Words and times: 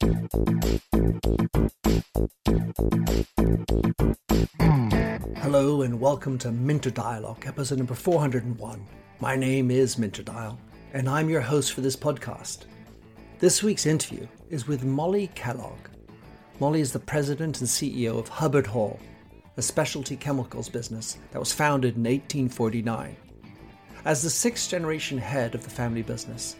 Hmm. 0.00 0.26
Hello 5.36 5.82
and 5.82 6.00
welcome 6.00 6.36
to 6.38 6.50
Minter 6.50 6.90
Dialogue, 6.90 7.44
episode 7.46 7.78
number 7.78 7.94
401. 7.94 8.86
My 9.20 9.36
name 9.36 9.70
is 9.70 9.96
Minter 9.96 10.24
Dial, 10.24 10.58
and 10.92 11.08
I'm 11.08 11.28
your 11.28 11.40
host 11.40 11.72
for 11.74 11.80
this 11.80 11.94
podcast. 11.94 12.64
This 13.38 13.62
week's 13.62 13.86
interview 13.86 14.26
is 14.50 14.66
with 14.66 14.82
Molly 14.84 15.28
Kellogg. 15.36 15.88
Molly 16.58 16.80
is 16.80 16.92
the 16.92 16.98
president 16.98 17.60
and 17.60 17.68
CEO 17.68 18.18
of 18.18 18.28
Hubbard 18.28 18.66
Hall, 18.66 18.98
a 19.56 19.62
specialty 19.62 20.16
chemicals 20.16 20.68
business 20.68 21.18
that 21.30 21.38
was 21.38 21.52
founded 21.52 21.94
in 21.94 22.02
1849. 22.02 23.16
As 24.04 24.22
the 24.22 24.30
sixth 24.30 24.70
generation 24.70 25.18
head 25.18 25.54
of 25.54 25.62
the 25.62 25.70
family 25.70 26.02
business, 26.02 26.56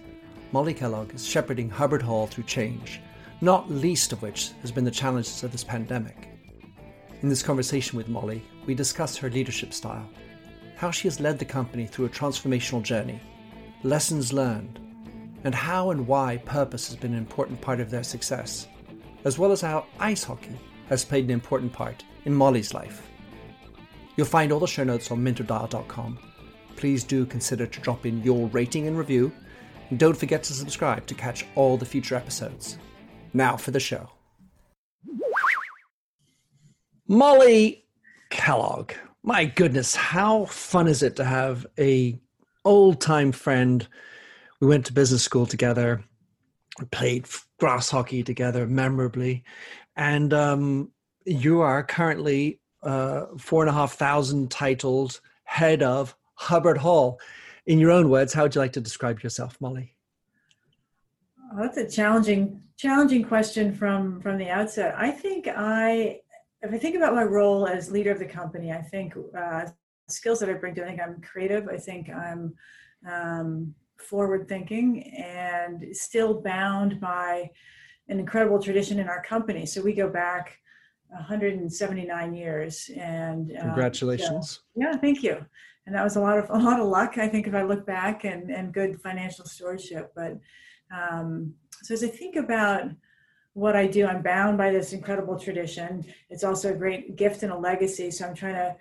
Molly 0.52 0.72
Kellogg 0.72 1.12
is 1.14 1.26
shepherding 1.26 1.68
Hubbard 1.68 2.02
Hall 2.02 2.28
through 2.28 2.44
change, 2.44 3.00
not 3.44 3.70
least 3.70 4.10
of 4.10 4.22
which 4.22 4.52
has 4.62 4.72
been 4.72 4.84
the 4.84 4.90
challenges 4.90 5.42
of 5.42 5.52
this 5.52 5.62
pandemic. 5.62 6.30
In 7.20 7.28
this 7.28 7.42
conversation 7.42 7.98
with 7.98 8.08
Molly, 8.08 8.42
we 8.64 8.74
discuss 8.74 9.18
her 9.18 9.28
leadership 9.28 9.74
style, 9.74 10.08
how 10.76 10.90
she 10.90 11.08
has 11.08 11.20
led 11.20 11.38
the 11.38 11.44
company 11.44 11.86
through 11.86 12.06
a 12.06 12.08
transformational 12.08 12.82
journey, 12.82 13.20
lessons 13.82 14.32
learned, 14.32 14.80
and 15.44 15.54
how 15.54 15.90
and 15.90 16.06
why 16.06 16.38
purpose 16.38 16.88
has 16.88 16.96
been 16.96 17.12
an 17.12 17.18
important 17.18 17.60
part 17.60 17.80
of 17.80 17.90
their 17.90 18.02
success, 18.02 18.66
as 19.24 19.38
well 19.38 19.52
as 19.52 19.60
how 19.60 19.84
ice 19.98 20.24
hockey 20.24 20.58
has 20.88 21.04
played 21.04 21.24
an 21.24 21.30
important 21.30 21.70
part 21.70 22.02
in 22.24 22.34
Molly's 22.34 22.72
life. 22.72 23.10
You'll 24.16 24.26
find 24.26 24.52
all 24.52 24.60
the 24.60 24.66
show 24.66 24.84
notes 24.84 25.10
on 25.10 25.22
minterdial.com. 25.22 26.18
Please 26.76 27.04
do 27.04 27.26
consider 27.26 27.66
to 27.66 27.80
drop 27.80 28.06
in 28.06 28.22
your 28.22 28.48
rating 28.48 28.86
and 28.86 28.96
review, 28.96 29.30
and 29.90 29.98
don't 29.98 30.16
forget 30.16 30.42
to 30.44 30.54
subscribe 30.54 31.06
to 31.08 31.14
catch 31.14 31.44
all 31.56 31.76
the 31.76 31.84
future 31.84 32.14
episodes. 32.14 32.78
Now 33.34 33.58
for 33.58 33.70
the 33.70 33.80
show. 33.80 34.08
Molly 37.06 37.84
Kellogg. 38.30 38.92
My 39.22 39.44
goodness, 39.44 39.94
how 39.94 40.46
fun 40.46 40.88
is 40.88 41.02
it 41.02 41.16
to 41.16 41.24
have 41.24 41.66
a 41.78 42.18
old-time 42.64 43.32
friend. 43.32 43.86
We 44.60 44.66
went 44.66 44.86
to 44.86 44.92
business 44.92 45.22
school 45.22 45.46
together. 45.46 46.02
We 46.78 46.86
played 46.86 47.26
grass 47.58 47.90
hockey 47.90 48.22
together 48.22 48.66
memorably. 48.66 49.44
And 49.96 50.32
um, 50.32 50.90
you 51.24 51.60
are 51.60 51.82
currently 51.82 52.60
uh, 52.82 53.26
four 53.38 53.62
and 53.62 53.70
a 53.70 53.72
half 53.72 53.94
thousand 53.94 54.50
titled 54.50 55.20
head 55.44 55.82
of 55.82 56.14
Hubbard 56.34 56.78
Hall. 56.78 57.20
In 57.66 57.78
your 57.78 57.90
own 57.90 58.10
words, 58.10 58.32
how 58.32 58.42
would 58.42 58.54
you 58.54 58.60
like 58.60 58.72
to 58.72 58.80
describe 58.80 59.22
yourself, 59.22 59.56
Molly? 59.60 59.93
Well, 61.54 61.62
that's 61.62 61.76
a 61.76 61.88
challenging, 61.88 62.60
challenging 62.76 63.22
question 63.22 63.72
from 63.72 64.20
from 64.20 64.38
the 64.38 64.50
outset. 64.50 64.94
I 64.98 65.12
think 65.12 65.46
I, 65.46 66.20
if 66.62 66.72
I 66.72 66.78
think 66.78 66.96
about 66.96 67.14
my 67.14 67.22
role 67.22 67.68
as 67.68 67.92
leader 67.92 68.10
of 68.10 68.18
the 68.18 68.26
company, 68.26 68.72
I 68.72 68.82
think 68.82 69.14
uh, 69.38 69.66
skills 70.08 70.40
that 70.40 70.48
I 70.48 70.54
bring 70.54 70.74
to. 70.74 70.82
I 70.82 70.88
think 70.88 71.00
I'm 71.00 71.20
creative. 71.20 71.68
I 71.68 71.76
think 71.76 72.10
I'm 72.10 72.54
um, 73.08 73.74
forward 73.98 74.48
thinking 74.48 75.04
and 75.12 75.96
still 75.96 76.40
bound 76.40 77.00
by 77.00 77.50
an 78.08 78.18
incredible 78.18 78.60
tradition 78.60 78.98
in 78.98 79.08
our 79.08 79.22
company. 79.22 79.64
So 79.64 79.80
we 79.80 79.92
go 79.92 80.08
back 80.08 80.58
179 81.08 82.34
years 82.34 82.90
and 82.96 83.52
um, 83.52 83.66
congratulations. 83.66 84.50
So, 84.50 84.60
yeah, 84.74 84.96
thank 84.96 85.22
you. 85.22 85.44
And 85.86 85.94
that 85.94 86.02
was 86.02 86.16
a 86.16 86.20
lot 86.20 86.38
of 86.38 86.50
a 86.50 86.58
lot 86.58 86.80
of 86.80 86.88
luck, 86.88 87.16
I 87.16 87.28
think, 87.28 87.46
if 87.46 87.54
I 87.54 87.62
look 87.62 87.86
back, 87.86 88.24
and 88.24 88.50
and 88.50 88.74
good 88.74 89.00
financial 89.00 89.44
stewardship. 89.44 90.10
But 90.16 90.40
um, 90.92 91.54
so 91.82 91.94
as 91.94 92.02
I 92.02 92.08
think 92.08 92.36
about 92.36 92.90
what 93.52 93.76
I 93.76 93.86
do, 93.86 94.06
I'm 94.06 94.22
bound 94.22 94.58
by 94.58 94.70
this 94.70 94.92
incredible 94.92 95.38
tradition. 95.38 96.04
It's 96.28 96.44
also 96.44 96.72
a 96.72 96.76
great 96.76 97.16
gift 97.16 97.42
and 97.42 97.52
a 97.52 97.56
legacy. 97.56 98.10
So 98.10 98.26
I'm 98.26 98.34
trying 98.34 98.54
to 98.54 98.76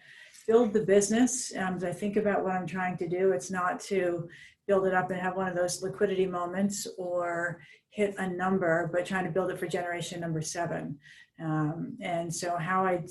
build 0.48 0.74
the 0.74 0.84
business. 0.84 1.54
Um, 1.56 1.76
as 1.76 1.84
I 1.84 1.92
think 1.92 2.18
about 2.18 2.44
what 2.44 2.54
I'm 2.54 2.68
trying 2.68 2.98
to 2.98 3.08
do, 3.08 3.32
it's 3.32 3.52
not 3.52 3.80
to 3.82 4.28
build 4.68 4.88
it 4.88 4.94
up 4.94 5.12
and 5.12 5.20
have 5.20 5.36
one 5.36 5.48
of 5.48 5.56
those 5.56 5.84
liquidity 5.84 6.26
moments 6.26 6.88
or 6.98 7.62
hit 7.90 8.16
a 8.18 8.28
number, 8.28 8.90
but 8.92 9.06
trying 9.06 9.26
to 9.26 9.32
build 9.32 9.52
it 9.52 9.60
for 9.60 9.68
generation 9.68 10.20
number 10.20 10.42
seven. 10.42 10.98
Um, 11.40 11.98
and 12.02 12.34
so, 12.34 12.58
how 12.58 12.86
I 12.86 13.04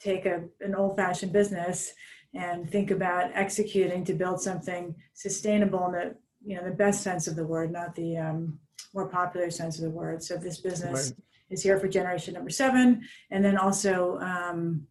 take 0.00 0.26
a, 0.26 0.44
an 0.60 0.74
old 0.74 0.96
fashioned 0.96 1.32
business 1.32 1.92
and 2.34 2.68
think 2.70 2.90
about 2.90 3.30
executing 3.34 4.04
to 4.04 4.12
build 4.12 4.40
something 4.40 4.94
sustainable 5.14 5.84
and 5.86 5.94
the 5.94 6.14
you 6.46 6.56
know 6.56 6.64
the 6.64 6.74
best 6.74 7.02
sense 7.02 7.26
of 7.26 7.36
the 7.36 7.46
word, 7.46 7.72
not 7.72 7.94
the 7.94 8.16
um, 8.16 8.58
more 8.94 9.08
popular 9.08 9.50
sense 9.50 9.76
of 9.76 9.84
the 9.84 9.90
word. 9.90 10.22
So 10.22 10.36
this 10.36 10.58
business 10.58 11.10
right. 11.10 11.24
is 11.50 11.62
here 11.62 11.78
for 11.78 11.88
generation 11.88 12.34
number 12.34 12.50
seven, 12.50 13.02
and 13.30 13.44
then 13.44 13.58
also 13.58 14.18
um, 14.20 14.86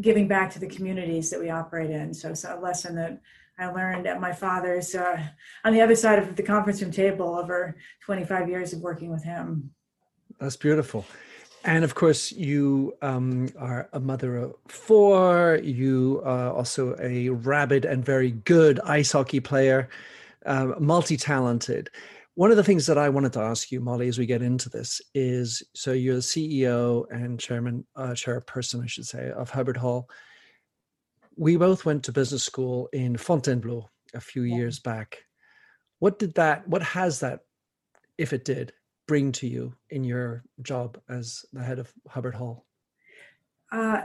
giving 0.00 0.28
back 0.28 0.52
to 0.52 0.58
the 0.58 0.66
communities 0.66 1.30
that 1.30 1.40
we 1.40 1.50
operate 1.50 1.90
in. 1.90 2.12
So, 2.12 2.34
so 2.34 2.58
a 2.58 2.60
lesson 2.60 2.96
that 2.96 3.20
I 3.58 3.66
learned 3.66 4.06
at 4.06 4.20
my 4.20 4.32
father's 4.32 4.94
uh, 4.94 5.20
on 5.64 5.72
the 5.72 5.80
other 5.80 5.96
side 5.96 6.18
of 6.18 6.36
the 6.36 6.42
conference 6.42 6.82
room 6.82 6.90
table 6.90 7.38
over 7.38 7.76
25 8.04 8.48
years 8.48 8.72
of 8.72 8.80
working 8.80 9.10
with 9.10 9.24
him. 9.24 9.70
That's 10.38 10.56
beautiful. 10.56 11.04
And 11.64 11.82
of 11.82 11.96
course, 11.96 12.30
you 12.30 12.94
um, 13.02 13.48
are 13.58 13.88
a 13.92 13.98
mother 13.98 14.36
of 14.36 14.54
four. 14.68 15.58
You 15.62 16.22
are 16.24 16.52
also 16.52 16.96
a 17.00 17.30
rabid 17.30 17.84
and 17.84 18.04
very 18.04 18.30
good 18.30 18.78
ice 18.80 19.10
hockey 19.12 19.40
player, 19.40 19.88
uh, 20.48 20.74
multi 20.80 21.16
talented. 21.16 21.90
One 22.34 22.50
of 22.50 22.56
the 22.56 22.64
things 22.64 22.86
that 22.86 22.98
I 22.98 23.08
wanted 23.08 23.32
to 23.34 23.40
ask 23.40 23.70
you, 23.72 23.80
Molly, 23.80 24.08
as 24.08 24.18
we 24.18 24.26
get 24.26 24.42
into 24.42 24.68
this 24.68 25.00
is 25.14 25.62
so 25.74 25.92
you're 25.92 26.16
the 26.16 26.20
CEO 26.20 27.04
and 27.10 27.38
chairman, 27.38 27.84
uh, 27.96 28.10
chairperson, 28.10 28.82
I 28.82 28.86
should 28.86 29.06
say, 29.06 29.30
of 29.30 29.50
Hubbard 29.50 29.76
Hall 29.76 30.08
we 31.38 31.56
both 31.56 31.86
went 31.86 32.02
to 32.02 32.12
business 32.12 32.42
school 32.42 32.88
in 32.92 33.16
Fontainebleau 33.16 33.88
a 34.12 34.20
few 34.20 34.42
yeah. 34.42 34.56
years 34.56 34.80
back. 34.80 35.18
What 36.00 36.18
did 36.18 36.34
that, 36.34 36.68
what 36.68 36.82
has 36.82 37.20
that, 37.20 37.40
if 38.18 38.32
it 38.32 38.44
did, 38.44 38.72
bring 39.06 39.32
to 39.32 39.46
you 39.46 39.72
in 39.90 40.04
your 40.04 40.44
job 40.62 40.98
as 41.08 41.46
the 41.52 41.62
head 41.62 41.78
of 41.78 41.92
Hubbard 42.08 42.34
Hall? 42.34 42.66
Uh, 43.70 44.02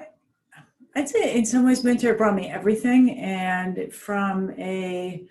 I'd 0.96 1.10
say 1.10 1.36
in 1.36 1.46
some 1.46 1.66
ways, 1.66 1.84
Minter 1.84 2.14
brought 2.14 2.36
me 2.36 2.50
everything. 2.50 3.18
And 3.18 3.92
from 3.92 4.52
a 4.60 5.28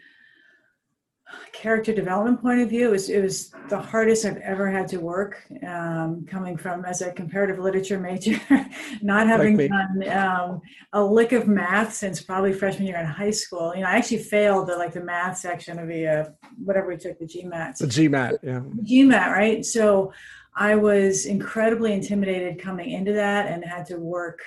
character 1.52 1.92
development 1.92 2.40
point 2.42 2.60
of 2.60 2.68
view, 2.68 2.88
it 2.88 2.90
was, 2.90 3.08
it 3.08 3.20
was 3.20 3.52
the 3.68 3.78
hardest 3.78 4.24
I've 4.24 4.38
ever 4.38 4.70
had 4.70 4.88
to 4.88 4.98
work. 4.98 5.42
Um, 5.66 6.26
coming 6.26 6.56
from 6.56 6.84
as 6.84 7.02
a 7.02 7.12
comparative 7.12 7.58
literature 7.58 7.98
major, 7.98 8.40
not 9.02 9.26
having 9.26 9.56
like 9.56 9.70
done 9.70 10.08
um, 10.08 10.60
a 10.92 11.02
lick 11.02 11.32
of 11.32 11.46
math 11.46 11.94
since 11.94 12.20
probably 12.20 12.52
freshman 12.52 12.86
year 12.86 12.98
in 12.98 13.06
high 13.06 13.30
school. 13.30 13.74
You 13.74 13.82
know, 13.82 13.88
I 13.88 13.92
actually 13.92 14.18
failed 14.18 14.68
the 14.68 14.76
like 14.76 14.92
the 14.92 15.04
math 15.04 15.38
section 15.38 15.78
of 15.78 15.88
the 15.88 16.06
uh, 16.06 16.24
whatever 16.64 16.88
we 16.88 16.96
took 16.96 17.18
the 17.18 17.26
GMAT. 17.26 17.78
The 17.78 17.86
GMAT, 17.86 18.38
yeah. 18.42 18.60
GMAT, 18.82 19.30
right? 19.30 19.64
So 19.64 20.12
I 20.54 20.74
was 20.74 21.26
incredibly 21.26 21.92
intimidated 21.92 22.60
coming 22.60 22.90
into 22.90 23.12
that 23.14 23.46
and 23.46 23.64
had 23.64 23.86
to 23.86 23.96
work 23.96 24.40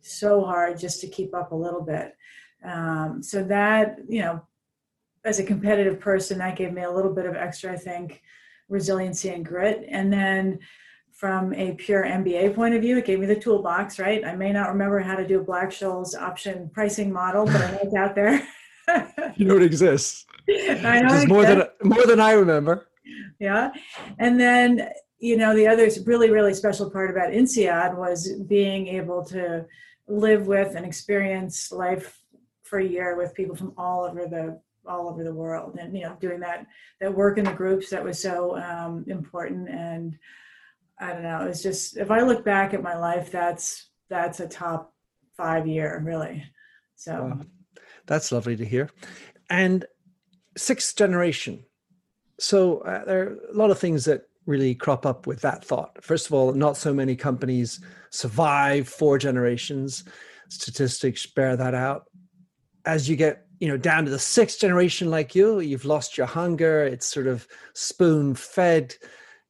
so 0.00 0.42
hard 0.42 0.78
just 0.78 1.00
to 1.00 1.06
keep 1.06 1.34
up 1.34 1.52
a 1.52 1.56
little 1.56 1.82
bit. 1.82 2.16
Um, 2.64 3.22
so 3.22 3.42
that 3.44 3.98
you 4.08 4.20
know 4.20 4.46
as 5.24 5.38
a 5.38 5.44
competitive 5.44 6.00
person, 6.00 6.38
that 6.38 6.56
gave 6.56 6.72
me 6.72 6.82
a 6.82 6.90
little 6.90 7.12
bit 7.12 7.26
of 7.26 7.36
extra, 7.36 7.72
I 7.72 7.76
think, 7.76 8.22
resiliency 8.68 9.28
and 9.28 9.44
grit. 9.44 9.84
And 9.88 10.12
then 10.12 10.58
from 11.12 11.52
a 11.54 11.72
pure 11.74 12.04
MBA 12.04 12.54
point 12.54 12.74
of 12.74 12.82
view, 12.82 12.98
it 12.98 13.04
gave 13.04 13.20
me 13.20 13.26
the 13.26 13.36
toolbox, 13.36 13.98
right? 13.98 14.24
I 14.24 14.34
may 14.34 14.52
not 14.52 14.68
remember 14.70 14.98
how 14.98 15.14
to 15.14 15.26
do 15.26 15.40
a 15.40 15.44
Black 15.44 15.70
Scholes 15.70 16.20
option 16.20 16.70
pricing 16.72 17.12
model, 17.12 17.44
but 17.44 17.56
I 17.56 17.70
know 17.70 17.78
it's 17.82 17.94
out 17.94 18.14
there. 18.14 18.46
you 19.36 19.46
know 19.46 19.56
it 19.56 19.62
exists. 19.62 20.26
I 20.48 21.02
know 21.02 21.14
it's 21.14 21.28
more 21.28 21.44
than 21.44 21.62
more 21.84 22.06
than 22.06 22.18
I 22.18 22.32
remember. 22.32 22.88
Yeah. 23.38 23.70
And 24.18 24.40
then, 24.40 24.88
you 25.18 25.36
know, 25.36 25.54
the 25.54 25.68
other 25.68 25.88
really, 26.04 26.30
really 26.30 26.54
special 26.54 26.90
part 26.90 27.10
about 27.10 27.32
INSEAD 27.32 27.96
was 27.96 28.32
being 28.48 28.88
able 28.88 29.24
to 29.26 29.66
live 30.08 30.46
with 30.46 30.74
and 30.74 30.84
experience 30.84 31.70
life 31.70 32.18
for 32.64 32.78
a 32.78 32.84
year 32.84 33.16
with 33.16 33.34
people 33.34 33.54
from 33.54 33.72
all 33.76 34.04
over 34.04 34.26
the 34.26 34.60
all 34.86 35.08
over 35.08 35.22
the 35.22 35.34
world 35.34 35.76
and 35.78 35.96
you 35.96 36.02
know 36.02 36.16
doing 36.20 36.40
that 36.40 36.66
that 37.00 37.14
work 37.14 37.38
in 37.38 37.44
the 37.44 37.52
groups 37.52 37.90
that 37.90 38.02
was 38.02 38.18
so 38.18 38.56
um, 38.58 39.04
important 39.06 39.68
and 39.68 40.16
i 40.98 41.12
don't 41.12 41.22
know 41.22 41.46
it's 41.46 41.62
just 41.62 41.96
if 41.96 42.10
i 42.10 42.20
look 42.20 42.44
back 42.44 42.74
at 42.74 42.82
my 42.82 42.96
life 42.96 43.30
that's 43.30 43.90
that's 44.10 44.40
a 44.40 44.48
top 44.48 44.92
five 45.36 45.66
year 45.66 46.02
really 46.04 46.44
so. 47.02 47.12
Wow. 47.14 47.40
that's 48.06 48.30
lovely 48.30 48.56
to 48.56 48.64
hear. 48.64 48.88
And 49.50 49.84
sixth 50.56 50.96
generation. 50.96 51.64
So 52.38 52.78
uh, 52.78 53.04
there 53.04 53.22
are 53.22 53.38
a 53.52 53.56
lot 53.56 53.70
of 53.70 53.78
things 53.78 54.04
that 54.04 54.22
really 54.46 54.74
crop 54.74 55.04
up 55.04 55.26
with 55.26 55.40
that 55.40 55.64
thought. 55.64 56.02
First 56.02 56.26
of 56.26 56.32
all 56.32 56.52
not 56.52 56.76
so 56.76 56.94
many 56.94 57.16
companies 57.16 57.80
survive 58.10 58.88
four 58.88 59.18
generations. 59.18 60.04
Statistics 60.48 61.26
bear 61.26 61.56
that 61.56 61.74
out. 61.74 62.04
As 62.84 63.08
you 63.08 63.16
get 63.16 63.46
you 63.62 63.68
know 63.68 63.76
down 63.76 64.04
to 64.04 64.10
the 64.10 64.18
sixth 64.18 64.58
generation 64.58 65.08
like 65.08 65.36
you 65.36 65.60
you've 65.60 65.84
lost 65.84 66.18
your 66.18 66.26
hunger 66.26 66.82
it's 66.82 67.06
sort 67.06 67.28
of 67.28 67.46
spoon 67.74 68.34
fed 68.34 68.92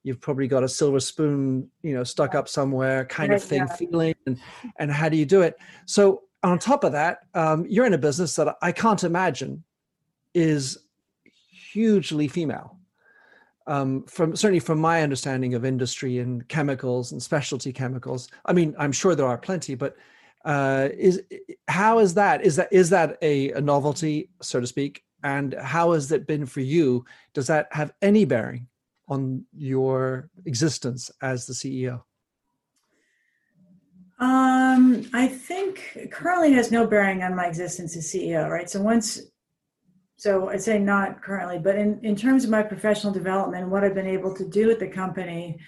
you've 0.03 0.21
probably 0.21 0.47
got 0.47 0.63
a 0.63 0.69
silver 0.69 1.01
spoon 1.01 1.67
you 1.83 1.95
know 1.95 2.05
stuck 2.05 2.35
up 2.35 2.47
somewhere 2.47 3.07
kind 3.07 3.33
of 3.33 3.43
thing 3.43 3.61
yeah. 3.67 3.75
feeling 3.75 4.15
and 4.27 4.39
and 4.79 4.93
how 4.93 5.09
do 5.09 5.17
you 5.17 5.25
do 5.25 5.41
it? 5.41 5.57
So 5.87 6.25
on 6.43 6.59
top 6.59 6.85
of 6.85 6.93
that 6.93 7.21
um, 7.33 7.65
you're 7.67 7.87
in 7.87 7.95
a 7.95 7.99
business 7.99 8.37
that 8.37 8.55
i 8.61 8.71
can't 8.71 9.03
imagine 9.03 9.65
is 10.35 10.79
hugely 11.73 12.29
female. 12.29 12.77
Um, 13.67 14.05
from 14.05 14.37
certainly 14.37 14.61
from 14.61 14.79
my 14.79 15.03
understanding 15.03 15.55
of 15.55 15.65
industry 15.65 16.19
and 16.19 16.47
chemicals 16.49 17.13
and 17.13 17.23
specialty 17.23 17.73
chemicals 17.73 18.29
i 18.45 18.53
mean 18.53 18.75
i'm 18.77 18.93
sure 18.93 19.15
there 19.15 19.27
are 19.27 19.39
plenty 19.39 19.75
but 19.75 19.97
uh, 20.45 20.89
is 20.93 21.23
how 21.69 21.99
is 21.99 22.15
that? 22.15 22.45
Is 22.45 22.57
that 22.57 22.69
is 22.73 22.91
that 22.91 23.19
a, 23.23 23.53
a 23.53 23.61
novelty 23.61 24.31
so 24.41 24.61
to 24.61 24.67
speak? 24.67 25.03
And 25.25 25.55
how 25.55 25.93
has 25.93 26.11
it 26.11 26.27
been 26.27 26.47
for 26.47 26.61
you? 26.61 27.05
Does 27.33 27.47
that 27.47 27.69
have 27.71 27.93
any 28.03 28.25
bearing 28.25 28.67
on 29.09 29.45
your 29.57 30.31
existence 30.47 31.11
as 31.21 31.47
the 31.47 31.53
ceo 31.53 32.03
um, 34.21 35.09
i 35.13 35.27
think 35.27 36.09
currently 36.11 36.53
has 36.53 36.71
no 36.71 36.87
bearing 36.87 37.23
on 37.23 37.35
my 37.35 37.47
existence 37.47 37.97
as 37.97 38.07
ceo 38.11 38.49
right? 38.49 38.71
So 38.71 38.81
once 38.81 39.21
so 40.17 40.49
i'd 40.51 40.63
say 40.63 40.79
not 40.79 41.21
currently 41.21 41.59
but 41.59 41.77
in, 41.77 42.01
in 42.03 42.15
terms 42.17 42.45
of 42.45 42.51
my 42.51 42.63
professional 42.63 43.13
development 43.13 43.69
what 43.69 43.85
i've 43.85 43.95
been 43.95 44.07
able 44.07 44.35
to 44.35 44.49
do 44.49 44.71
at 44.71 44.79
the 44.79 44.89
company 44.89 45.59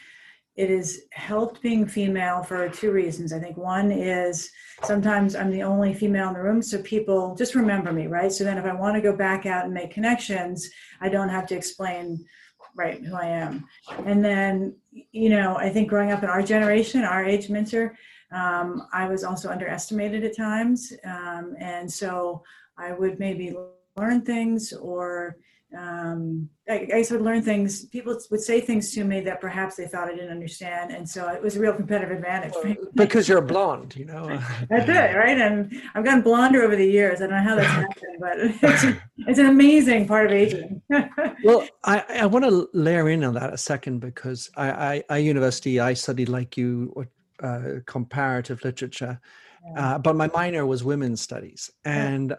it 0.57 0.71
has 0.71 1.01
helped 1.11 1.61
being 1.63 1.87
female 1.87 2.43
for 2.43 2.69
two 2.69 2.93
reasons. 2.93 3.33
I 3.33 3.41
think 3.41 3.57
one 3.57 3.91
is 3.91 4.51
sometimes 4.85 5.35
I'm 5.35 5.51
the 5.51 5.65
only 5.65 5.93
female 5.93 6.29
in 6.29 6.35
the 6.35 6.43
room, 6.43 6.63
so 6.63 6.81
people 6.83 7.35
just 7.35 7.55
remember 7.55 7.93
me, 7.93 8.07
right? 8.07 8.31
So 8.31 8.45
then 8.45 8.59
if 8.59 8.65
I 8.65 8.73
want 8.73 8.95
to 8.95 9.01
go 9.01 9.17
back 9.17 9.47
out 9.47 9.65
and 9.65 9.75
make 9.75 9.91
connections, 9.91 10.71
I 11.01 11.09
don't 11.09 11.29
have 11.29 11.47
to 11.49 11.57
explain 11.57 12.25
right 12.77 13.03
who 13.03 13.17
I 13.17 13.27
am. 13.27 13.65
And 14.05 14.25
then, 14.25 14.77
you 14.91 15.29
know, 15.29 15.57
I 15.57 15.71
think 15.71 15.89
growing 15.89 16.13
up 16.13 16.23
in 16.23 16.29
our 16.29 16.43
generation, 16.43 17.03
our 17.03 17.25
age 17.25 17.49
Minter, 17.49 17.97
um, 18.33 18.87
I 18.93 19.09
was 19.09 19.25
also 19.25 19.51
underestimated 19.51 20.25
at 20.25 20.37
times. 20.37 20.93
Um, 21.05 21.55
and 21.59 21.93
so 21.93 22.43
I 22.77 22.93
would 22.93 23.19
maybe 23.19 23.55
learn 23.97 24.23
things 24.23 24.73
or 24.73 25.37
um, 25.77 26.49
I, 26.69 26.89
I 26.95 27.05
would 27.11 27.21
learn 27.21 27.43
things. 27.43 27.87
People 27.87 28.19
would 28.31 28.41
say 28.41 28.61
things 28.61 28.93
to 28.95 29.05
me 29.05 29.21
that 29.21 29.41
perhaps 29.41 29.77
they 29.77 29.87
thought 29.87 30.09
I 30.09 30.15
didn't 30.15 30.31
understand, 30.31 30.93
and 30.93 31.09
so 31.09 31.29
it 31.29 31.43
was 31.43 31.57
a 31.57 31.61
real 31.61 31.75
competitive 31.75 32.17
advantage. 32.17 32.55
because 32.95 33.29
you're 33.29 33.43
blonde, 33.43 33.95
you 33.97 34.05
know. 34.05 34.27
that's 34.71 34.89
it, 34.89 35.17
right? 35.17 35.39
And 35.39 35.75
I've 35.95 36.05
gotten 36.05 36.23
blonder 36.23 36.63
over 36.63 36.77
the 36.77 36.87
years. 36.87 37.21
I 37.21 37.27
don't 37.27 37.37
know 37.37 37.43
how 37.43 37.57
that's 37.57 37.69
happened, 37.69 38.17
but 38.21 38.39
it's, 38.39 38.99
it's 39.19 39.39
an 39.39 39.47
amazing 39.47 40.07
part 40.07 40.27
of 40.27 40.33
aging. 40.33 40.81
well, 41.45 41.67
I, 41.83 42.05
I 42.21 42.27
want 42.27 42.45
to 42.45 42.69
layer 42.73 43.09
in 43.09 43.25
on 43.25 43.35
that 43.35 43.53
a 43.53 43.59
second 43.59 44.01
because 44.01 44.51
I, 44.57 44.71
I, 44.71 45.05
I 45.11 45.17
university 45.19 45.81
I 45.81 45.95
studied 45.95 46.29
like 46.29 46.57
you 46.57 47.07
uh, 47.43 47.81
comparative 47.87 48.65
literature, 48.65 49.21
uh, 49.77 49.99
but 49.99 50.17
my 50.17 50.29
minor 50.29 50.67
was 50.67 50.85
women's 50.85 51.21
studies, 51.21 51.71
and. 51.85 52.35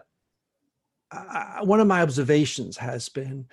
I, 1.16 1.62
one 1.62 1.80
of 1.80 1.86
my 1.86 2.02
observations 2.02 2.76
has 2.76 3.08
been 3.08 3.46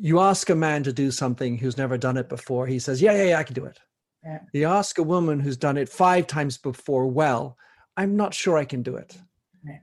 you 0.00 0.20
ask 0.20 0.50
a 0.50 0.54
man 0.54 0.82
to 0.82 0.92
do 0.92 1.10
something 1.10 1.58
who's 1.58 1.76
never 1.76 1.96
done 1.96 2.16
it 2.16 2.28
before, 2.28 2.66
he 2.66 2.78
says, 2.78 3.00
Yeah, 3.00 3.12
yeah, 3.12 3.24
yeah, 3.24 3.38
I 3.38 3.44
can 3.44 3.54
do 3.54 3.64
it. 3.64 3.78
Yeah. 4.24 4.38
You 4.52 4.66
ask 4.66 4.98
a 4.98 5.02
woman 5.02 5.40
who's 5.40 5.56
done 5.56 5.76
it 5.76 5.88
five 5.88 6.26
times 6.26 6.58
before, 6.58 7.06
well, 7.06 7.56
I'm 7.96 8.16
not 8.16 8.34
sure 8.34 8.56
I 8.56 8.64
can 8.64 8.82
do 8.82 8.96
it. 8.96 9.16
Yeah. 9.64 9.78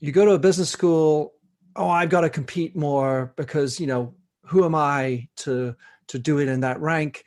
You 0.00 0.12
go 0.12 0.24
to 0.24 0.32
a 0.32 0.38
business 0.38 0.70
school, 0.70 1.34
oh, 1.74 1.88
I've 1.88 2.08
got 2.08 2.22
to 2.22 2.30
compete 2.30 2.76
more 2.76 3.32
because, 3.36 3.78
you 3.78 3.86
know, 3.86 4.14
who 4.44 4.64
am 4.64 4.74
I 4.74 5.28
to 5.38 5.74
to 6.08 6.18
do 6.18 6.38
it 6.38 6.48
in 6.48 6.60
that 6.60 6.80
rank? 6.80 7.24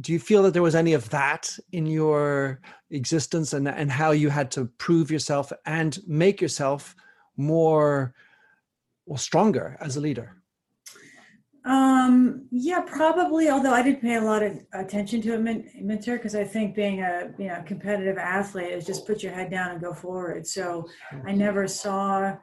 Do 0.00 0.12
you 0.12 0.18
feel 0.18 0.42
that 0.42 0.52
there 0.52 0.62
was 0.62 0.74
any 0.74 0.94
of 0.94 1.08
that 1.10 1.56
in 1.72 1.86
your 1.86 2.60
existence 2.90 3.52
and, 3.52 3.68
and 3.68 3.90
how 3.90 4.10
you 4.10 4.30
had 4.30 4.50
to 4.52 4.64
prove 4.78 5.10
yourself 5.10 5.52
and 5.64 5.98
make 6.06 6.40
yourself 6.40 6.96
more 7.36 8.14
well 9.10 9.18
stronger 9.18 9.76
as 9.80 9.96
a 9.96 10.00
leader? 10.00 10.36
Um, 11.64 12.46
yeah, 12.50 12.80
probably. 12.80 13.50
Although 13.50 13.74
I 13.74 13.82
didn't 13.82 14.00
pay 14.00 14.14
a 14.14 14.20
lot 14.22 14.42
of 14.42 14.58
attention 14.72 15.20
to 15.22 15.34
it, 15.34 15.82
Minter, 15.82 16.16
because 16.16 16.34
I 16.34 16.44
think 16.44 16.74
being 16.74 17.02
a 17.02 17.30
you 17.36 17.48
know 17.48 17.62
competitive 17.66 18.16
athlete 18.16 18.70
is 18.70 18.86
just 18.86 19.06
put 19.06 19.22
your 19.22 19.32
head 19.32 19.50
down 19.50 19.72
and 19.72 19.80
go 19.80 19.92
forward. 19.92 20.46
So 20.46 20.88
I 21.26 21.32
never 21.32 21.66
saw, 21.66 22.36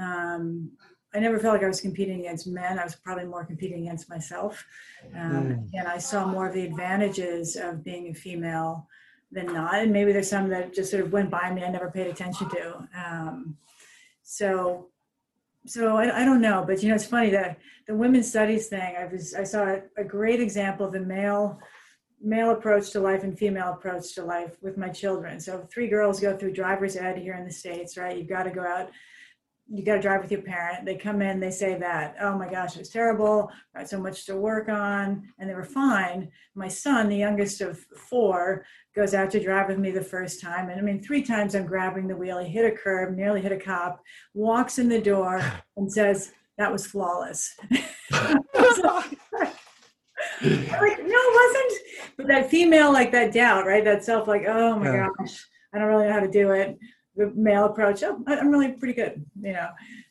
um, 0.00 0.70
I 1.12 1.18
never 1.18 1.38
felt 1.38 1.54
like 1.54 1.64
I 1.64 1.68
was 1.68 1.82
competing 1.82 2.20
against 2.20 2.46
men. 2.46 2.78
I 2.78 2.84
was 2.84 2.94
probably 2.94 3.26
more 3.26 3.44
competing 3.44 3.82
against 3.82 4.08
myself, 4.08 4.64
um, 5.14 5.44
mm. 5.44 5.68
and 5.74 5.88
I 5.88 5.98
saw 5.98 6.24
more 6.24 6.46
of 6.48 6.54
the 6.54 6.64
advantages 6.64 7.56
of 7.56 7.84
being 7.84 8.08
a 8.08 8.14
female 8.14 8.88
than 9.32 9.46
not. 9.46 9.74
And 9.74 9.92
maybe 9.92 10.12
there's 10.12 10.30
some 10.30 10.48
that 10.50 10.72
just 10.72 10.90
sort 10.92 11.04
of 11.04 11.12
went 11.12 11.30
by 11.30 11.52
me. 11.52 11.64
I 11.64 11.68
never 11.68 11.90
paid 11.90 12.06
attention 12.06 12.48
to. 12.50 12.88
Um, 12.96 13.56
so 14.22 14.91
so 15.66 15.96
I, 15.96 16.22
I, 16.22 16.24
don't 16.24 16.40
know, 16.40 16.64
but 16.66 16.82
you 16.82 16.88
know, 16.88 16.94
it's 16.94 17.06
funny 17.06 17.30
that 17.30 17.58
the 17.86 17.94
women's 17.94 18.28
studies 18.28 18.68
thing. 18.68 18.96
I 18.96 19.06
was 19.06 19.34
I 19.34 19.44
saw 19.44 19.64
a, 19.64 19.82
a 19.96 20.04
great 20.04 20.40
example 20.40 20.86
of 20.86 20.92
the 20.92 21.00
male 21.00 21.60
male 22.20 22.50
approach 22.50 22.90
to 22.90 23.00
life 23.00 23.24
and 23.24 23.36
female 23.36 23.72
approach 23.72 24.14
to 24.14 24.24
life 24.24 24.56
with 24.62 24.76
my 24.76 24.88
children. 24.88 25.40
So 25.40 25.66
three 25.72 25.88
girls 25.88 26.20
go 26.20 26.36
through 26.36 26.52
driver's 26.52 26.96
ed 26.96 27.18
here 27.18 27.34
in 27.34 27.44
the 27.44 27.52
states, 27.52 27.96
right? 27.96 28.16
You've 28.16 28.28
got 28.28 28.44
to 28.44 28.50
go 28.50 28.62
out 28.62 28.90
you 29.72 29.82
got 29.82 29.94
to 29.94 30.02
drive 30.02 30.20
with 30.20 30.30
your 30.30 30.42
parent. 30.42 30.84
They 30.84 30.96
come 30.96 31.22
in, 31.22 31.40
they 31.40 31.50
say 31.50 31.78
that, 31.78 32.16
oh 32.20 32.36
my 32.36 32.46
gosh, 32.48 32.76
it 32.76 32.80
was 32.80 32.90
terrible. 32.90 33.50
I 33.74 33.78
had 33.80 33.88
so 33.88 33.98
much 33.98 34.26
to 34.26 34.36
work 34.36 34.68
on, 34.68 35.26
and 35.38 35.48
they 35.48 35.54
were 35.54 35.64
fine. 35.64 36.30
My 36.54 36.68
son, 36.68 37.08
the 37.08 37.16
youngest 37.16 37.62
of 37.62 37.78
four, 37.78 38.66
goes 38.94 39.14
out 39.14 39.30
to 39.30 39.42
drive 39.42 39.68
with 39.68 39.78
me 39.78 39.90
the 39.90 40.02
first 40.02 40.42
time. 40.42 40.68
And 40.68 40.78
I 40.78 40.82
mean, 40.82 41.02
three 41.02 41.22
times 41.22 41.54
I'm 41.54 41.64
grabbing 41.64 42.06
the 42.06 42.16
wheel. 42.16 42.38
He 42.38 42.50
hit 42.50 42.70
a 42.70 42.76
curb, 42.76 43.16
nearly 43.16 43.40
hit 43.40 43.50
a 43.50 43.56
cop, 43.56 44.02
walks 44.34 44.78
in 44.78 44.90
the 44.90 45.00
door 45.00 45.42
and 45.78 45.90
says, 45.90 46.32
that 46.58 46.70
was 46.70 46.86
flawless. 46.86 47.56
like, 47.70 47.80
no, 50.42 50.58
it 50.82 51.34
wasn't. 51.40 51.72
But 52.18 52.26
that 52.28 52.50
female, 52.50 52.92
like 52.92 53.10
that 53.12 53.32
doubt, 53.32 53.64
right? 53.64 53.84
That 53.84 54.04
self, 54.04 54.28
like, 54.28 54.44
oh 54.46 54.78
my 54.78 54.92
yeah. 54.92 55.08
gosh, 55.18 55.46
I 55.72 55.78
don't 55.78 55.88
really 55.88 56.08
know 56.08 56.12
how 56.12 56.20
to 56.20 56.30
do 56.30 56.50
it 56.50 56.78
the 57.16 57.30
male 57.34 57.66
approach 57.66 58.02
oh 58.02 58.22
i'm 58.26 58.50
really 58.50 58.72
pretty 58.72 58.94
good 58.94 59.24
you 59.40 59.52
know? 59.52 59.68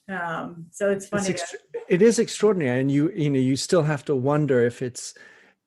Um, 0.10 0.66
so 0.72 0.90
it's 0.90 1.08
funny 1.08 1.30
it's 1.30 1.56
it 1.88 2.02
is 2.02 2.20
extraordinary 2.20 2.82
and 2.82 2.92
you 2.92 3.12
you 3.12 3.30
know 3.30 3.40
you 3.40 3.56
still 3.56 3.84
have 3.84 4.04
to 4.06 4.16
wonder 4.16 4.66
if 4.66 4.82
it's 4.82 5.14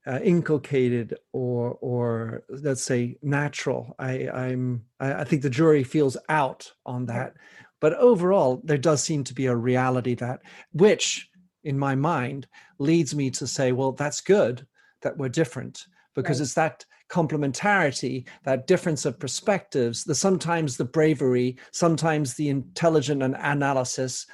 uh, 0.06 0.20
inculcated 0.22 1.16
or 1.32 1.78
or 1.80 2.44
let's 2.48 2.82
say 2.82 3.16
natural. 3.22 3.94
I 3.98 4.28
i'm 4.28 4.84
I, 5.00 5.14
I 5.14 5.24
think 5.24 5.42
the 5.42 5.50
jury 5.50 5.84
feels 5.84 6.16
out 6.28 6.70
on 6.84 7.06
that. 7.06 7.34
But 7.80 7.94
overall 7.94 8.60
there 8.64 8.78
does 8.78 9.02
seem 9.02 9.24
to 9.24 9.34
be 9.34 9.46
a 9.46 9.56
reality 9.56 10.14
that 10.16 10.40
which 10.72 11.28
in 11.62 11.78
my 11.78 11.94
mind 11.94 12.46
leads 12.78 13.14
me 13.14 13.30
to 13.30 13.46
say 13.46 13.72
well 13.72 13.92
that's 13.92 14.20
good 14.20 14.66
that 15.02 15.16
we're 15.16 15.28
different 15.28 15.86
because 16.14 16.38
right. 16.38 16.44
it's 16.44 16.54
that 16.54 16.84
complementarity, 17.08 18.26
that 18.44 18.66
difference 18.66 19.04
of 19.04 19.18
perspectives, 19.18 20.04
the 20.04 20.14
sometimes 20.14 20.76
the 20.76 20.84
bravery, 20.84 21.56
sometimes 21.72 22.34
the 22.34 22.48
intelligent 22.48 23.22
and 23.22 23.36
analysis, 23.38 24.26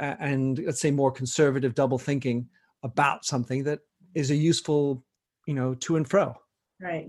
uh, 0.00 0.14
and 0.20 0.58
let's 0.64 0.80
say 0.80 0.90
more 0.90 1.12
conservative 1.12 1.74
double 1.74 1.98
thinking 1.98 2.48
about 2.82 3.24
something 3.24 3.64
that 3.64 3.80
is 4.14 4.30
a 4.30 4.36
useful, 4.36 5.04
you 5.46 5.54
know, 5.54 5.74
to 5.74 5.96
and 5.96 6.08
fro. 6.08 6.34
Right. 6.80 7.08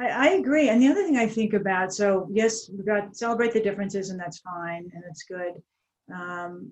I, 0.00 0.30
agree. 0.30 0.68
And 0.68 0.80
the 0.80 0.88
other 0.88 1.02
thing 1.02 1.16
I 1.16 1.26
think 1.26 1.54
about, 1.54 1.92
so 1.92 2.28
yes, 2.30 2.70
we've 2.70 2.86
got 2.86 3.16
celebrate 3.16 3.52
the 3.52 3.60
differences, 3.60 4.10
and 4.10 4.20
that's 4.20 4.38
fine, 4.38 4.88
and 4.94 5.02
it's 5.10 5.24
good. 5.24 5.54
Um, 6.14 6.70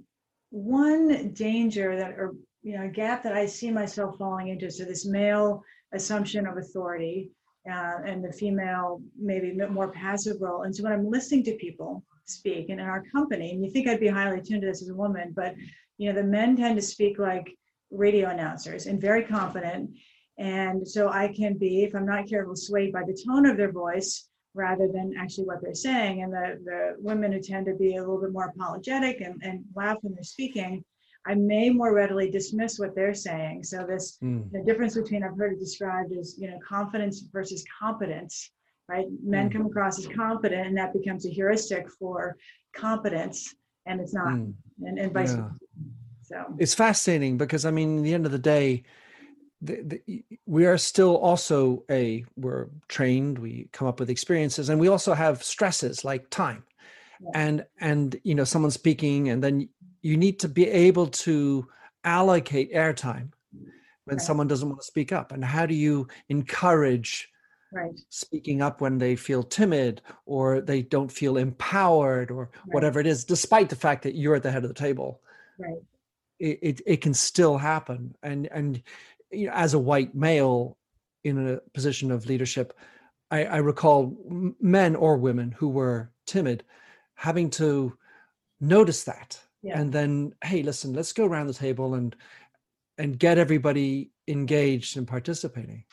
one 0.51 1.33
danger 1.33 1.97
that, 1.97 2.13
or 2.13 2.35
you 2.63 2.79
know, 2.79 2.85
a 2.85 2.89
gap 2.89 3.25
that 3.25 3.33
I 3.33 3.47
see 3.47 3.71
myself 3.73 4.17
falling 4.17 4.49
into, 4.49 4.71
so 4.71 4.85
this 4.85 5.07
male 5.07 5.63
assumption 5.93 6.47
of 6.47 6.57
authority 6.57 7.31
uh, 7.71 7.99
and 8.05 8.25
the 8.25 8.33
female 8.33 9.01
maybe 9.19 9.51
a 9.51 9.55
bit 9.55 9.71
more 9.71 9.91
passive 9.91 10.37
role. 10.41 10.63
And 10.63 10.75
so 10.75 10.83
when 10.85 10.93
I'm 10.93 11.11
listening 11.11 11.45
to 11.45 11.57
people 11.57 12.05
speak 12.27 12.69
and 12.69 12.81
in 12.81 12.87
our 12.87 13.05
company, 13.13 13.53
and 13.53 13.65
you 13.65 13.71
think 13.71 13.89
I'd 13.89 14.01
be 14.01 14.09
highly 14.09 14.41
tuned 14.41 14.63
to 14.63 14.69
this 14.69 14.83
as 14.83 14.89
a 14.89 14.95
woman, 14.95 15.33
but 15.35 15.55
you 15.99 16.09
know, 16.09 16.21
the 16.21 16.27
men 16.27 16.57
tend 16.57 16.77
to 16.77 16.83
speak 16.83 17.19
like 17.19 17.57
radio 17.91 18.29
announcers 18.29 18.87
and 18.87 19.01
very 19.01 19.25
confident. 19.25 19.91
And 20.39 20.87
so 20.87 21.09
I 21.09 21.33
can 21.35 21.57
be, 21.57 21.85
if 21.85 21.95
I'm 21.95 22.07
not 22.07 22.29
careful, 22.29 22.57
swayed 22.57 22.93
by 22.93 23.03
the 23.05 23.19
tone 23.27 23.47
of 23.47 23.57
their 23.57 23.73
voice 23.73 24.29
rather 24.55 24.89
than 24.89 25.15
actually 25.19 25.45
what 25.45 25.63
they're 25.63 25.75
saying. 25.75 26.23
And 26.23 26.33
the, 26.33 26.61
the 26.65 26.95
women 26.99 27.33
who 27.33 27.41
tend 27.41 27.67
to 27.67 27.75
be 27.75 27.97
a 27.97 28.01
little 28.01 28.21
bit 28.21 28.33
more 28.33 28.53
apologetic 28.55 29.21
and, 29.21 29.41
and 29.43 29.65
laugh 29.75 29.99
when 30.03 30.15
they're 30.15 30.25
speaking 30.25 30.85
I 31.27 31.35
may 31.35 31.71
more 31.71 31.93
readily 31.93 32.31
dismiss 32.31 32.79
what 32.79 32.95
they're 32.95 33.15
saying. 33.15 33.65
So 33.65 33.85
this 33.87 34.19
mm. 34.23 34.51
the 34.53 34.63
difference 34.63 34.95
between 34.95 35.25
I've 35.25 35.37
heard 35.37 35.55
it 35.55 35.59
described 35.59 36.13
as 36.13 36.37
you 36.39 36.49
know 36.49 36.59
confidence 36.67 37.25
versus 37.33 37.65
competence, 37.81 38.51
right? 38.89 39.07
Men 39.23 39.49
mm. 39.49 39.53
come 39.53 39.67
across 39.67 39.99
as 39.99 40.07
confident, 40.07 40.69
and 40.69 40.77
that 40.77 40.93
becomes 40.93 41.27
a 41.27 41.31
heuristic 41.31 41.91
for 41.99 42.37
competence, 42.75 43.55
and 43.87 44.01
it's 44.01 44.15
not, 44.15 44.29
mm. 44.29 44.53
and, 44.83 44.99
and 44.99 45.13
vice 45.13 45.33
versa. 45.33 45.51
So 46.23 46.45
it's 46.59 46.75
fascinating 46.75 47.39
because 47.39 47.65
I 47.65 47.71
mean, 47.71 47.99
at 47.99 48.05
the 48.05 48.15
end 48.15 48.27
of 48.27 48.33
the 48.33 48.39
day, 48.39 48.85
the, 49.63 50.01
the, 50.07 50.25
we 50.47 50.67
are 50.67 50.79
still 50.79 51.17
also 51.17 51.85
a 51.91 52.25
we're 52.37 52.69
trained 52.89 53.39
we 53.39 53.69
come 53.73 53.89
up 53.89 53.99
with 53.99 54.11
experiences 54.11 54.69
and 54.69 54.79
we 54.79 54.89
also 54.89 55.15
have 55.15 55.43
stresses 55.43 56.05
like 56.05 56.29
time 56.29 56.63
yeah. 57.21 57.31
and 57.35 57.67
and 57.81 58.21
you 58.23 58.35
know 58.35 58.45
someone 58.45 58.71
speaking 58.71 59.31
and 59.31 59.43
then 59.43 59.69
you 60.03 60.17
need 60.17 60.39
to 60.41 60.49
be 60.49 60.69
able 60.69 61.07
to 61.07 61.67
allocate 62.05 62.73
airtime 62.73 63.31
when 64.05 64.17
right. 64.17 64.21
someone 64.21 64.47
doesn't 64.47 64.69
want 64.69 64.81
to 64.81 64.87
speak 64.87 65.13
up 65.13 65.33
and 65.33 65.45
how 65.45 65.67
do 65.67 65.75
you 65.75 66.07
encourage 66.29 67.29
right. 67.73 67.91
speaking 68.09 68.63
up 68.63 68.81
when 68.81 68.99
they 68.99 69.17
feel 69.17 69.43
timid 69.43 70.01
or 70.25 70.61
they 70.61 70.83
don't 70.83 71.11
feel 71.11 71.37
empowered 71.37 72.31
or 72.31 72.51
right. 72.53 72.75
whatever 72.75 73.01
it 73.01 73.07
is 73.07 73.25
despite 73.25 73.69
the 73.69 73.77
fact 73.77 74.03
that 74.03 74.15
you're 74.15 74.37
at 74.37 74.43
the 74.43 74.51
head 74.51 74.63
of 74.63 74.69
the 74.69 74.75
table 74.75 75.21
right 75.59 75.83
it, 76.39 76.59
it, 76.63 76.81
it 76.87 77.01
can 77.01 77.15
still 77.15 77.59
happen 77.59 78.15
and 78.23 78.49
and 78.53 78.83
you 79.33 79.47
know, 79.47 79.53
as 79.53 79.75
a 79.75 79.79
white 79.79 80.15
male 80.15 80.77
in 81.25 81.49
a 81.49 81.61
position 81.75 82.13
of 82.13 82.27
leadership 82.27 82.73
I, 83.31 83.45
I 83.45 83.57
recall 83.57 84.17
men 84.61 84.95
or 84.95 85.17
women 85.17 85.51
who 85.51 85.69
were 85.69 86.13
timid 86.27 86.63
having 87.15 87.51
to 87.51 87.97
notice 88.61 89.05
that 89.05 89.41
yeah. 89.63 89.79
and 89.79 89.93
then 89.93 90.33
hey 90.45 90.63
listen 90.63 90.93
let's 90.93 91.13
go 91.13 91.25
around 91.25 91.47
the 91.47 91.55
table 91.55 91.95
and 91.95 92.17
and 92.99 93.19
get 93.19 93.39
everybody 93.39 94.11
engaged 94.29 94.97
and 94.97 95.07
participating 95.07 95.85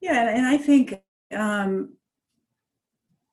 yeah 0.00 0.28
and 0.34 0.46
i 0.46 0.56
think 0.56 1.00
um 1.34 1.94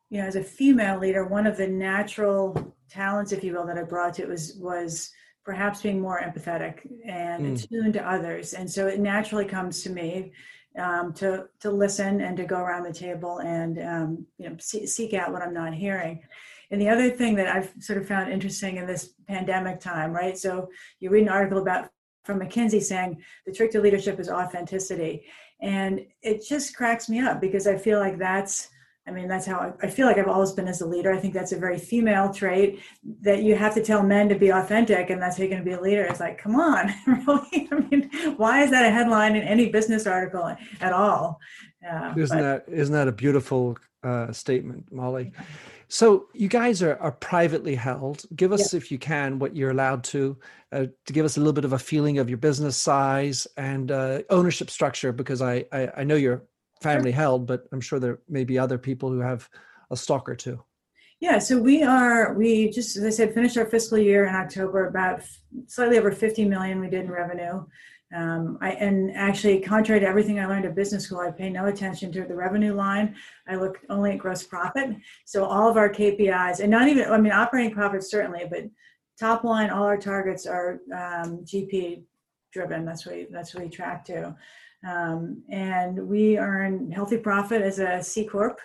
you 0.10 0.20
know 0.20 0.28
as 0.28 0.36
a 0.36 0.44
female 0.44 1.00
leader 1.00 1.26
one 1.26 1.48
of 1.48 1.58
the 1.58 1.68
natural 1.68 2.76
talents 2.90 3.32
if 3.32 3.44
you 3.44 3.54
will 3.54 3.66
that 3.66 3.78
i 3.78 3.84
brought 3.84 4.14
to 4.14 4.24
it 4.24 4.30
was 4.30 4.56
was 4.56 5.12
perhaps 5.44 5.82
being 5.82 6.00
more 6.00 6.22
empathetic 6.22 6.88
and 7.06 7.46
mm. 7.46 7.64
attuned 7.64 7.94
to 7.94 8.10
others 8.10 8.54
and 8.54 8.70
so 8.70 8.88
it 8.88 9.00
naturally 9.00 9.46
comes 9.46 9.82
to 9.82 9.90
me 9.90 10.32
um, 10.78 11.14
to 11.14 11.48
to 11.60 11.70
listen 11.72 12.22
and 12.22 12.38
to 12.38 12.46
go 12.46 12.60
around 12.60 12.84
the 12.84 12.94
table 12.94 13.40
and 13.40 13.80
um, 13.80 14.26
you 14.38 14.50
know 14.50 14.56
see, 14.60 14.86
seek 14.86 15.14
out 15.14 15.32
what 15.32 15.42
i'm 15.42 15.54
not 15.54 15.74
hearing 15.74 16.22
and 16.72 16.80
the 16.80 16.90
other 16.90 17.10
thing 17.10 17.36
that 17.36 17.48
I've 17.48 17.72
sort 17.80 18.00
of 18.00 18.08
found 18.08 18.32
interesting 18.32 18.78
in 18.78 18.88
this 18.88 19.14
pandemic 19.28 19.82
time, 19.82 20.14
right? 20.14 20.38
So 20.38 20.70
you 21.00 21.10
read 21.10 21.24
an 21.24 21.30
article 21.30 21.60
about 21.60 21.90
from 22.24 22.40
McKinsey 22.40 22.82
saying 22.82 23.22
the 23.46 23.52
trick 23.52 23.72
to 23.72 23.82
leadership 23.82 24.20
is 24.20 24.30
authenticity. 24.30 25.26
And 25.62 26.02
it 26.22 26.44
just 26.48 26.76
cracks 26.76 27.10
me 27.10 27.20
up 27.20 27.42
because 27.42 27.68
I 27.68 27.78
feel 27.78 28.00
like 28.00 28.18
that's, 28.18 28.70
I 29.08 29.12
mean, 29.12 29.28
that's 29.28 29.46
how 29.46 29.58
I, 29.58 29.86
I, 29.86 29.90
feel 29.90 30.08
like 30.08 30.18
I've 30.18 30.28
always 30.28 30.52
been 30.52 30.68
as 30.68 30.82
a 30.82 30.86
leader. 30.86 31.12
I 31.12 31.18
think 31.18 31.34
that's 31.34 31.52
a 31.52 31.58
very 31.58 31.78
female 31.78 32.32
trait 32.32 32.80
that 33.22 33.42
you 33.44 33.56
have 33.56 33.74
to 33.76 33.84
tell 33.84 34.04
men 34.04 34.30
to 34.30 34.36
be 34.36 34.50
authentic 34.50 35.10
and 35.10 35.22
that's 35.22 35.38
how 35.38 35.44
you're 35.44 35.50
going 35.50 35.64
to 35.64 35.70
be 35.70 35.76
a 35.76 35.82
leader. 35.82 36.04
It's 36.04 36.20
like, 36.20 36.38
come 36.38 36.56
on, 36.56 36.94
really? 37.08 37.68
I 37.72 37.76
mean, 37.76 38.10
why 38.38 38.64
is 38.64 38.72
that 38.72 38.86
a 38.86 38.92
headline 38.92 39.36
in 39.36 39.44
any 39.44 39.70
business 39.70 40.08
article 40.08 40.56
at 40.80 40.94
all? 40.94 41.40
Uh, 41.88 42.14
isn't 42.16 42.38
but, 42.38 42.66
that 42.68 42.74
isn't 42.74 42.94
that 42.94 43.08
a 43.08 43.12
beautiful 43.12 43.78
uh, 44.04 44.32
statement, 44.32 44.92
Molly? 44.92 45.32
So 45.92 46.28
you 46.34 46.48
guys 46.48 46.82
are, 46.82 46.96
are 47.02 47.12
privately 47.12 47.76
held. 47.76 48.24
Give 48.34 48.54
us, 48.54 48.74
yeah. 48.74 48.78
if 48.78 48.94
you 48.94 48.98
can, 48.98 49.40
what 49.40 49.58
you're 49.58 49.72
allowed 49.72 50.06
to, 50.06 50.38
uh, 50.72 50.86
to 51.06 51.14
give 51.14 51.26
us 51.26 51.36
a 51.36 51.42
little 51.42 51.52
bit 51.52 51.66
of 51.66 51.74
a 51.74 51.80
feeling 51.80 52.18
of 52.18 52.30
your 52.30 52.38
business 52.38 52.78
size 52.78 53.46
and 53.58 53.92
uh, 53.92 54.22
ownership 54.30 54.70
structure, 54.70 55.12
because 55.12 55.42
I, 55.42 55.66
I, 55.74 55.90
I 55.98 56.04
know 56.06 56.16
you're 56.16 56.44
family 56.82 57.12
held, 57.12 57.46
but 57.46 57.66
I'm 57.74 57.82
sure 57.82 58.00
there 58.00 58.20
may 58.30 58.46
be 58.46 58.58
other 58.58 58.78
people 58.78 59.10
who 59.10 59.20
have 59.20 59.50
a 59.92 59.98
stock 59.98 60.30
or 60.30 60.36
two. 60.36 60.64
Yeah, 61.20 61.40
so 61.40 61.60
we 61.60 61.84
are, 61.84 62.36
we 62.36 62.70
just, 62.70 62.96
as 62.96 63.04
I 63.04 63.10
said, 63.10 63.34
finished 63.34 63.58
our 63.58 63.66
fiscal 63.66 63.98
year 63.98 64.26
in 64.28 64.34
October, 64.34 64.88
about 64.88 65.24
slightly 65.68 66.00
over 66.00 66.14
50 66.14 66.46
million 66.46 66.80
we 66.80 66.90
did 66.90 67.02
in 67.02 67.12
revenue. 67.12 67.66
Um, 68.16 68.58
I, 68.62 68.72
and 68.72 69.12
actually, 69.16 69.62
contrary 69.62 70.02
to 70.02 70.08
everything 70.08 70.40
I 70.40 70.46
learned 70.46 70.66
at 70.66 70.76
business 70.76 71.06
school, 71.06 71.20
I 71.20 71.32
pay 71.32 71.50
no 71.50 71.68
attention 71.68 72.12
to 72.14 72.24
the 72.24 72.36
revenue 72.36 72.74
line. 72.74 73.16
I 73.48 73.56
look 73.56 73.80
only 73.90 74.12
at 74.12 74.18
gross 74.18 74.44
profit. 74.44 74.98
So 75.26 75.46
all 75.46 75.70
of 75.70 75.78
our 75.78 75.90
KPIs, 75.90 76.60
and 76.60 76.70
not 76.70 76.88
even, 76.88 77.10
I 77.10 77.18
mean, 77.18 77.32
operating 77.32 77.74
profits 77.74 78.12
certainly, 78.12 78.46
but 78.50 78.66
top 79.20 79.44
line, 79.44 79.70
all 79.70 79.84
our 79.84 79.98
targets 79.98 80.46
are 80.46 80.82
um, 80.94 81.46
GP 81.46 82.04
driven. 82.52 82.86
That's 82.86 83.06
what 83.06 83.16
we, 83.16 83.28
that's 83.32 83.54
what 83.54 83.64
we 83.64 83.70
track 83.70 84.04
to. 84.06 84.36
Um, 84.88 85.44
and 85.50 86.08
we 86.08 86.38
earn 86.38 86.92
healthy 86.92 87.18
profit 87.18 87.62
as 87.62 87.80
a 87.80 88.04
C 88.04 88.26
corp. 88.26 88.60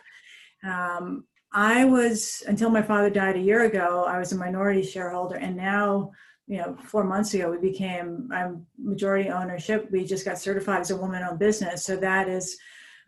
Um, 0.65 1.25
I 1.53 1.85
was 1.85 2.43
until 2.47 2.71
my 2.71 2.83
father 2.83 3.11
died 3.11 3.37
a 3.37 3.41
year 3.41 3.65
ago. 3.65 4.05
I 4.09 4.19
was 4.19 4.33
a 4.33 4.37
minority 4.37 4.83
shareholder, 4.83 5.37
and 5.37 5.57
now 5.57 6.11
you 6.47 6.59
know, 6.59 6.77
four 6.85 7.05
months 7.05 7.35
ago, 7.35 7.51
we 7.51 7.59
became 7.59 8.29
I'm 8.33 8.67
majority 8.79 9.29
ownership. 9.31 9.89
We 9.91 10.05
just 10.05 10.25
got 10.25 10.39
certified 10.39 10.81
as 10.81 10.91
a 10.91 10.97
woman-owned 10.97 11.39
business. 11.39 11.85
So 11.85 11.97
that 11.97 12.29
is, 12.29 12.57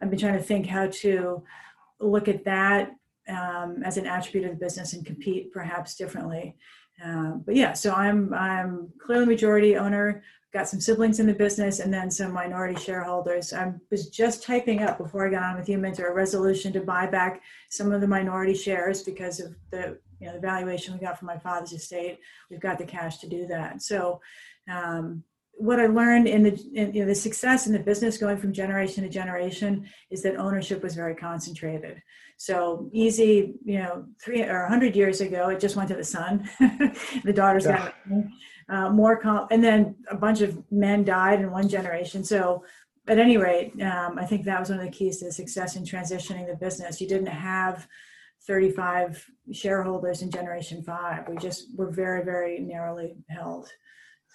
I've 0.01 0.11
been 0.11 0.19
trying 0.19 0.39
to 0.39 0.43
think 0.43 0.67
how 0.67 0.89
to 0.89 1.45
look 2.01 2.29
at 2.29 2.45
that 2.45 2.91
um, 3.29 3.83
as 3.85 3.97
an 3.97 4.07
attribute 4.07 4.45
of 4.45 4.59
the 4.59 4.65
business 4.65 4.93
and 4.93 5.07
compete 5.07 5.53
perhaps 5.53 5.95
differently. 5.95 6.57
Um, 7.05 7.43
but 7.47 7.55
yeah, 7.55 7.75
so 7.75 7.93
I'm 7.93 8.35
I'm 8.35 8.91
clearly 9.05 9.27
majority 9.27 9.77
owner. 9.77 10.23
Got 10.53 10.69
some 10.69 10.81
siblings 10.81 11.21
in 11.21 11.27
the 11.27 11.35
business 11.35 11.79
and 11.79 11.93
then 11.93 12.11
some 12.11 12.33
minority 12.33 12.81
shareholders. 12.81 13.53
I 13.53 13.75
was 13.91 14.09
just 14.09 14.43
typing 14.43 14.83
up 14.83 14.97
before 14.97 15.27
I 15.27 15.31
got 15.31 15.43
on 15.43 15.59
with 15.59 15.69
you, 15.69 15.77
Minter, 15.77 16.09
a 16.09 16.15
resolution 16.15 16.73
to 16.73 16.81
buy 16.81 17.07
back 17.07 17.43
some 17.69 17.93
of 17.93 18.01
the 18.01 18.09
minority 18.09 18.55
shares 18.55 19.03
because 19.03 19.41
of 19.41 19.55
the 19.71 19.99
you 20.21 20.27
know 20.27 20.35
the 20.35 20.41
valuation 20.41 20.95
we 20.95 21.01
got 21.01 21.19
from 21.19 21.27
my 21.27 21.39
father's 21.39 21.73
estate 21.73 22.19
we've 22.51 22.61
got 22.61 22.79
the 22.79 22.85
cash 22.85 23.19
to 23.19 23.29
do 23.29 23.47
that. 23.47 23.83
So 23.83 24.21
um, 24.71 25.25
what 25.59 25.81
i 25.81 25.87
learned 25.87 26.29
in 26.29 26.45
the 26.45 26.71
in, 26.75 26.95
you 26.95 27.01
know, 27.03 27.09
the 27.09 27.15
success 27.15 27.67
in 27.67 27.73
the 27.73 27.79
business 27.81 28.17
going 28.17 28.39
from 28.39 28.53
generation 28.53 29.03
to 29.03 29.11
generation 29.11 29.89
is 30.11 30.23
that 30.23 30.37
ownership 30.37 30.83
was 30.83 30.95
very 30.95 31.15
concentrated. 31.15 32.01
So 32.37 32.89
easy 32.93 33.55
you 33.65 33.79
know 33.79 34.07
three 34.23 34.43
or 34.43 34.63
100 34.63 34.95
years 34.95 35.21
ago 35.21 35.49
it 35.49 35.61
just 35.61 35.77
went 35.77 35.89
to 35.89 35.97
the 35.97 36.05
son 36.05 36.49
the 37.25 37.33
daughters 37.33 37.65
yeah. 37.65 37.77
got 37.79 37.95
uh, 38.69 38.91
more 38.91 39.17
comp- 39.17 39.51
and 39.51 39.65
then 39.65 39.97
a 40.11 40.17
bunch 40.17 40.43
of 40.43 40.63
men 40.71 41.05
died 41.05 41.41
in 41.41 41.51
one 41.51 41.69
generation. 41.69 42.23
So 42.23 42.65
at 43.09 43.19
any 43.19 43.39
rate 43.39 43.73
um, 43.83 44.19
i 44.19 44.25
think 44.25 44.45
that 44.45 44.61
was 44.61 44.69
one 44.69 44.79
of 44.79 44.85
the 44.85 44.93
keys 44.93 45.19
to 45.19 45.25
the 45.25 45.33
success 45.33 45.75
in 45.75 45.83
transitioning 45.83 46.47
the 46.47 46.55
business. 46.55 47.01
You 47.01 47.09
didn't 47.09 47.27
have 47.27 47.89
35 48.49 49.25
shareholders 49.53 50.23
in 50.23 50.31
Generation 50.31 50.83
5. 50.83 51.29
We 51.29 51.37
just 51.37 51.77
were 51.77 51.91
very, 51.91 52.25
very 52.25 52.59
narrowly 52.59 53.15
held. 53.29 53.69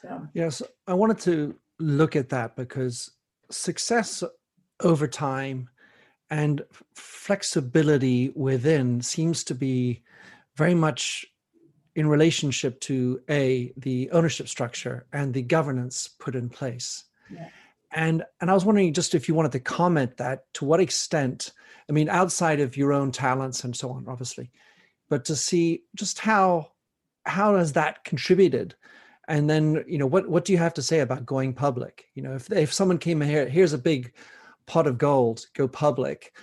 So, 0.02 0.26
yes, 0.34 0.62
I 0.88 0.94
wanted 0.94 1.20
to 1.22 1.56
look 1.80 2.16
at 2.16 2.30
that 2.30 2.56
because 2.56 3.12
success 3.50 4.24
over 4.82 5.08
time 5.08 5.68
and 6.30 6.62
flexibility 6.94 8.32
within 8.36 9.02
seems 9.02 9.44
to 9.46 9.56
be 9.56 10.04
very 10.56 10.76
much 10.76 11.26
in 11.96 12.08
relationship 12.08 12.80
to 12.82 13.20
a 13.30 13.74
the 13.78 14.10
ownership 14.12 14.48
structure 14.48 15.06
and 15.14 15.34
the 15.34 15.42
governance 15.42 16.10
put 16.20 16.36
in 16.36 16.50
place 16.50 17.04
yeah. 17.32 17.50
And 17.94 18.24
and 18.42 18.50
i 18.50 18.54
was 18.54 18.66
wondering 18.66 18.94
just 18.94 19.16
if 19.16 19.28
you 19.28 19.34
wanted 19.34 19.52
to 19.52 19.60
comment 19.60 20.18
that 20.18 20.46
to 20.54 20.66
what 20.66 20.80
extent 20.80 21.52
I 21.90 21.92
mean, 21.92 22.10
outside 22.10 22.60
of 22.60 22.78
your 22.78 22.94
own 22.94 23.12
talents 23.12 23.64
and 23.64 23.76
so 23.76 23.92
on, 23.92 24.06
obviously, 24.08 24.52
but 25.10 25.26
to 25.26 25.36
see 25.36 25.84
just 25.96 26.20
how 26.20 26.72
how 27.26 27.56
has 27.56 27.74
that 27.74 28.04
contributed, 28.04 28.76
and 29.28 29.50
then 29.50 29.84
you 29.88 29.98
know 29.98 30.08
what 30.08 30.30
what 30.30 30.46
do 30.46 30.54
you 30.54 30.58
have 30.58 30.74
to 30.76 30.82
say 30.82 31.00
about 31.00 31.26
going 31.26 31.54
public? 31.54 32.06
You 32.16 32.24
know, 32.24 32.36
if 32.36 32.52
if 32.52 32.74
someone 32.74 32.98
came 32.98 33.22
here, 33.22 33.48
here's 33.48 33.74
a 33.74 33.78
big 33.78 34.14
pot 34.66 34.88
of 34.88 34.98
gold, 34.98 35.46
go 35.54 35.68
public. 35.68 36.36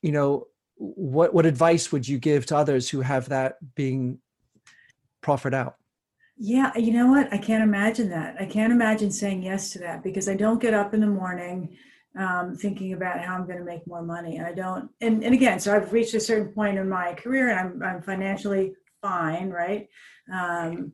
You 0.00 0.12
know, 0.12 0.46
what 0.76 1.34
what 1.34 1.46
advice 1.46 1.92
would 1.92 2.08
you 2.08 2.18
give 2.18 2.46
to 2.46 2.56
others 2.56 2.88
who 2.88 3.02
have 3.02 3.28
that 3.28 3.56
being 3.74 4.18
proffered 5.20 5.54
out? 5.54 5.76
Yeah, 6.44 6.76
you 6.76 6.92
know 6.92 7.06
what? 7.06 7.32
I 7.32 7.38
can't 7.38 7.62
imagine 7.62 8.08
that. 8.08 8.34
I 8.40 8.46
can't 8.46 8.72
imagine 8.72 9.12
saying 9.12 9.44
yes 9.44 9.70
to 9.70 9.78
that 9.78 10.02
because 10.02 10.28
I 10.28 10.34
don't 10.34 10.60
get 10.60 10.74
up 10.74 10.92
in 10.92 10.98
the 10.98 11.06
morning 11.06 11.76
um, 12.18 12.56
thinking 12.56 12.94
about 12.94 13.20
how 13.20 13.36
I'm 13.36 13.46
going 13.46 13.60
to 13.60 13.64
make 13.64 13.86
more 13.86 14.02
money. 14.02 14.38
And 14.38 14.46
I 14.48 14.52
don't, 14.52 14.90
and, 15.00 15.22
and 15.22 15.34
again, 15.34 15.60
so 15.60 15.72
I've 15.72 15.92
reached 15.92 16.14
a 16.14 16.20
certain 16.20 16.52
point 16.52 16.78
in 16.78 16.88
my 16.88 17.14
career 17.14 17.50
and 17.50 17.60
I'm, 17.60 17.82
I'm 17.84 18.02
financially 18.02 18.74
fine, 19.00 19.50
right? 19.50 19.86
Um, 20.32 20.90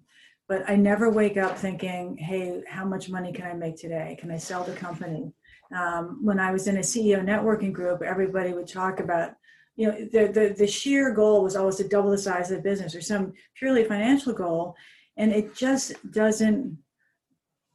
but 0.48 0.68
I 0.68 0.76
never 0.76 1.08
wake 1.08 1.38
up 1.38 1.56
thinking, 1.56 2.18
hey, 2.18 2.62
how 2.68 2.84
much 2.84 3.08
money 3.08 3.32
can 3.32 3.46
I 3.46 3.54
make 3.54 3.78
today? 3.78 4.18
Can 4.20 4.30
I 4.30 4.36
sell 4.36 4.64
the 4.64 4.74
company? 4.74 5.32
Um, 5.74 6.18
when 6.22 6.38
I 6.38 6.52
was 6.52 6.68
in 6.68 6.76
a 6.76 6.80
CEO 6.80 7.24
networking 7.24 7.72
group, 7.72 8.02
everybody 8.02 8.52
would 8.52 8.68
talk 8.68 9.00
about, 9.00 9.30
you 9.76 9.86
know, 9.86 10.08
the, 10.12 10.30
the, 10.30 10.54
the 10.58 10.66
sheer 10.66 11.14
goal 11.14 11.42
was 11.42 11.56
always 11.56 11.76
to 11.76 11.88
double 11.88 12.10
the 12.10 12.18
size 12.18 12.50
of 12.50 12.58
the 12.58 12.62
business 12.62 12.94
or 12.94 13.00
some 13.00 13.32
purely 13.58 13.84
financial 13.84 14.34
goal. 14.34 14.76
And 15.18 15.32
it 15.32 15.54
just 15.54 15.92
doesn't 16.10 16.78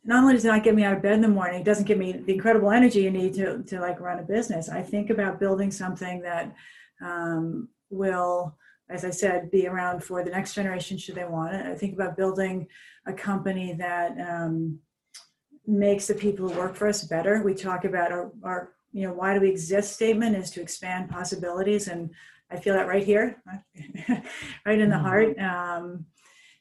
not 0.05 0.21
only 0.21 0.33
does 0.33 0.43
it 0.43 0.50
not 0.50 0.63
get 0.63 0.75
me 0.75 0.83
out 0.83 0.95
of 0.95 1.01
bed 1.01 1.13
in 1.13 1.21
the 1.21 1.27
morning, 1.27 1.62
it 1.62 1.65
doesn't 1.65 1.88
give 1.88 1.97
me 1.97 2.12
the 2.12 2.33
incredible 2.33 2.71
energy 2.71 3.01
you 3.01 3.12
need 3.12 3.33
to, 3.35 3.63
to 3.63 3.79
like 3.79 4.01
run 4.01 4.19
a 4.19 4.23
business. 4.23 4.67
I 4.67 4.81
think 4.81 5.09
about 5.09 5.39
building 5.39 5.71
something 5.71 6.21
that 6.21 6.53
um, 7.01 7.69
will, 7.89 8.57
as 8.89 9.05
I 9.05 9.12
said, 9.12 9.50
be 9.50 9.67
around 9.67 10.03
for 10.03 10.23
the 10.23 10.29
next 10.29 10.55
generation 10.55 10.97
should 10.97 11.15
they 11.15 11.25
want 11.25 11.55
it. 11.55 11.65
I 11.65 11.75
think 11.75 11.93
about 11.93 12.17
building 12.17 12.67
a 13.05 13.13
company 13.13 13.73
that 13.73 14.19
um, 14.19 14.79
makes 15.65 16.07
the 16.07 16.15
people 16.15 16.50
who 16.50 16.59
work 16.59 16.75
for 16.75 16.88
us 16.88 17.05
better. 17.05 17.41
We 17.41 17.53
talk 17.53 17.85
about 17.85 18.12
our, 18.12 18.31
our 18.43 18.73
you 18.91 19.07
know, 19.07 19.13
why 19.13 19.33
do 19.33 19.39
we 19.39 19.50
exist 19.50 19.93
statement 19.93 20.35
is 20.35 20.51
to 20.51 20.62
expand 20.62 21.09
possibilities. 21.09 21.88
And 21.88 22.09
I 22.51 22.57
feel 22.57 22.75
that 22.75 22.88
right 22.88 23.05
here, 23.05 23.41
right 24.65 24.79
in 24.79 24.89
the 24.89 24.95
mm-hmm. 24.95 25.05
heart. 25.05 25.39
Um, 25.39 26.05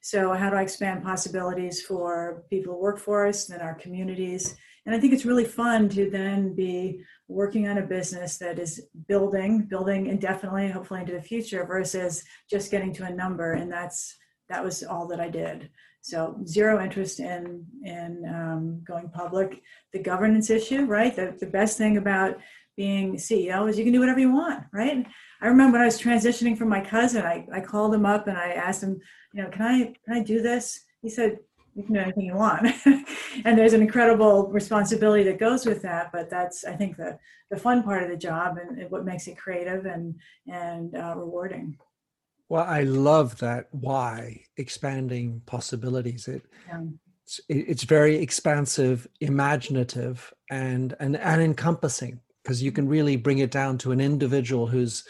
so 0.02 0.32
how 0.32 0.50
do 0.50 0.56
I 0.56 0.62
expand 0.62 1.04
possibilities 1.04 1.80
for 1.80 2.44
people 2.50 2.74
who 2.74 2.80
work 2.80 2.98
for 2.98 3.24
us 3.26 3.48
and 3.50 3.62
our 3.62 3.74
communities? 3.74 4.56
And 4.84 4.94
I 4.94 4.98
think 4.98 5.12
it's 5.12 5.24
really 5.24 5.44
fun 5.44 5.88
to 5.90 6.10
then 6.10 6.56
be 6.56 7.00
working 7.28 7.68
on 7.68 7.78
a 7.78 7.86
business 7.86 8.36
that 8.38 8.58
is 8.58 8.88
building, 9.06 9.62
building 9.62 10.08
indefinitely, 10.08 10.68
hopefully 10.68 11.00
into 11.00 11.12
the 11.12 11.22
future, 11.22 11.64
versus 11.64 12.24
just 12.50 12.72
getting 12.72 12.92
to 12.94 13.04
a 13.04 13.14
number. 13.14 13.52
And 13.52 13.70
that's 13.70 14.16
that 14.48 14.64
was 14.64 14.82
all 14.82 15.06
that 15.06 15.20
I 15.20 15.28
did. 15.28 15.70
So 16.00 16.36
zero 16.46 16.82
interest 16.82 17.20
in 17.20 17.64
in 17.84 18.24
um, 18.28 18.82
going 18.84 19.08
public. 19.08 19.62
The 19.92 20.02
governance 20.02 20.50
issue, 20.50 20.84
right? 20.86 21.14
The 21.14 21.36
the 21.38 21.46
best 21.46 21.78
thing 21.78 21.96
about 21.96 22.38
being 22.76 23.14
CEO 23.14 23.68
is 23.68 23.78
you 23.78 23.84
can 23.84 23.92
do 23.92 24.00
whatever 24.00 24.18
you 24.18 24.32
want, 24.32 24.64
right? 24.72 25.06
I 25.42 25.48
remember 25.48 25.72
when 25.72 25.82
I 25.82 25.86
was 25.86 26.00
transitioning 26.00 26.56
from 26.56 26.68
my 26.68 26.80
cousin, 26.80 27.24
I, 27.24 27.44
I 27.52 27.60
called 27.60 27.92
him 27.92 28.06
up 28.06 28.28
and 28.28 28.38
I 28.38 28.52
asked 28.52 28.82
him, 28.82 29.00
you 29.34 29.42
know, 29.42 29.50
can 29.50 29.62
I 29.62 29.94
can 30.04 30.14
I 30.14 30.22
do 30.22 30.40
this? 30.40 30.80
He 31.02 31.08
said, 31.08 31.38
you 31.74 31.82
can 31.82 31.94
do 31.94 32.00
anything 32.00 32.26
you 32.26 32.34
want. 32.34 32.66
and 33.44 33.58
there's 33.58 33.72
an 33.72 33.82
incredible 33.82 34.48
responsibility 34.52 35.24
that 35.24 35.40
goes 35.40 35.66
with 35.66 35.82
that, 35.82 36.12
but 36.12 36.30
that's 36.30 36.64
I 36.64 36.76
think 36.76 36.96
the 36.96 37.18
the 37.50 37.56
fun 37.56 37.82
part 37.82 38.04
of 38.04 38.08
the 38.08 38.16
job 38.16 38.56
and 38.56 38.88
what 38.88 39.04
makes 39.04 39.26
it 39.26 39.36
creative 39.36 39.84
and 39.84 40.14
and 40.46 40.94
uh, 40.94 41.14
rewarding. 41.16 41.76
Well, 42.48 42.64
I 42.64 42.82
love 42.82 43.38
that 43.38 43.66
why 43.72 44.44
expanding 44.56 45.42
possibilities. 45.46 46.28
It 46.28 46.42
yeah. 46.68 46.82
it's, 47.24 47.40
it's 47.48 47.82
very 47.82 48.16
expansive, 48.16 49.08
imaginative, 49.20 50.32
and 50.50 50.94
and 51.00 51.16
and 51.16 51.42
encompassing 51.42 52.20
because 52.44 52.62
you 52.62 52.70
can 52.70 52.88
really 52.88 53.16
bring 53.16 53.38
it 53.38 53.50
down 53.50 53.78
to 53.78 53.90
an 53.90 54.00
individual 54.00 54.68
who's 54.68 55.04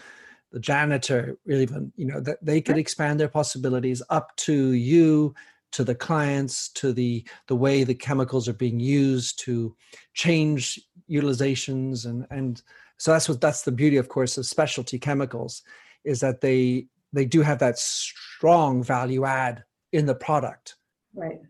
the 0.53 0.61
janitor, 0.61 1.39
really, 1.47 1.63
even 1.63 1.93
you 1.97 2.07
know 2.07 2.21
that 2.21 2.45
they 2.45 2.61
could 2.61 2.79
expand 2.79 3.19
their 3.19 3.29
possibilities 3.29 4.03
up 4.11 4.37
to 4.37 4.73
you, 4.73 5.35
to 5.73 5.83
the 5.85 5.95
clients, 5.95 6.69
to 6.71 6.93
the 6.93 7.27
the 7.49 7.57
way 7.57 7.85
the 7.85 7.95
chemicals 7.95 8.49
are 8.49 8.53
being 8.55 8.79
used 8.79 9.39
to 9.41 9.75
change 10.15 10.79
utilizations 11.11 12.07
and 12.07 12.27
and 12.31 12.63
so 13.03 13.11
that's 13.11 13.29
what 13.29 13.41
that's 13.41 13.63
the 13.63 13.73
beauty, 13.73 13.97
of 13.97 14.09
course, 14.09 14.39
of 14.39 14.47
specialty 14.47 14.97
chemicals, 14.97 15.63
is 16.05 16.21
that 16.21 16.41
they 16.41 16.87
they 17.13 17.25
do 17.25 17.43
have 17.43 17.59
that 17.59 17.77
strong 17.77 18.81
value 18.81 19.25
add 19.25 19.65
in 19.93 20.07
the 20.07 20.15
product. 20.15 20.77
Right. 21.13 21.41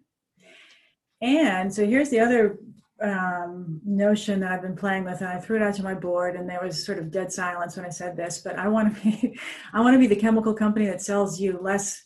And 1.20 1.72
so 1.72 1.86
here's 1.86 2.08
the 2.08 2.20
other 2.20 2.58
um, 3.02 3.80
notion 3.84 4.40
that 4.40 4.52
I've 4.52 4.62
been 4.62 4.76
playing 4.76 5.04
with, 5.04 5.20
and 5.20 5.28
I 5.28 5.38
threw 5.38 5.56
it 5.56 5.62
out 5.62 5.74
to 5.74 5.82
my 5.82 5.94
board, 5.94 6.36
and 6.36 6.48
there 6.48 6.60
was 6.62 6.84
sort 6.84 6.98
of 6.98 7.10
dead 7.10 7.32
silence 7.32 7.76
when 7.76 7.86
I 7.86 7.90
said 7.90 8.16
this. 8.16 8.38
But 8.38 8.58
I 8.58 8.68
want 8.68 8.94
to 8.94 9.02
be, 9.04 9.38
I 9.72 9.80
want 9.80 9.94
to 9.94 9.98
be 9.98 10.06
the 10.06 10.16
chemical 10.16 10.54
company 10.54 10.86
that 10.86 11.02
sells 11.02 11.40
you 11.40 11.58
less 11.60 12.02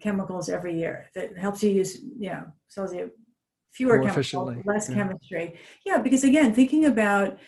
chemicals 0.00 0.48
every 0.48 0.78
year, 0.78 1.06
that 1.14 1.36
helps 1.38 1.62
you 1.62 1.70
use, 1.70 2.00
you 2.18 2.30
know, 2.30 2.44
sells 2.68 2.92
you 2.92 3.10
fewer 3.72 3.98
More 3.98 4.10
chemicals, 4.10 4.56
less 4.64 4.88
yeah. 4.88 4.94
chemistry. 4.94 5.58
Yeah, 5.84 5.98
because 5.98 6.24
again, 6.24 6.54
thinking 6.54 6.86
about 6.86 7.38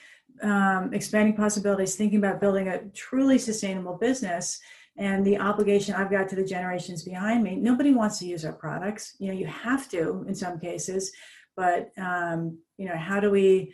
um, 0.42 0.92
expanding 0.92 1.36
possibilities, 1.36 1.96
thinking 1.96 2.18
about 2.18 2.40
building 2.40 2.68
a 2.68 2.84
truly 2.94 3.38
sustainable 3.38 3.96
business 3.96 4.60
and 4.96 5.24
the 5.24 5.38
obligation 5.38 5.94
I've 5.94 6.10
got 6.10 6.28
to 6.28 6.36
the 6.36 6.44
generations 6.44 7.02
behind 7.02 7.42
me. 7.42 7.56
Nobody 7.56 7.92
wants 7.92 8.18
to 8.20 8.26
use 8.26 8.44
our 8.44 8.52
products. 8.52 9.16
You 9.18 9.28
know, 9.28 9.34
you 9.34 9.46
have 9.46 9.88
to 9.90 10.24
in 10.28 10.34
some 10.34 10.58
cases, 10.58 11.12
but 11.56 11.90
um, 11.98 12.58
you 12.76 12.86
know, 12.86 12.96
how 12.96 13.20
do 13.20 13.30
we 13.30 13.72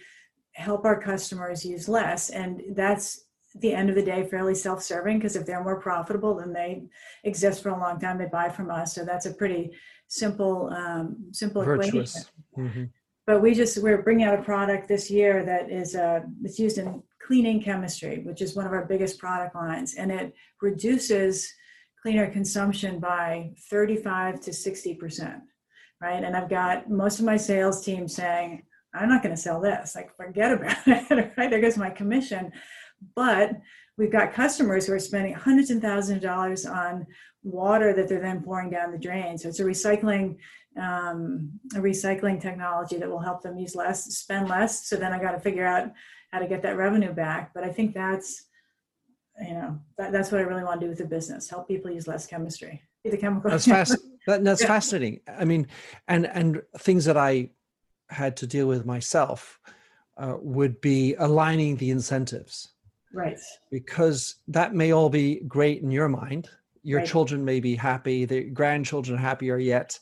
help 0.53 0.85
our 0.85 1.01
customers 1.01 1.65
use 1.65 1.89
less? 1.89 2.31
And 2.31 2.63
that's 2.75 3.25
the 3.57 3.73
end 3.73 3.89
of 3.89 3.97
the 3.97 4.03
day 4.03 4.27
fairly 4.29 4.55
self-serving 4.55 5.19
because 5.19 5.37
if 5.37 5.45
they're 5.45 5.65
more 5.65 5.81
profitable, 5.81 6.37
then 6.37 6.53
they 6.53 6.83
exist 7.25 7.63
for 7.63 7.71
a 7.71 7.79
long 7.79 7.99
time. 7.99 8.19
They 8.19 8.27
buy 8.27 8.49
from 8.49 8.71
us, 8.71 8.95
so 8.95 9.05
that's 9.05 9.27
a 9.27 9.35
pretty 9.35 9.71
simple, 10.09 10.71
um, 10.73 11.17
simple 11.33 11.65
Virtuous. 11.65 12.17
equation. 12.17 12.31
Mm-hmm. 12.59 12.85
But 13.27 13.43
we 13.43 13.55
just 13.55 13.79
we're 13.83 14.03
bringing 14.03 14.27
out 14.27 14.39
a 14.39 14.43
product 14.43 14.89
this 14.89 15.11
year 15.11 15.45
that 15.45 15.71
is 15.71 15.95
uh, 15.95 16.21
it's 16.43 16.59
used 16.59 16.79
in 16.79 17.03
cleaning 17.25 17.63
chemistry, 17.63 18.23
which 18.25 18.41
is 18.43 18.57
one 18.57 18.67
of 18.67 18.73
our 18.73 18.85
biggest 18.85 19.19
product 19.19 19.55
lines, 19.55 19.95
and 19.95 20.11
it 20.11 20.35
reduces 20.61 21.53
cleaner 22.03 22.31
consumption 22.31 22.99
by 22.99 23.51
35 23.71 24.41
to 24.41 24.53
60 24.53 24.95
percent, 24.95 25.43
right? 26.01 26.23
And 26.23 26.37
I've 26.37 26.49
got 26.49 26.91
most 26.91 27.19
of 27.19 27.25
my 27.25 27.37
sales 27.37 27.85
team 27.85 28.09
saying, 28.09 28.63
"I'm 28.95 29.09
not 29.09 29.23
going 29.23 29.35
to 29.35 29.41
sell 29.41 29.61
this. 29.61 29.95
Like, 29.95 30.15
forget 30.17 30.53
about 30.53 30.77
it. 30.87 31.33
right? 31.37 31.51
There 31.51 31.61
goes 31.61 31.77
my 31.77 31.91
commission." 31.91 32.53
But 33.15 33.53
we've 33.97 34.13
got 34.13 34.35
customers 34.35 34.87
who 34.87 34.93
are 34.93 34.99
spending 34.99 35.33
hundreds 35.33 35.71
and 35.71 35.81
thousands 35.81 36.17
of 36.17 36.23
dollars 36.23 36.67
on 36.67 37.07
water 37.43 37.93
that 37.95 38.09
they're 38.09 38.21
then 38.21 38.43
pouring 38.43 38.71
down 38.71 38.93
the 38.93 38.99
drain. 38.99 39.39
So 39.39 39.49
it's 39.49 39.61
a 39.61 39.65
recycling 39.65 40.37
um, 40.77 41.51
a 41.75 41.79
recycling 41.79 42.41
technology 42.41 42.97
that 42.97 43.11
will 43.11 43.19
help 43.19 43.43
them 43.43 43.59
use 43.59 43.75
less, 43.75 44.05
spend 44.05 44.49
less. 44.49 44.89
So 44.89 44.97
then 44.97 45.13
I 45.13 45.21
got 45.21 45.33
to 45.33 45.41
figure 45.41 45.67
out 45.67 45.91
how 46.31 46.39
to 46.39 46.47
get 46.47 46.63
that 46.63 46.77
revenue 46.77 47.13
back. 47.13 47.53
But 47.55 47.65
I 47.65 47.71
think 47.71 47.95
that's, 47.95 48.45
you 49.41 49.55
know, 49.55 49.79
that, 49.99 50.13
that's 50.13 50.31
what 50.31 50.41
I 50.41 50.45
really 50.45 50.63
want 50.63 50.81
to 50.81 50.87
do 50.87 50.91
with 50.91 50.99
the 50.99 51.07
business: 51.07 51.49
help 51.49 51.69
people 51.69 51.91
use 51.91 52.07
less 52.07 52.27
chemistry. 52.27 52.83
The 53.05 53.17
chemical. 53.17 53.51
That's 53.51 53.67
fast. 53.67 53.97
That, 54.27 54.45
that's 54.45 54.63
yeah. 54.63 54.69
fascinating. 54.69 55.21
I 55.29 55.45
mean, 55.45 55.67
and 56.09 56.27
and 56.27 56.63
things 56.79 57.05
that 57.07 57.17
I 57.17 57.51
had 58.09 58.37
to 58.39 58.47
deal 58.47 58.67
with 58.67 58.85
myself 58.85 59.59
uh, 60.17 60.37
would 60.41 60.81
be 60.81 61.15
aligning 61.15 61.77
the 61.77 61.91
incentives. 61.91 62.69
Right. 63.13 63.39
Because 63.71 64.37
that 64.49 64.75
may 64.75 64.93
all 64.93 65.09
be 65.09 65.41
great 65.49 65.83
in 65.83 65.91
your 65.91 66.09
mind. 66.09 66.49
Your 66.83 67.01
right. 67.01 67.09
children 67.09 67.45
may 67.45 67.61
be 67.61 67.75
happy. 67.75 68.25
The 68.25 68.45
grandchildren 68.45 69.19
are 69.19 69.21
happier 69.21 69.59
yet. 69.59 69.99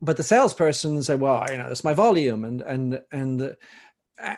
But 0.00 0.16
the 0.16 0.22
salesperson 0.22 1.02
say, 1.02 1.14
"Well, 1.14 1.44
you 1.50 1.58
know, 1.58 1.68
it's 1.68 1.84
my 1.84 1.94
volume," 1.94 2.44
and 2.44 2.60
and 2.62 3.00
and 3.12 3.56
uh, 4.22 4.36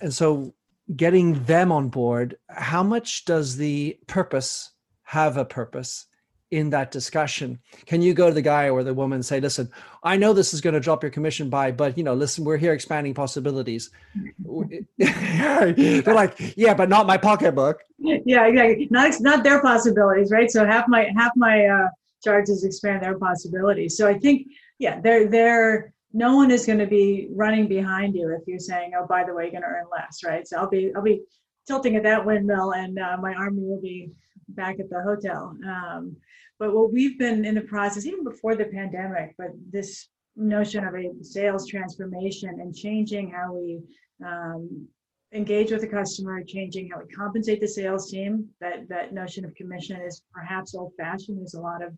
and 0.00 0.14
so 0.14 0.54
getting 0.94 1.42
them 1.44 1.72
on 1.72 1.88
board 1.88 2.36
how 2.48 2.82
much 2.82 3.24
does 3.24 3.56
the 3.56 3.98
purpose 4.06 4.70
have 5.02 5.36
a 5.36 5.44
purpose 5.44 6.06
in 6.50 6.70
that 6.70 6.90
discussion. 6.90 7.58
Can 7.86 8.00
you 8.00 8.14
go 8.14 8.28
to 8.28 8.34
the 8.34 8.42
guy 8.42 8.68
or 8.68 8.84
the 8.84 8.94
woman 8.94 9.16
and 9.16 9.26
say 9.26 9.40
listen 9.40 9.68
i 10.04 10.16
know 10.16 10.32
this 10.32 10.54
is 10.54 10.60
going 10.60 10.74
to 10.74 10.80
drop 10.80 11.02
your 11.02 11.10
commission 11.10 11.50
by 11.50 11.72
but 11.72 11.98
you 11.98 12.04
know 12.04 12.14
listen 12.14 12.44
we're 12.44 12.56
here 12.56 12.72
expanding 12.72 13.14
possibilities. 13.14 13.90
They're 14.98 16.02
like 16.06 16.54
yeah 16.56 16.74
but 16.74 16.88
not 16.88 17.06
my 17.06 17.16
pocketbook. 17.16 17.82
Yeah 17.98 18.46
exactly. 18.46 18.88
Not 18.90 19.20
not 19.20 19.44
their 19.44 19.60
possibilities 19.60 20.30
right? 20.30 20.50
So 20.50 20.64
half 20.64 20.86
my 20.88 21.10
half 21.16 21.32
my 21.36 21.66
uh 21.66 21.88
charges 22.22 22.64
expand 22.64 23.02
their 23.02 23.18
possibilities. 23.18 23.96
So 23.96 24.06
i 24.06 24.18
think 24.18 24.46
yeah 24.78 25.00
they're 25.00 25.28
they're 25.28 25.92
no 26.12 26.34
one 26.34 26.50
is 26.50 26.64
going 26.64 26.78
to 26.78 26.86
be 26.86 27.28
running 27.32 27.68
behind 27.68 28.14
you 28.14 28.30
if 28.30 28.40
you're 28.46 28.58
saying, 28.58 28.92
"Oh, 28.98 29.06
by 29.06 29.22
the 29.22 29.34
way, 29.34 29.44
you're 29.44 29.50
going 29.50 29.64
to 29.64 29.68
earn 29.68 29.84
less," 29.92 30.24
right? 30.24 30.48
So 30.48 30.56
I'll 30.56 30.68
be 30.68 30.90
I'll 30.96 31.02
be 31.02 31.20
tilting 31.66 31.96
at 31.96 32.02
that 32.04 32.24
windmill, 32.24 32.72
and 32.72 32.98
uh, 32.98 33.16
my 33.20 33.34
army 33.34 33.62
will 33.62 33.80
be 33.80 34.10
back 34.48 34.78
at 34.80 34.88
the 34.88 35.02
hotel. 35.02 35.56
Um, 35.66 36.16
but 36.58 36.74
what 36.74 36.92
we've 36.92 37.18
been 37.18 37.44
in 37.44 37.54
the 37.54 37.62
process, 37.62 38.06
even 38.06 38.24
before 38.24 38.54
the 38.54 38.66
pandemic, 38.66 39.34
but 39.36 39.48
this 39.70 40.08
notion 40.36 40.84
of 40.84 40.94
a 40.94 41.12
sales 41.22 41.68
transformation 41.68 42.60
and 42.60 42.74
changing 42.74 43.30
how 43.30 43.52
we 43.52 43.80
um, 44.24 44.86
engage 45.32 45.70
with 45.70 45.80
the 45.80 45.88
customer, 45.88 46.42
changing 46.44 46.88
how 46.90 47.00
we 47.00 47.14
compensate 47.14 47.60
the 47.60 47.68
sales 47.68 48.10
team. 48.10 48.48
That 48.60 48.88
that 48.88 49.12
notion 49.12 49.44
of 49.44 49.54
commission 49.54 50.00
is 50.00 50.22
perhaps 50.32 50.74
old-fashioned. 50.74 51.38
There's 51.38 51.54
a 51.54 51.60
lot 51.60 51.82
of 51.82 51.92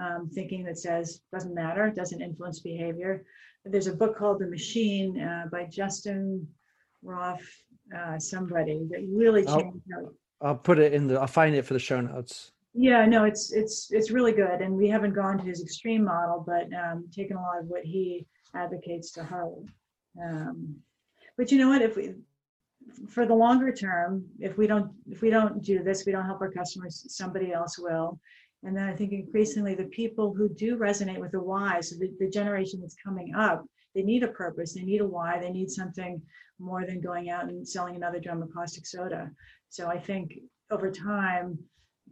um, 0.00 0.30
thinking 0.32 0.64
that 0.64 0.78
says 0.78 1.20
doesn't 1.32 1.54
matter, 1.54 1.90
doesn't 1.90 2.22
influence 2.22 2.60
behavior. 2.60 3.24
There's 3.64 3.88
a 3.88 3.94
book 3.94 4.16
called 4.16 4.40
The 4.40 4.46
Machine 4.46 5.20
uh, 5.20 5.44
by 5.50 5.64
Justin 5.64 6.48
Roth, 7.02 7.46
uh, 7.96 8.18
somebody 8.18 8.86
that 8.90 9.00
really 9.08 9.44
changed. 9.44 9.82
I'll, 9.94 10.12
I'll 10.40 10.56
put 10.56 10.78
it 10.78 10.92
in 10.92 11.06
the. 11.06 11.20
I'll 11.20 11.26
find 11.26 11.54
it 11.54 11.64
for 11.64 11.74
the 11.74 11.80
show 11.80 12.00
notes. 12.00 12.52
Yeah, 12.74 13.04
no, 13.06 13.24
it's 13.24 13.52
it's 13.52 13.90
it's 13.90 14.10
really 14.10 14.32
good, 14.32 14.60
and 14.60 14.74
we 14.74 14.88
haven't 14.88 15.12
gone 15.12 15.38
to 15.38 15.44
his 15.44 15.62
extreme 15.62 16.04
model, 16.04 16.42
but 16.46 16.72
um, 16.74 17.06
taken 17.14 17.36
a 17.36 17.42
lot 17.42 17.60
of 17.60 17.66
what 17.66 17.84
he 17.84 18.26
advocates 18.54 19.12
to 19.12 19.24
heart. 19.24 19.52
Um, 20.22 20.76
but 21.36 21.52
you 21.52 21.58
know 21.58 21.68
what? 21.68 21.82
If 21.82 21.96
we 21.96 22.14
for 23.08 23.26
the 23.26 23.34
longer 23.34 23.72
term, 23.72 24.24
if 24.38 24.56
we 24.56 24.66
don't 24.66 24.90
if 25.10 25.22
we 25.22 25.30
don't 25.30 25.62
do 25.62 25.82
this, 25.82 26.04
we 26.06 26.12
don't 26.12 26.24
help 26.24 26.40
our 26.40 26.50
customers. 26.50 27.04
Somebody 27.08 27.52
else 27.52 27.78
will. 27.78 28.18
And 28.64 28.76
then 28.76 28.88
I 28.88 28.94
think 28.94 29.12
increasingly 29.12 29.74
the 29.74 29.84
people 29.86 30.32
who 30.32 30.48
do 30.48 30.76
resonate 30.76 31.18
with 31.18 31.32
the 31.32 31.42
why, 31.42 31.80
so 31.80 31.96
the, 31.96 32.12
the 32.20 32.30
generation 32.30 32.80
that's 32.80 32.94
coming 32.94 33.34
up, 33.34 33.66
they 33.94 34.02
need 34.02 34.22
a 34.22 34.28
purpose, 34.28 34.74
they 34.74 34.82
need 34.82 35.00
a 35.00 35.06
why, 35.06 35.40
they 35.40 35.50
need 35.50 35.68
something 35.68 36.22
more 36.62 36.86
than 36.86 37.00
going 37.00 37.28
out 37.28 37.44
and 37.44 37.66
selling 37.66 37.96
another 37.96 38.20
drum 38.20 38.42
of 38.42 38.52
caustic 38.54 38.86
soda. 38.86 39.30
So 39.68 39.88
I 39.88 39.98
think 39.98 40.38
over 40.70 40.90
time, 40.90 41.58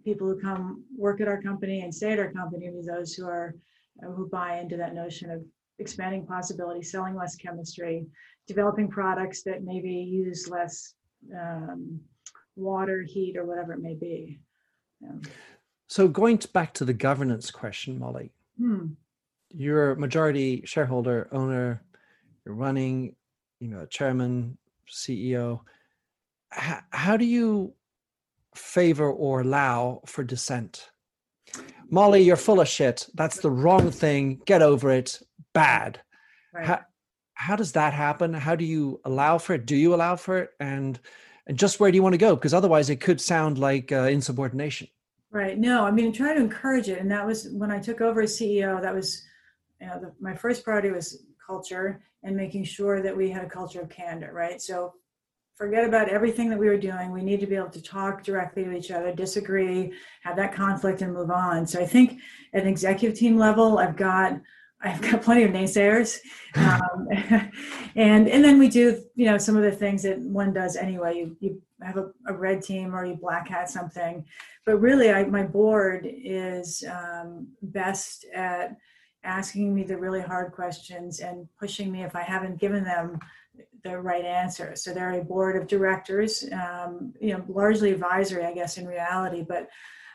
people 0.04 0.26
who 0.26 0.40
come 0.40 0.84
work 0.96 1.20
at 1.20 1.28
our 1.28 1.40
company 1.40 1.82
and 1.82 1.94
stay 1.94 2.12
at 2.12 2.18
our 2.18 2.32
company 2.32 2.70
will 2.70 2.82
be 2.82 2.88
those 2.88 3.14
who 3.14 3.26
are 3.26 3.54
who 4.02 4.28
buy 4.28 4.58
into 4.58 4.76
that 4.78 4.94
notion 4.94 5.30
of 5.30 5.42
expanding 5.78 6.26
possibilities, 6.26 6.90
selling 6.90 7.14
less 7.14 7.36
chemistry, 7.36 8.06
developing 8.46 8.88
products 8.88 9.42
that 9.42 9.62
maybe 9.62 9.90
use 9.90 10.48
less 10.48 10.94
um, 11.38 12.00
water, 12.56 13.02
heat, 13.02 13.36
or 13.36 13.44
whatever 13.44 13.72
it 13.72 13.80
may 13.80 13.94
be. 13.94 14.38
Yeah. 15.00 15.30
So 15.86 16.08
going 16.08 16.40
back 16.52 16.72
to 16.74 16.84
the 16.84 16.92
governance 16.92 17.50
question, 17.50 17.98
Molly, 17.98 18.32
hmm. 18.58 18.86
you're 19.50 19.92
a 19.92 19.98
majority 19.98 20.62
shareholder, 20.64 21.28
owner, 21.32 21.82
you're 22.44 22.54
running, 22.54 23.16
you 23.60 23.68
know, 23.68 23.86
chairman, 23.86 24.58
CEO. 24.88 25.60
H- 26.56 26.82
how 26.90 27.16
do 27.16 27.24
you 27.24 27.74
favor 28.56 29.08
or 29.10 29.42
allow 29.42 30.00
for 30.06 30.24
dissent? 30.24 30.90
Molly, 31.90 32.22
you're 32.22 32.36
full 32.36 32.60
of 32.60 32.68
shit. 32.68 33.06
That's 33.14 33.40
the 33.40 33.50
wrong 33.50 33.90
thing. 33.90 34.40
Get 34.46 34.62
over 34.62 34.90
it. 34.90 35.20
Bad. 35.52 36.00
Right. 36.54 36.66
How, 36.66 36.80
how 37.34 37.56
does 37.56 37.72
that 37.72 37.92
happen? 37.92 38.32
How 38.32 38.56
do 38.56 38.64
you 38.64 39.00
allow 39.04 39.38
for 39.38 39.54
it? 39.54 39.66
Do 39.66 39.76
you 39.76 39.94
allow 39.94 40.16
for 40.16 40.38
it? 40.38 40.50
And 40.58 40.98
and 41.46 41.58
just 41.58 41.80
where 41.80 41.90
do 41.90 41.96
you 41.96 42.02
want 42.02 42.12
to 42.12 42.18
go? 42.18 42.36
Because 42.36 42.54
otherwise, 42.54 42.90
it 42.90 43.00
could 43.00 43.20
sound 43.20 43.58
like 43.58 43.90
uh, 43.90 44.02
insubordination. 44.02 44.88
Right. 45.32 45.58
No, 45.58 45.84
I 45.84 45.90
mean, 45.90 46.12
try 46.12 46.34
to 46.34 46.40
encourage 46.40 46.88
it. 46.88 46.98
And 46.98 47.10
that 47.10 47.26
was 47.26 47.48
when 47.50 47.70
I 47.70 47.78
took 47.78 48.00
over 48.00 48.22
as 48.22 48.38
CEO. 48.38 48.80
That 48.80 48.94
was, 48.94 49.24
you 49.80 49.86
know, 49.86 50.00
the, 50.00 50.12
my 50.20 50.34
first 50.34 50.64
priority 50.64 50.90
was 50.90 51.24
culture 51.44 52.02
and 52.22 52.36
making 52.36 52.64
sure 52.64 53.02
that 53.02 53.16
we 53.16 53.30
had 53.30 53.44
a 53.44 53.48
culture 53.48 53.80
of 53.80 53.88
candor. 53.88 54.32
Right. 54.32 54.60
So 54.60 54.94
forget 55.60 55.84
about 55.84 56.08
everything 56.08 56.48
that 56.48 56.58
we 56.58 56.68
were 56.68 56.78
doing. 56.78 57.12
We 57.12 57.22
need 57.22 57.38
to 57.40 57.46
be 57.46 57.54
able 57.54 57.68
to 57.68 57.82
talk 57.82 58.24
directly 58.24 58.64
to 58.64 58.72
each 58.72 58.90
other, 58.90 59.12
disagree, 59.12 59.92
have 60.22 60.34
that 60.36 60.54
conflict, 60.54 61.02
and 61.02 61.12
move 61.12 61.30
on. 61.30 61.66
So 61.66 61.78
I 61.78 61.86
think 61.86 62.18
at 62.54 62.62
an 62.62 62.68
executive 62.68 63.18
team 63.18 63.36
level, 63.36 63.78
I've 63.78 63.96
got 63.96 64.40
I've 64.82 65.02
got 65.02 65.20
plenty 65.20 65.42
of 65.42 65.50
naysayers, 65.50 66.18
um, 66.54 67.08
and 67.94 68.26
and 68.26 68.42
then 68.42 68.58
we 68.58 68.68
do 68.68 69.02
you 69.14 69.26
know 69.26 69.36
some 69.36 69.54
of 69.54 69.62
the 69.62 69.70
things 69.70 70.02
that 70.04 70.18
one 70.18 70.54
does 70.54 70.76
anyway. 70.76 71.18
You 71.18 71.36
you 71.40 71.62
have 71.82 71.98
a, 71.98 72.10
a 72.26 72.32
red 72.32 72.62
team 72.62 72.94
or 72.94 73.04
you 73.04 73.14
black 73.14 73.48
hat 73.48 73.68
something, 73.68 74.24
but 74.64 74.78
really, 74.78 75.10
I, 75.10 75.24
my 75.24 75.42
board 75.42 76.08
is 76.10 76.82
um, 76.90 77.48
best 77.60 78.24
at 78.34 78.76
asking 79.24 79.74
me 79.74 79.82
the 79.82 79.96
really 79.96 80.20
hard 80.20 80.52
questions 80.52 81.20
and 81.20 81.48
pushing 81.58 81.92
me 81.92 82.02
if 82.02 82.16
I 82.16 82.22
haven't 82.22 82.60
given 82.60 82.84
them 82.84 83.18
the 83.82 83.98
right 83.98 84.24
answer. 84.24 84.74
So 84.76 84.92
they're 84.92 85.20
a 85.20 85.24
board 85.24 85.56
of 85.56 85.66
directors, 85.66 86.44
um, 86.52 87.12
you 87.20 87.32
know, 87.32 87.44
largely 87.48 87.92
advisory, 87.92 88.44
I 88.44 88.52
guess, 88.52 88.78
in 88.78 88.86
reality. 88.86 89.44
But 89.46 89.68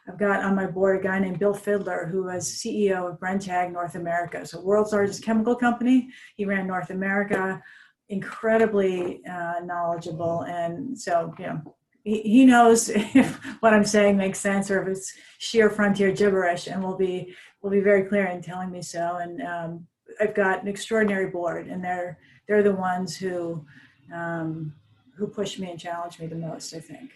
I've 0.08 0.20
got 0.20 0.44
on 0.44 0.56
my 0.56 0.68
board 0.68 1.00
a 1.00 1.04
guy 1.04 1.20
named 1.20 1.40
Bill 1.40 1.54
Fiddler, 1.54 2.08
who 2.12 2.24
was 2.24 2.48
CEO 2.48 3.10
of 3.10 3.20
Brenntag 3.20 3.72
North 3.72 3.96
America, 3.96 4.46
so 4.46 4.62
world's 4.62 4.94
largest 4.94 5.24
chemical 5.24 5.56
company. 5.56 6.10
He 6.36 6.46
ran 6.46 6.68
North 6.68 6.92
America, 6.92 7.62
incredibly 8.10 9.26
uh, 9.26 9.62
knowledgeable, 9.64 10.42
and 10.42 10.98
so 10.98 11.34
you 11.40 11.48
know. 11.48 11.76
He, 12.04 12.22
he 12.22 12.46
knows 12.46 12.90
if 12.94 13.36
what 13.62 13.74
I'm 13.74 13.84
saying 13.84 14.16
makes 14.16 14.40
sense 14.40 14.70
or 14.70 14.84
if 14.84 14.90
it's 14.90 15.12
sheer 15.40 15.72
frontier 15.72 16.12
gibberish, 16.12 16.68
and 16.68 16.84
will 16.84 16.98
be 16.98 17.34
will 17.66 17.72
be 17.72 17.80
very 17.80 18.04
clear 18.04 18.28
in 18.28 18.44
telling 18.44 18.72
me 18.72 18.84
so. 18.84 19.18
And 19.18 19.42
um, 19.42 19.88
I've 20.22 20.36
got 20.36 20.62
an 20.62 20.68
extraordinary 20.68 21.32
board, 21.32 21.66
and 21.68 21.84
they're 21.84 22.20
they're 22.48 22.62
the 22.62 22.76
ones 22.76 23.18
who 23.18 23.66
um, 24.14 24.74
who 25.18 25.26
push 25.28 25.58
me 25.58 25.72
and 25.72 25.80
challenge 25.80 26.20
me 26.20 26.28
the 26.28 26.36
most. 26.36 26.76
I 26.76 26.80
think. 26.80 27.10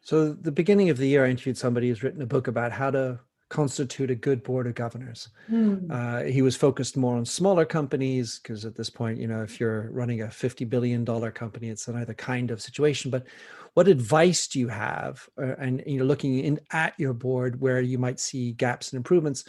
So 0.00 0.32
the 0.32 0.52
beginning 0.52 0.90
of 0.90 0.98
the 0.98 1.06
year, 1.06 1.24
I 1.24 1.30
interviewed 1.30 1.56
somebody 1.56 1.88
who's 1.88 2.02
written 2.02 2.20
a 2.20 2.26
book 2.26 2.48
about 2.48 2.72
how 2.72 2.90
to 2.90 3.20
constitute 3.50 4.10
a 4.10 4.16
good 4.16 4.42
board 4.42 4.66
of 4.66 4.74
governors. 4.74 5.28
Mm. 5.48 5.88
Uh, 5.88 6.24
he 6.24 6.42
was 6.42 6.56
focused 6.56 6.96
more 6.96 7.16
on 7.16 7.24
smaller 7.24 7.64
companies 7.64 8.40
because 8.42 8.64
at 8.64 8.74
this 8.74 8.90
point, 8.90 9.20
you 9.20 9.28
know, 9.28 9.42
if 9.42 9.60
you're 9.60 9.90
running 9.92 10.22
a 10.22 10.30
fifty 10.30 10.64
billion 10.64 11.04
dollar 11.04 11.30
company, 11.30 11.68
it's 11.68 11.86
another 11.86 12.14
kind 12.14 12.50
of 12.50 12.60
situation. 12.60 13.12
But 13.12 13.26
what 13.74 13.86
advice 13.86 14.48
do 14.48 14.58
you 14.58 14.68
have? 14.68 15.28
Uh, 15.38 15.54
and 15.58 15.84
you 15.86 15.98
know, 15.98 16.04
looking 16.04 16.40
in 16.40 16.60
at 16.72 16.94
your 16.98 17.12
board 17.12 17.60
where 17.60 17.80
you 17.80 17.98
might 17.98 18.18
see 18.18 18.52
gaps 18.52 18.92
and 18.92 18.96
improvements, 18.96 19.44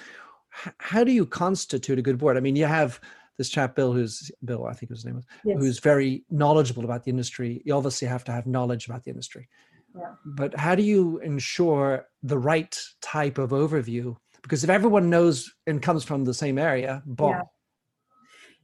how 0.78 1.04
do 1.04 1.12
you 1.12 1.26
constitute 1.26 2.00
a 2.00 2.02
good 2.02 2.18
board? 2.18 2.38
I 2.38 2.40
mean, 2.40 2.56
you 2.56 2.66
have 2.66 3.00
this 3.38 3.50
chap 3.50 3.76
Bill, 3.76 3.92
who's 3.92 4.32
Bill, 4.44 4.66
I 4.66 4.74
think 4.74 4.92
his 4.92 5.06
name 5.06 5.16
was, 5.16 5.26
yes. 5.44 5.58
who's 5.60 5.80
very 5.80 6.24
knowledgeable 6.30 6.86
about 6.86 7.04
the 7.04 7.12
industry. 7.12 7.62
You 7.66 7.76
obviously 7.76 8.08
have 8.08 8.24
to 8.26 8.32
have 8.32 8.48
knowledge 8.48 8.86
about 8.86 9.04
the 9.04 9.12
industry. 9.12 9.50
Yeah. 9.98 10.12
But 10.26 10.58
how 10.58 10.76
do 10.76 10.84
you 10.84 11.20
ensure 11.20 12.08
the 12.24 12.38
right 12.38 12.78
type 13.02 13.38
of 13.38 13.52
overview? 13.52 14.16
Because 14.42 14.64
if 14.64 14.70
everyone 14.70 15.10
knows 15.10 15.54
and 15.68 15.82
comes 15.82 16.04
from 16.04 16.24
the 16.24 16.34
same 16.34 16.58
area, 16.58 17.02
boom. 17.06 17.32
Yeah. 17.32 17.42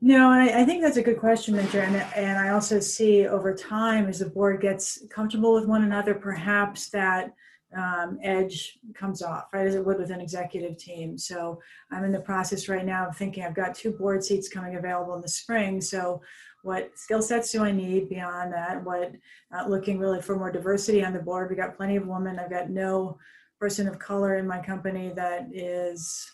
No, 0.03 0.31
I, 0.31 0.61
I, 0.61 0.65
think 0.65 0.81
that's 0.81 0.97
a 0.97 1.03
good 1.03 1.19
question, 1.19 1.55
Minter. 1.55 1.81
And, 1.81 1.95
and 1.95 2.39
I 2.39 2.49
also 2.49 2.79
see 2.79 3.27
over 3.27 3.53
time 3.53 4.07
as 4.07 4.17
the 4.17 4.29
board 4.29 4.59
gets 4.59 5.05
comfortable 5.11 5.53
with 5.53 5.67
one 5.67 5.83
another, 5.83 6.15
perhaps 6.15 6.89
that 6.89 7.33
um, 7.75 8.19
edge 8.23 8.79
comes 8.93 9.21
off, 9.21 9.45
right, 9.53 9.67
as 9.67 9.75
it 9.75 9.85
would 9.85 9.97
with 9.97 10.11
an 10.11 10.21
executive 10.21 10.77
team. 10.77 11.17
So 11.17 11.61
I'm 11.91 12.03
in 12.03 12.11
the 12.11 12.19
process 12.19 12.67
right 12.67 12.85
now 12.85 13.07
of 13.07 13.17
thinking 13.17 13.43
I've 13.43 13.55
got 13.55 13.75
two 13.75 13.91
board 13.91 14.23
seats 14.23 14.49
coming 14.49 14.75
available 14.75 15.15
in 15.15 15.21
the 15.21 15.29
spring. 15.29 15.79
So 15.81 16.21
what 16.63 16.91
skill 16.97 17.21
sets 17.21 17.51
do 17.51 17.63
I 17.63 17.71
need 17.71 18.09
beyond 18.09 18.53
that? 18.53 18.83
What 18.83 19.13
uh, 19.55 19.67
looking 19.67 19.99
really 19.99 20.21
for 20.21 20.35
more 20.35 20.51
diversity 20.51 21.03
on 21.03 21.13
the 21.13 21.19
board? 21.19 21.49
We 21.49 21.55
got 21.55 21.77
plenty 21.77 21.95
of 21.95 22.07
women. 22.07 22.39
I've 22.39 22.51
got 22.51 22.69
no 22.69 23.17
person 23.59 23.87
of 23.87 23.99
color 23.99 24.37
in 24.37 24.47
my 24.47 24.59
company 24.59 25.11
that 25.15 25.47
is. 25.53 26.29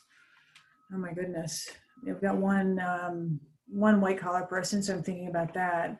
Oh 0.93 0.97
my 0.97 1.13
goodness, 1.13 1.69
we've 2.06 2.21
got 2.21 2.38
one 2.38 2.80
um, 2.80 3.39
one 3.67 4.00
white 4.02 4.17
collar 4.17 4.43
person, 4.43 4.82
so 4.82 4.93
I'm 4.93 5.04
thinking 5.04 5.28
about 5.28 5.54
that. 5.54 5.97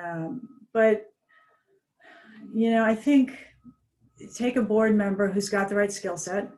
Um, 0.00 0.48
but 0.72 1.06
you 2.54 2.70
know, 2.70 2.84
I 2.84 2.94
think 2.94 3.36
take 4.34 4.56
a 4.56 4.62
board 4.62 4.94
member 4.94 5.30
who's 5.30 5.48
got 5.48 5.68
the 5.68 5.74
right 5.74 5.92
skill 5.92 6.16
set. 6.16 6.50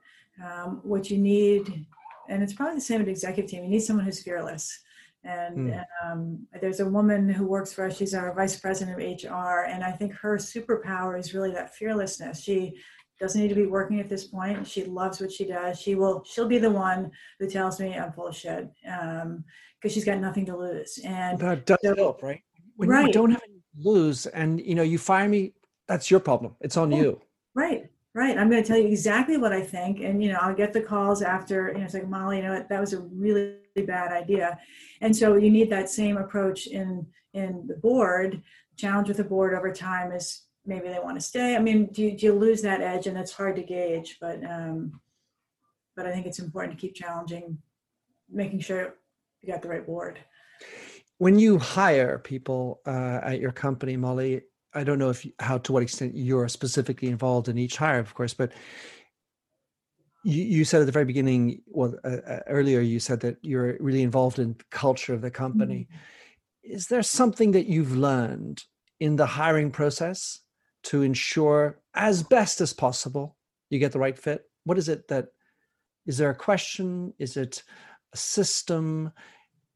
Um, 0.45 0.81
what 0.83 1.11
you 1.11 1.19
need, 1.19 1.87
and 2.29 2.43
it's 2.43 2.53
probably 2.53 2.75
the 2.77 2.81
same 2.81 3.01
at 3.01 3.09
executive 3.09 3.51
team. 3.51 3.65
You 3.65 3.71
need 3.71 3.81
someone 3.81 4.05
who's 4.05 4.23
fearless. 4.23 4.81
And 5.23 5.71
mm. 5.71 5.85
um, 6.05 6.47
there's 6.61 6.81
a 6.81 6.89
woman 6.89 7.29
who 7.29 7.47
works 7.47 7.73
for 7.73 7.87
us. 7.87 7.97
She's 7.97 8.15
our 8.15 8.35
vice 8.35 8.59
president 8.59 9.01
of 9.01 9.31
HR, 9.31 9.65
and 9.67 9.83
I 9.83 9.93
think 9.93 10.13
her 10.15 10.37
superpower 10.37 11.19
is 11.19 11.33
really 11.33 11.53
that 11.53 11.75
fearlessness. 11.75 12.43
She 12.43 12.75
doesn't 13.21 13.41
need 13.41 13.49
to 13.49 13.55
be 13.55 13.67
working 13.67 14.01
at 14.01 14.09
this 14.09 14.25
point. 14.25 14.67
She 14.67 14.85
loves 14.85 15.21
what 15.21 15.33
she 15.33 15.47
does. 15.47 15.81
She 15.81 15.95
will. 15.95 16.25
She'll 16.27 16.49
be 16.49 16.59
the 16.59 16.71
one 16.71 17.11
who 17.39 17.49
tells 17.49 17.81
me 17.81 17.95
I'm 17.95 18.13
full 18.13 18.27
of 18.27 18.37
shit 18.37 18.69
because 18.83 19.23
um, 19.23 19.45
she's 19.89 20.05
got 20.05 20.19
nothing 20.19 20.45
to 20.47 20.57
lose. 20.57 20.99
And 21.05 21.39
that 21.39 21.65
does 21.65 21.79
so, 21.83 21.95
help, 21.97 22.23
right? 22.23 22.43
When 22.77 22.89
right. 22.89 23.07
you 23.07 23.13
don't 23.13 23.31
have 23.31 23.43
anything 23.45 23.63
to 23.83 23.89
lose, 23.89 24.27
and 24.27 24.61
you 24.61 24.75
know 24.75 24.83
you 24.83 24.99
fire 24.99 25.29
me, 25.29 25.53
that's 25.87 26.11
your 26.11 26.21
problem. 26.21 26.55
It's 26.61 26.77
on 26.77 26.93
you. 26.93 27.21
Right. 27.55 27.91
Right. 28.17 28.39
I'm 28.39 28.49
going 28.49 28.63
to 28.63 28.67
tell 28.67 28.79
you 28.79 28.87
exactly 28.87 29.39
what 29.39 29.53
I 29.53 29.61
think. 29.61 29.99
And, 30.01 30.23
you 30.23 30.31
know, 30.33 30.39
I'll 30.41 30.55
get 30.55 30.73
the 30.73 30.81
calls 30.81 31.21
after, 31.21 31.73
you 31.73 31.79
know, 31.79 31.85
it's 31.85 31.95
like, 31.95 32.09
Molly, 32.09 32.37
you 32.37 32.45
know, 32.45 32.65
that 32.69 32.81
was 32.81 32.93
a 32.93 33.01
really 33.01 33.57
bad 33.75 34.13
idea. 34.13 34.57
And 35.01 35.17
so 35.17 35.35
you 35.35 35.51
need 35.51 35.69
that 35.71 35.91
same 35.91 36.17
approach 36.17 36.69
in, 36.69 37.05
in 37.33 37.67
the 37.67 37.75
board. 37.75 38.41
Challenge 38.77 39.09
with 39.09 39.17
the 39.17 39.25
board 39.25 39.53
over 39.53 39.73
time 39.73 40.13
is 40.13 40.43
maybe 40.65 40.89
they 40.89 41.01
want 41.01 41.19
to 41.19 41.27
stay. 41.27 41.57
I 41.57 41.59
mean, 41.59 41.87
do 41.87 42.03
you, 42.03 42.17
do 42.17 42.27
you 42.27 42.35
lose 42.35 42.63
that 42.63 42.81
edge? 42.81 43.09
And 43.09 43.19
it's 43.19 43.33
hard 43.33 43.57
to 43.57 43.65
gauge, 43.65 44.19
but, 44.21 44.45
um, 44.45 45.01
but 45.97 46.07
I 46.07 46.13
think 46.13 46.27
it's 46.27 46.39
important 46.39 46.79
to 46.79 46.81
keep 46.81 46.95
challenging, 46.95 47.59
making 48.31 48.61
sure 48.61 48.95
you 49.43 49.53
got 49.53 49.61
the 49.61 49.69
right 49.69 49.85
board. 49.85 50.21
When 51.19 51.37
you 51.37 51.59
hire 51.59 52.21
people 52.21 52.81
uh, 52.87 53.21
at 53.25 53.41
your 53.41 53.53
company, 53.53 53.97
Molly, 53.97 54.43
I 54.75 54.85
don't 54.85 54.99
know 54.99 55.11
if 55.11 55.27
how 55.39 55.59
to 55.59 55.73
what 55.73 55.83
extent 55.83 56.17
you're 56.17 56.49
specifically 56.49 57.09
involved 57.09 57.49
in 57.49 57.59
each 57.59 57.77
hire, 57.77 57.99
of 58.01 58.15
course, 58.15 58.35
but 58.35 58.53
you, 60.25 60.43
you 60.43 60.65
said 60.65 60.81
at 60.81 60.87
the 60.87 60.93
very 60.93 61.05
beginning, 61.05 61.63
well, 61.67 61.95
uh, 62.05 62.17
uh 62.27 62.41
earlier 62.49 62.81
you 62.81 62.99
said 62.99 63.21
that 63.21 63.37
you're 63.43 63.77
really 63.81 64.03
involved 64.03 64.39
in 64.39 64.57
culture 64.71 65.15
of 65.15 65.21
the 65.21 65.31
company. 65.31 65.89
Mm-hmm. 65.91 66.75
Is 66.75 66.87
there 66.89 67.03
something 67.03 67.53
that 67.53 67.67
you've 67.67 67.97
learned 67.97 68.65
in 69.01 69.17
the 69.17 69.27
hiring 69.27 69.71
process 69.71 70.41
to 70.85 71.03
ensure, 71.03 71.79
as 71.95 72.23
best 72.23 72.61
as 72.61 72.73
possible, 72.73 73.37
you 73.71 73.79
get 73.79 73.93
the 73.93 73.99
right 73.99 74.19
fit? 74.19 74.45
What 74.65 74.79
is 74.79 74.89
it 74.89 75.09
that? 75.09 75.29
Is 76.07 76.19
there 76.19 76.31
a 76.31 76.35
question? 76.35 77.15
Is 77.19 77.37
it 77.37 77.63
a 78.13 78.17
system? 78.17 79.13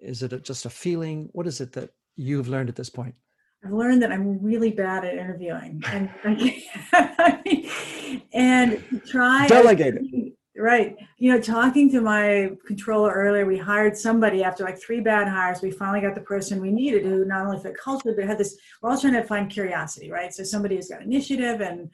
Is 0.00 0.22
it 0.22 0.44
just 0.44 0.66
a 0.66 0.70
feeling? 0.70 1.28
What 1.32 1.46
is 1.46 1.60
it 1.60 1.72
that 1.72 1.90
you've 2.16 2.48
learned 2.48 2.68
at 2.68 2.76
this 2.76 2.90
point? 2.90 3.14
I've 3.64 3.72
learned 3.72 4.02
that 4.02 4.12
I'm 4.12 4.42
really 4.42 4.70
bad 4.70 5.04
at 5.04 5.14
interviewing, 5.14 5.82
and 5.86 6.10
and 8.32 9.02
try 9.06 9.48
delegate 9.48 9.96
it. 9.96 10.34
Right, 10.56 10.96
you 11.18 11.32
know, 11.32 11.40
talking 11.40 11.90
to 11.92 12.00
my 12.00 12.50
controller 12.66 13.12
earlier, 13.12 13.46
we 13.46 13.56
hired 13.56 13.96
somebody 13.96 14.42
after 14.42 14.64
like 14.64 14.80
three 14.80 15.00
bad 15.00 15.28
hires. 15.28 15.62
We 15.62 15.70
finally 15.70 16.00
got 16.00 16.16
the 16.16 16.20
person 16.20 16.60
we 16.60 16.72
needed 16.72 17.04
who 17.04 17.24
not 17.24 17.46
only 17.46 17.62
fit 17.62 17.78
culture 17.78 18.12
but 18.16 18.24
had 18.24 18.38
this. 18.38 18.56
We're 18.82 18.90
all 18.90 18.98
trying 18.98 19.12
to 19.14 19.22
find 19.22 19.48
curiosity, 19.48 20.10
right? 20.10 20.34
So 20.34 20.42
somebody 20.42 20.74
who's 20.74 20.88
got 20.88 21.02
initiative 21.02 21.60
and 21.60 21.88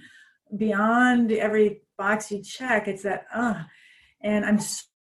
beyond 0.56 1.30
every 1.32 1.82
box 1.98 2.30
you 2.30 2.42
check, 2.42 2.88
it's 2.88 3.02
that 3.02 3.26
uh, 3.34 3.62
and 4.22 4.46
I'm 4.46 4.60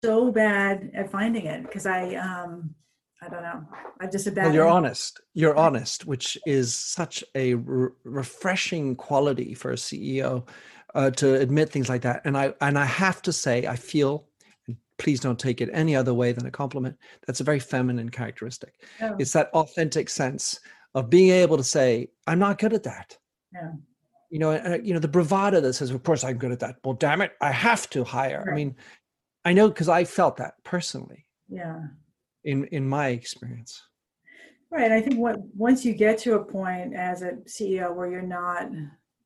so 0.02 0.30
bad 0.30 0.90
at 0.94 1.10
finding 1.10 1.46
it 1.46 1.62
because 1.62 1.86
I 1.86 2.14
um 2.14 2.74
I 3.22 3.28
don't 3.28 3.42
know. 3.42 3.64
I 4.00 4.06
just 4.06 4.26
a 4.26 4.30
bad. 4.30 4.46
Well, 4.46 4.54
you're 4.54 4.68
honest. 4.68 5.20
You're 5.34 5.56
honest, 5.56 6.06
which 6.06 6.38
is 6.46 6.74
such 6.74 7.22
a 7.34 7.54
re- 7.54 7.90
refreshing 8.04 8.96
quality 8.96 9.52
for 9.52 9.72
a 9.72 9.76
CEO 9.76 10.48
uh, 10.94 11.10
to 11.10 11.34
admit 11.34 11.70
things 11.70 11.88
like 11.88 12.02
that. 12.02 12.22
And 12.24 12.36
I 12.36 12.54
and 12.60 12.78
I 12.78 12.86
have 12.86 13.20
to 13.22 13.32
say, 13.32 13.66
I 13.66 13.76
feel, 13.76 14.26
please 14.96 15.20
don't 15.20 15.38
take 15.38 15.60
it 15.60 15.68
any 15.72 15.94
other 15.94 16.14
way 16.14 16.32
than 16.32 16.46
a 16.46 16.50
compliment. 16.50 16.96
That's 17.26 17.40
a 17.40 17.44
very 17.44 17.60
feminine 17.60 18.08
characteristic. 18.08 18.74
Oh. 19.02 19.16
It's 19.18 19.32
that 19.32 19.50
authentic 19.52 20.08
sense 20.08 20.58
of 20.94 21.10
being 21.10 21.30
able 21.30 21.58
to 21.58 21.64
say, 21.64 22.08
"I'm 22.26 22.38
not 22.38 22.58
good 22.58 22.72
at 22.72 22.84
that." 22.84 23.18
Yeah. 23.52 23.72
You 24.30 24.38
know, 24.38 24.52
uh, 24.52 24.78
you 24.82 24.94
know 24.94 25.00
the 25.00 25.08
bravado 25.08 25.60
that 25.60 25.74
says, 25.74 25.90
"Of 25.90 26.02
course 26.04 26.24
I'm 26.24 26.38
good 26.38 26.52
at 26.52 26.60
that." 26.60 26.76
Well, 26.82 26.94
damn 26.94 27.20
it, 27.20 27.32
I 27.42 27.52
have 27.52 27.90
to 27.90 28.02
hire. 28.02 28.44
Right. 28.46 28.52
I 28.52 28.56
mean, 28.56 28.76
I 29.44 29.52
know 29.52 29.68
because 29.68 29.90
I 29.90 30.04
felt 30.04 30.38
that 30.38 30.54
personally. 30.64 31.26
Yeah 31.50 31.80
in 32.44 32.64
in 32.66 32.86
my 32.86 33.08
experience. 33.08 33.82
Right 34.70 34.92
i 34.92 35.00
think 35.00 35.18
what 35.18 35.38
once 35.56 35.84
you 35.84 35.94
get 35.94 36.18
to 36.18 36.34
a 36.34 36.44
point 36.44 36.94
as 36.94 37.22
a 37.22 37.32
ceo 37.46 37.94
where 37.94 38.08
you're 38.08 38.22
not 38.22 38.68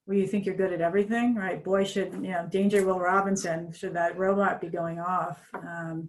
where 0.06 0.16
you 0.16 0.26
think 0.26 0.46
you're 0.46 0.56
good 0.56 0.72
at 0.72 0.80
everything 0.80 1.34
right 1.34 1.62
boy 1.62 1.84
should 1.84 2.14
you 2.14 2.30
know 2.30 2.48
danger 2.50 2.84
will 2.84 2.98
robinson 2.98 3.70
should 3.72 3.94
that 3.94 4.16
robot 4.16 4.60
be 4.60 4.68
going 4.68 5.00
off? 5.00 5.38
Um, 5.54 6.08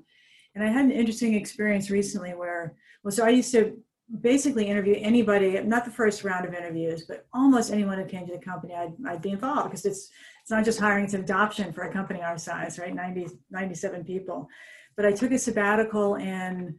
and 0.53 0.63
i 0.63 0.67
had 0.67 0.85
an 0.85 0.91
interesting 0.91 1.33
experience 1.33 1.89
recently 1.89 2.33
where 2.33 2.75
well 3.03 3.11
so 3.11 3.25
i 3.25 3.29
used 3.29 3.51
to 3.51 3.77
basically 4.21 4.67
interview 4.67 4.95
anybody 4.99 5.59
not 5.63 5.83
the 5.83 5.91
first 5.91 6.23
round 6.23 6.45
of 6.45 6.53
interviews 6.53 7.03
but 7.05 7.25
almost 7.33 7.73
anyone 7.73 7.97
who 7.97 8.05
came 8.05 8.25
to 8.25 8.33
the 8.33 8.39
company 8.39 8.73
i'd, 8.73 8.93
I'd 9.05 9.21
be 9.21 9.31
involved 9.31 9.71
because 9.71 9.85
it's 9.85 10.11
it's 10.45 10.51
not 10.51 10.63
just 10.63 10.79
hiring 10.79 11.05
it's 11.05 11.15
adoption 11.15 11.73
for 11.73 11.85
a 11.85 11.91
company 11.91 12.21
our 12.21 12.37
size 12.37 12.77
right 12.77 12.93
90 12.93 13.29
97 13.49 14.03
people. 14.03 14.47
But 14.95 15.07
i 15.07 15.11
took 15.11 15.31
a 15.31 15.39
sabbatical 15.39 16.15
in 16.15 16.77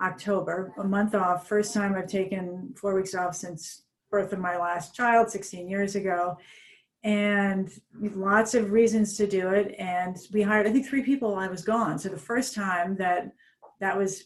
October, 0.00 0.72
a 0.78 0.84
month 0.84 1.14
off. 1.14 1.48
First 1.48 1.74
time 1.74 1.94
I've 1.94 2.08
taken 2.08 2.74
four 2.76 2.94
weeks 2.94 3.14
off 3.14 3.34
since 3.34 3.82
birth 4.10 4.32
of 4.32 4.38
my 4.38 4.56
last 4.56 4.94
child 4.94 5.30
16 5.30 5.68
years 5.68 5.96
ago. 5.96 6.36
And 7.04 7.70
lots 8.00 8.54
of 8.54 8.72
reasons 8.72 9.16
to 9.16 9.26
do 9.26 9.50
it. 9.50 9.74
And 9.78 10.16
we 10.32 10.42
hired, 10.42 10.66
I 10.66 10.72
think, 10.72 10.86
three 10.86 11.02
people 11.02 11.32
while 11.32 11.44
I 11.44 11.48
was 11.48 11.62
gone. 11.62 11.98
So 11.98 12.08
the 12.08 12.16
first 12.16 12.54
time 12.54 12.96
that 12.96 13.32
that 13.80 13.96
was, 13.96 14.24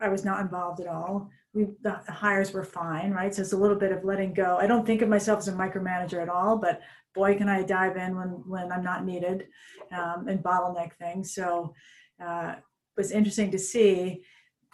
I 0.00 0.08
was 0.08 0.24
not 0.24 0.40
involved 0.40 0.80
at 0.80 0.86
all. 0.86 1.30
We, 1.52 1.64
the, 1.82 2.00
the 2.06 2.12
hires 2.12 2.52
were 2.52 2.64
fine, 2.64 3.10
right? 3.10 3.34
So 3.34 3.42
it's 3.42 3.52
a 3.52 3.58
little 3.58 3.76
bit 3.76 3.92
of 3.92 4.04
letting 4.04 4.32
go. 4.32 4.56
I 4.60 4.66
don't 4.66 4.86
think 4.86 5.02
of 5.02 5.08
myself 5.08 5.40
as 5.40 5.48
a 5.48 5.52
micromanager 5.52 6.22
at 6.22 6.28
all, 6.28 6.56
but 6.56 6.80
boy, 7.14 7.36
can 7.36 7.48
I 7.48 7.62
dive 7.62 7.96
in 7.96 8.16
when, 8.16 8.28
when 8.46 8.72
I'm 8.72 8.84
not 8.84 9.04
needed 9.04 9.48
um, 9.90 10.28
and 10.28 10.42
bottleneck 10.42 10.94
things. 10.94 11.34
So 11.34 11.74
uh, 12.24 12.54
it 12.56 13.00
was 13.00 13.10
interesting 13.10 13.50
to 13.50 13.58
see 13.58 14.22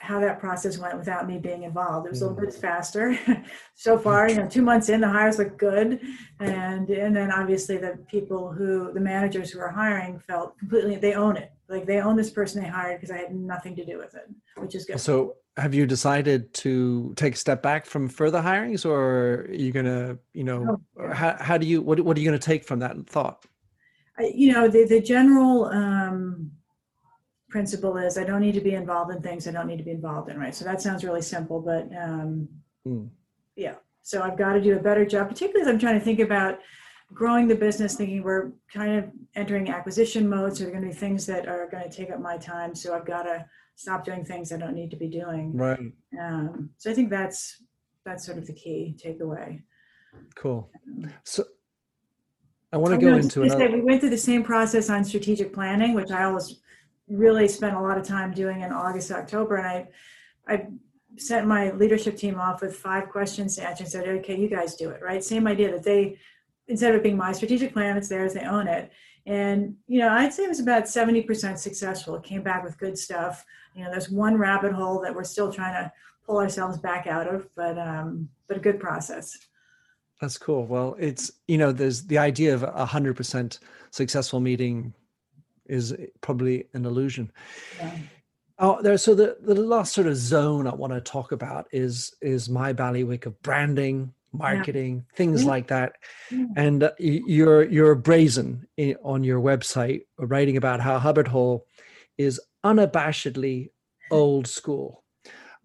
how 0.00 0.20
that 0.20 0.38
process 0.38 0.78
went 0.78 0.96
without 0.96 1.26
me 1.26 1.38
being 1.38 1.64
involved. 1.64 2.06
It 2.06 2.10
was 2.10 2.22
a 2.22 2.28
little 2.28 2.40
bit 2.40 2.54
mm. 2.54 2.60
faster. 2.60 3.18
so 3.74 3.98
far, 3.98 4.28
you 4.28 4.36
know, 4.36 4.48
two 4.48 4.62
months 4.62 4.88
in, 4.88 5.00
the 5.00 5.08
hires 5.08 5.38
look 5.38 5.58
good, 5.58 6.00
and 6.40 6.88
and 6.88 7.16
then 7.16 7.32
obviously 7.32 7.76
the 7.76 7.98
people 8.08 8.52
who 8.52 8.92
the 8.92 9.00
managers 9.00 9.50
who 9.50 9.60
are 9.60 9.70
hiring 9.70 10.18
felt 10.20 10.58
completely 10.58 10.96
they 10.96 11.14
own 11.14 11.36
it. 11.36 11.52
Like 11.68 11.86
they 11.86 12.00
own 12.00 12.16
this 12.16 12.30
person 12.30 12.62
they 12.62 12.68
hired 12.68 13.00
because 13.00 13.14
I 13.14 13.18
had 13.18 13.34
nothing 13.34 13.76
to 13.76 13.84
do 13.84 13.98
with 13.98 14.14
it, 14.14 14.28
which 14.56 14.74
is 14.74 14.84
good. 14.84 15.00
So, 15.00 15.34
have 15.56 15.74
you 15.74 15.86
decided 15.86 16.54
to 16.54 17.12
take 17.16 17.34
a 17.34 17.36
step 17.36 17.62
back 17.62 17.84
from 17.84 18.08
further 18.08 18.40
hirings, 18.40 18.86
or 18.86 19.46
are 19.48 19.52
you 19.52 19.72
gonna, 19.72 20.18
you 20.32 20.44
know, 20.44 20.80
oh, 20.98 21.12
how 21.12 21.36
how 21.40 21.58
do 21.58 21.66
you 21.66 21.82
what 21.82 22.00
what 22.00 22.16
are 22.16 22.20
you 22.20 22.26
gonna 22.26 22.38
take 22.38 22.64
from 22.64 22.78
that 22.78 22.96
thought? 23.08 23.44
I, 24.16 24.32
you 24.34 24.52
know, 24.52 24.68
the 24.68 24.84
the 24.84 25.00
general. 25.00 25.64
um 25.66 26.52
principle 27.48 27.96
is 27.96 28.18
I 28.18 28.24
don't 28.24 28.40
need 28.40 28.54
to 28.54 28.60
be 28.60 28.74
involved 28.74 29.12
in 29.14 29.22
things 29.22 29.48
I 29.48 29.52
don't 29.52 29.66
need 29.66 29.78
to 29.78 29.84
be 29.84 29.90
involved 29.90 30.30
in, 30.30 30.38
right? 30.38 30.54
So 30.54 30.64
that 30.64 30.82
sounds 30.82 31.04
really 31.04 31.22
simple, 31.22 31.60
but 31.60 31.88
um, 31.96 32.48
mm. 32.86 33.08
yeah. 33.56 33.74
So 34.02 34.22
I've 34.22 34.38
got 34.38 34.54
to 34.54 34.60
do 34.60 34.76
a 34.76 34.80
better 34.80 35.04
job, 35.04 35.28
particularly 35.28 35.62
as 35.62 35.68
I'm 35.68 35.78
trying 35.78 35.98
to 35.98 36.04
think 36.04 36.20
about 36.20 36.58
growing 37.12 37.48
the 37.48 37.54
business, 37.54 37.96
thinking 37.96 38.22
we're 38.22 38.52
kind 38.72 38.98
of 38.98 39.10
entering 39.34 39.68
acquisition 39.70 40.28
mode. 40.28 40.56
So 40.56 40.64
there 40.64 40.72
are 40.72 40.78
going 40.78 40.88
to 40.88 40.94
be 40.94 40.98
things 40.98 41.26
that 41.26 41.46
are 41.48 41.68
going 41.70 41.88
to 41.88 41.94
take 41.94 42.10
up 42.10 42.20
my 42.20 42.36
time. 42.36 42.74
So 42.74 42.94
I've 42.94 43.06
got 43.06 43.24
to 43.24 43.44
stop 43.76 44.04
doing 44.04 44.24
things 44.24 44.52
I 44.52 44.56
don't 44.56 44.74
need 44.74 44.90
to 44.90 44.96
be 44.96 45.08
doing. 45.08 45.56
Right. 45.56 45.78
Um, 46.20 46.70
so 46.78 46.90
I 46.90 46.94
think 46.94 47.10
that's 47.10 47.62
that's 48.04 48.24
sort 48.24 48.38
of 48.38 48.46
the 48.46 48.54
key 48.54 48.96
takeaway. 49.02 49.62
Cool. 50.34 50.70
Um, 50.86 51.10
so 51.24 51.44
I 52.72 52.76
want 52.76 52.98
to 52.98 53.00
go 53.00 53.16
into 53.16 53.42
another. 53.42 53.70
we 53.70 53.80
went 53.80 54.00
through 54.00 54.10
the 54.10 54.18
same 54.18 54.42
process 54.42 54.90
on 54.90 55.04
strategic 55.04 55.52
planning, 55.52 55.94
which 55.94 56.10
I 56.10 56.24
always 56.24 56.60
really 57.08 57.48
spent 57.48 57.76
a 57.76 57.80
lot 57.80 57.98
of 57.98 58.06
time 58.06 58.32
doing 58.32 58.62
in 58.62 58.72
August, 58.72 59.10
October, 59.10 59.56
and 59.56 59.66
I, 59.66 60.52
I 60.52 60.66
sent 61.16 61.46
my 61.46 61.72
leadership 61.72 62.16
team 62.16 62.38
off 62.38 62.62
with 62.62 62.76
five 62.76 63.08
questions 63.08 63.56
to 63.56 63.66
answer 63.66 63.84
and 63.84 63.90
said, 63.90 64.08
okay, 64.08 64.38
you 64.38 64.48
guys 64.48 64.76
do 64.76 64.90
it, 64.90 65.02
right? 65.02 65.22
Same 65.22 65.46
idea 65.46 65.70
that 65.72 65.82
they, 65.82 66.18
instead 66.68 66.90
of 66.90 66.96
it 66.96 67.02
being 67.02 67.16
my 67.16 67.32
strategic 67.32 67.72
plan, 67.72 67.96
it's 67.96 68.08
theirs, 68.08 68.34
they 68.34 68.42
own 68.42 68.68
it. 68.68 68.90
And, 69.26 69.76
you 69.86 69.98
know, 70.00 70.08
I'd 70.08 70.32
say 70.32 70.44
it 70.44 70.48
was 70.48 70.60
about 70.60 70.84
70% 70.84 71.58
successful. 71.58 72.14
It 72.16 72.22
came 72.22 72.42
back 72.42 72.64
with 72.64 72.78
good 72.78 72.96
stuff. 72.96 73.44
You 73.74 73.84
know, 73.84 73.90
there's 73.90 74.08
one 74.08 74.36
rabbit 74.36 74.72
hole 74.72 75.00
that 75.02 75.14
we're 75.14 75.24
still 75.24 75.52
trying 75.52 75.74
to 75.74 75.92
pull 76.26 76.38
ourselves 76.38 76.78
back 76.78 77.06
out 77.06 77.32
of, 77.32 77.48
but, 77.54 77.78
um, 77.78 78.28
but 78.46 78.56
a 78.56 78.60
good 78.60 78.80
process. 78.80 79.36
That's 80.20 80.38
cool. 80.38 80.66
Well, 80.66 80.96
it's, 80.98 81.30
you 81.46 81.58
know, 81.58 81.72
there's 81.72 82.02
the 82.02 82.18
idea 82.18 82.54
of 82.54 82.62
a 82.62 82.86
hundred 82.86 83.16
percent 83.16 83.60
successful 83.90 84.40
meeting 84.40 84.92
is 85.68 85.94
probably 86.20 86.66
an 86.74 86.84
illusion. 86.84 87.30
Yeah. 87.78 87.96
Oh, 88.60 88.82
there. 88.82 88.98
So 88.98 89.14
the, 89.14 89.36
the 89.40 89.54
last 89.54 89.94
sort 89.94 90.08
of 90.08 90.16
zone 90.16 90.66
I 90.66 90.74
want 90.74 90.92
to 90.92 91.00
talk 91.00 91.32
about 91.32 91.68
is 91.70 92.14
is 92.20 92.48
my 92.48 92.72
bailiwick 92.72 93.26
of 93.26 93.40
branding, 93.42 94.12
marketing, 94.32 94.96
yeah. 94.96 95.16
things 95.16 95.42
yeah. 95.42 95.48
like 95.48 95.68
that. 95.68 95.92
And 96.56 96.82
uh, 96.82 96.90
you're 96.98 97.64
you're 97.64 97.94
brazen 97.94 98.66
in, 98.76 98.96
on 99.04 99.22
your 99.22 99.40
website, 99.40 100.02
writing 100.18 100.56
about 100.56 100.80
how 100.80 100.98
Hubbard 100.98 101.28
Hall 101.28 101.66
is 102.16 102.40
unabashedly 102.64 103.70
old 104.10 104.46
school. 104.46 105.04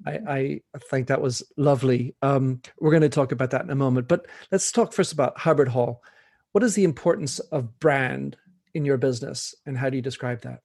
I, 0.06 0.12
mm-hmm. 0.12 0.28
I, 0.28 0.62
think 0.90 1.08
that 1.08 1.22
was 1.22 1.44
lovely. 1.58 2.16
Um, 2.22 2.62
we're 2.80 2.92
going 2.92 3.02
to 3.02 3.10
talk 3.10 3.32
about 3.32 3.52
that 3.52 3.64
in 3.64 3.70
a 3.70 3.76
moment, 3.76 4.08
but 4.08 4.26
let's 4.52 4.72
talk 4.72 4.92
first 4.92 5.14
about 5.14 5.38
Hubbard 5.38 5.70
Hall. 5.70 6.04
What 6.52 6.64
is 6.64 6.76
the 6.76 6.84
importance 6.84 7.40
of 7.40 7.80
brand 7.80 8.36
in 8.74 8.86
your 8.86 8.98
business 8.98 9.56
and 9.66 9.78
how 9.78 9.90
do 9.90 9.96
you 9.96 10.02
describe 10.02 10.42
that 10.42 10.60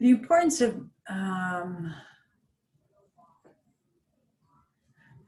the 0.00 0.10
importance 0.10 0.60
of 0.60 0.76
um, 1.08 1.94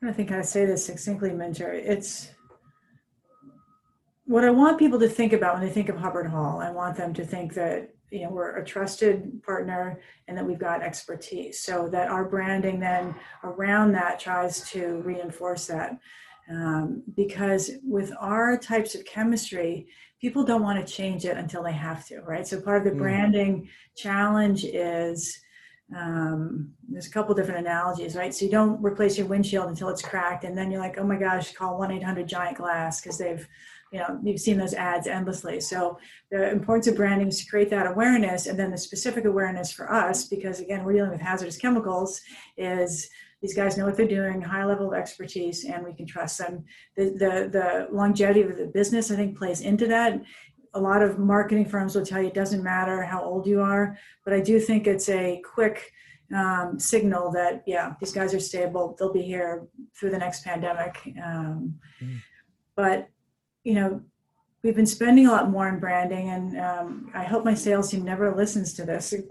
I 0.02 0.12
think 0.12 0.32
I 0.32 0.40
say 0.40 0.64
this 0.64 0.84
succinctly, 0.84 1.30
Minter. 1.30 1.72
It's 1.72 2.30
what 4.24 4.44
I 4.44 4.50
want 4.50 4.78
people 4.78 4.98
to 4.98 5.08
think 5.08 5.34
about 5.34 5.54
when 5.54 5.66
they 5.66 5.72
think 5.72 5.90
of 5.90 5.96
Hubbard 5.96 6.26
Hall. 6.26 6.60
I 6.60 6.70
want 6.70 6.96
them 6.96 7.12
to 7.14 7.24
think 7.24 7.52
that 7.54 7.90
you 8.10 8.22
know 8.22 8.30
we're 8.30 8.56
a 8.56 8.64
trusted 8.64 9.42
partner 9.42 10.00
and 10.26 10.36
that 10.38 10.46
we've 10.46 10.58
got 10.58 10.82
expertise. 10.82 11.60
So 11.60 11.88
that 11.88 12.08
our 12.08 12.24
branding 12.24 12.80
then 12.80 13.14
around 13.44 13.92
that 13.92 14.18
tries 14.18 14.62
to 14.70 15.02
reinforce 15.04 15.66
that. 15.66 15.98
Um, 16.50 17.02
because 17.16 17.70
with 17.84 18.12
our 18.18 18.58
types 18.58 18.94
of 18.94 19.04
chemistry, 19.04 19.86
people 20.20 20.44
don't 20.44 20.62
want 20.62 20.84
to 20.84 20.92
change 20.92 21.24
it 21.24 21.36
until 21.36 21.62
they 21.62 21.72
have 21.72 22.06
to, 22.08 22.20
right? 22.22 22.46
So 22.46 22.60
part 22.60 22.78
of 22.78 22.84
the 22.84 22.98
mm. 22.98 22.98
branding 22.98 23.68
challenge 23.96 24.64
is 24.64 25.40
um, 25.96 26.72
there's 26.88 27.06
a 27.06 27.10
couple 27.10 27.34
different 27.34 27.60
analogies, 27.60 28.14
right? 28.14 28.34
So 28.34 28.44
you 28.44 28.50
don't 28.50 28.82
replace 28.82 29.18
your 29.18 29.26
windshield 29.26 29.68
until 29.68 29.88
it's 29.88 30.02
cracked, 30.02 30.44
and 30.44 30.56
then 30.56 30.70
you're 30.70 30.80
like, 30.80 30.98
oh 30.98 31.04
my 31.04 31.16
gosh, 31.16 31.52
call 31.52 31.78
1 31.78 31.90
800 31.90 32.28
Giant 32.28 32.58
Glass 32.58 33.00
because 33.00 33.18
they've, 33.18 33.46
you 33.92 33.98
know, 33.98 34.20
you've 34.22 34.40
seen 34.40 34.56
those 34.56 34.74
ads 34.74 35.08
endlessly. 35.08 35.60
So 35.60 35.98
the 36.30 36.50
importance 36.50 36.86
of 36.86 36.96
branding 36.96 37.28
is 37.28 37.42
to 37.42 37.50
create 37.50 37.70
that 37.70 37.88
awareness, 37.88 38.46
and 38.46 38.58
then 38.58 38.70
the 38.70 38.78
specific 38.78 39.24
awareness 39.24 39.72
for 39.72 39.92
us, 39.92 40.28
because 40.28 40.60
again, 40.60 40.84
we're 40.84 40.92
dealing 40.92 41.10
with 41.10 41.20
hazardous 41.20 41.56
chemicals, 41.56 42.20
is 42.56 43.08
these 43.40 43.54
guys 43.54 43.76
know 43.76 43.86
what 43.86 43.96
they're 43.96 44.06
doing, 44.06 44.40
high 44.40 44.64
level 44.64 44.92
of 44.92 44.98
expertise, 44.98 45.64
and 45.64 45.84
we 45.84 45.94
can 45.94 46.06
trust 46.06 46.38
them. 46.38 46.64
The, 46.96 47.04
the, 47.04 47.48
the 47.50 47.88
longevity 47.90 48.42
of 48.42 48.56
the 48.56 48.66
business, 48.66 49.10
I 49.10 49.16
think, 49.16 49.38
plays 49.38 49.60
into 49.60 49.86
that. 49.88 50.20
A 50.74 50.80
lot 50.80 51.02
of 51.02 51.18
marketing 51.18 51.66
firms 51.66 51.94
will 51.94 52.04
tell 52.04 52.20
you 52.20 52.28
it 52.28 52.34
doesn't 52.34 52.62
matter 52.62 53.02
how 53.02 53.22
old 53.22 53.46
you 53.46 53.60
are, 53.60 53.98
but 54.24 54.34
I 54.34 54.40
do 54.40 54.60
think 54.60 54.86
it's 54.86 55.08
a 55.08 55.42
quick 55.54 55.90
um, 56.34 56.78
signal 56.78 57.32
that, 57.32 57.64
yeah, 57.66 57.94
these 57.98 58.12
guys 58.12 58.34
are 58.34 58.40
stable. 58.40 58.94
They'll 58.98 59.12
be 59.12 59.22
here 59.22 59.66
through 59.96 60.10
the 60.10 60.18
next 60.18 60.44
pandemic. 60.44 61.00
Um, 61.24 61.80
mm. 62.00 62.18
But, 62.76 63.08
you 63.64 63.74
know, 63.74 64.02
we've 64.62 64.76
been 64.76 64.86
spending 64.86 65.26
a 65.26 65.30
lot 65.30 65.50
more 65.50 65.68
in 65.68 65.78
branding 65.78 66.30
and 66.30 66.58
um, 66.58 67.10
i 67.14 67.24
hope 67.24 67.44
my 67.44 67.54
sales 67.54 67.90
team 67.90 68.04
never 68.04 68.34
listens 68.34 68.74
to 68.74 68.84
this 68.84 69.10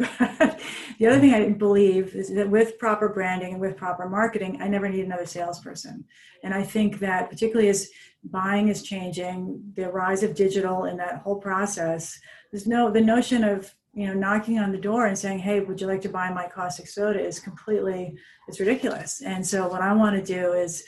the 1.00 1.08
other 1.08 1.20
thing 1.20 1.34
i 1.34 1.50
believe 1.50 2.16
is 2.16 2.34
that 2.34 2.50
with 2.50 2.78
proper 2.80 3.10
branding 3.10 3.54
and 3.54 3.62
with 3.62 3.78
proper 3.78 4.08
marketing 4.08 4.58
i 4.62 4.68
never 4.68 4.90
need 4.90 5.06
another 5.06 5.26
salesperson. 5.26 6.04
And 6.44 6.54
i 6.54 6.64
think 6.64 7.00
that 7.00 7.30
particularly 7.30 7.70
as 7.70 7.90
buying 8.24 8.68
is 8.68 8.84
changing 8.84 9.62
the 9.76 9.90
rise 9.90 10.24
of 10.24 10.36
digital 10.36 10.86
and 10.86 11.00
that 11.00 11.22
whole 11.22 11.38
process 11.38 12.20
there's 12.52 12.68
no 12.68 12.92
the 12.92 13.02
notion 13.02 13.44
of 13.44 13.74
you 13.94 14.08
know 14.08 14.14
knocking 14.14 14.60
on 14.60 14.72
the 14.72 14.78
door 14.78 15.08
and 15.08 15.18
saying 15.18 15.40
hey 15.40 15.60
would 15.60 15.80
you 15.80 15.88
like 15.88 16.02
to 16.02 16.10
buy 16.10 16.32
my 16.32 16.48
caustic 16.48 16.88
soda? 16.88 17.20
is 17.20 17.40
completely 17.40 18.18
it's 18.48 18.60
ridiculous. 18.60 19.22
And 19.22 19.46
so 19.46 19.68
what 19.68 19.82
i 19.82 19.94
want 19.94 20.16
to 20.16 20.34
do 20.34 20.54
is 20.54 20.84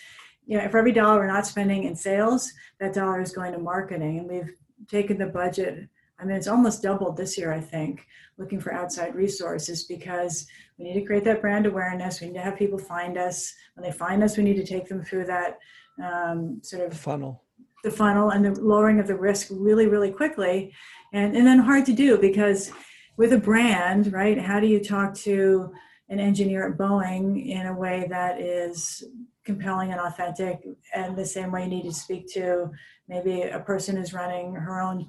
you 0.45 0.58
know 0.58 0.67
for 0.69 0.77
every 0.77 0.91
dollar 0.91 1.19
we're 1.19 1.27
not 1.27 1.47
spending 1.47 1.84
in 1.84 1.95
sales 1.95 2.51
that 2.80 2.93
dollar 2.93 3.21
is 3.21 3.32
going 3.32 3.51
to 3.51 3.60
marketing. 3.60 4.19
And 4.19 4.30
we've 4.30 4.54
taken 4.88 5.17
the 5.17 5.27
budget 5.27 5.88
i 6.19 6.25
mean 6.25 6.36
it's 6.36 6.47
almost 6.47 6.82
doubled 6.82 7.15
this 7.15 7.38
year 7.38 7.54
i 7.54 7.60
think 7.60 8.08
looking 8.41 8.60
for 8.60 8.73
outside 8.73 9.13
resources 9.13 9.84
because 9.84 10.47
we 10.82 10.86
need 10.86 10.99
to 10.99 11.06
create 11.06 11.23
that 11.25 11.41
brand 11.41 11.67
awareness. 11.67 12.19
We 12.19 12.27
need 12.27 12.34
to 12.34 12.41
have 12.41 12.58
people 12.58 12.80
find 12.80 13.17
us. 13.17 13.54
When 13.75 13.84
they 13.84 13.95
find 13.95 14.23
us 14.23 14.36
we 14.36 14.43
need 14.43 14.58
to 14.58 14.65
take 14.65 14.88
them 14.88 15.04
through 15.04 15.25
that 15.25 15.60
um, 16.04 16.60
sort 16.63 16.82
of 16.86 16.97
funnel. 16.97 17.43
The 17.84 17.91
funnel 17.91 18.32
and 18.32 18.43
the 18.43 18.60
lowering 18.60 18.99
of 18.99 19.08
the 19.08 19.15
risk 19.15 19.47
really 19.51 19.88
really 19.88 20.12
quickly. 20.12 20.73
And 21.13 21.36
and 21.36 21.45
then 21.45 21.60
hard 21.60 21.86
to 21.86 21.93
do 21.93 22.17
because 22.17 22.71
with 23.17 23.34
a 23.34 23.38
brand, 23.38 24.12
right? 24.12 24.39
How 24.39 24.60
do 24.60 24.67
you 24.67 24.84
talk 24.84 25.13
to 25.15 25.71
an 26.10 26.19
engineer 26.19 26.67
at 26.67 26.77
Boeing 26.77 27.47
in 27.47 27.67
a 27.67 27.77
way 27.77 28.08
that 28.10 28.41
is 28.41 29.04
compelling 29.43 29.91
and 29.91 29.99
authentic, 29.99 30.63
and 30.93 31.17
the 31.17 31.25
same 31.25 31.51
way 31.51 31.63
you 31.63 31.69
need 31.69 31.84
to 31.84 31.93
speak 31.93 32.32
to 32.34 32.69
maybe 33.08 33.41
a 33.41 33.60
person 33.60 33.95
who's 33.95 34.13
running 34.13 34.54
her 34.54 34.82
own 34.82 35.08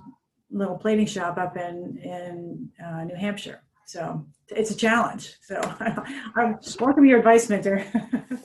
little 0.51 0.77
plating 0.77 1.07
shop 1.07 1.39
up 1.39 1.57
in 1.57 1.99
in 1.99 2.69
uh, 2.85 3.05
New 3.05 3.17
Hampshire. 3.17 3.63
So 3.87 4.25
it's 4.49 4.71
a 4.71 4.77
challenge. 4.77 5.37
So 5.43 5.61
I 6.37 6.55
welcome 6.81 7.05
your 7.05 7.19
advice, 7.19 7.49
mentor 7.49 7.85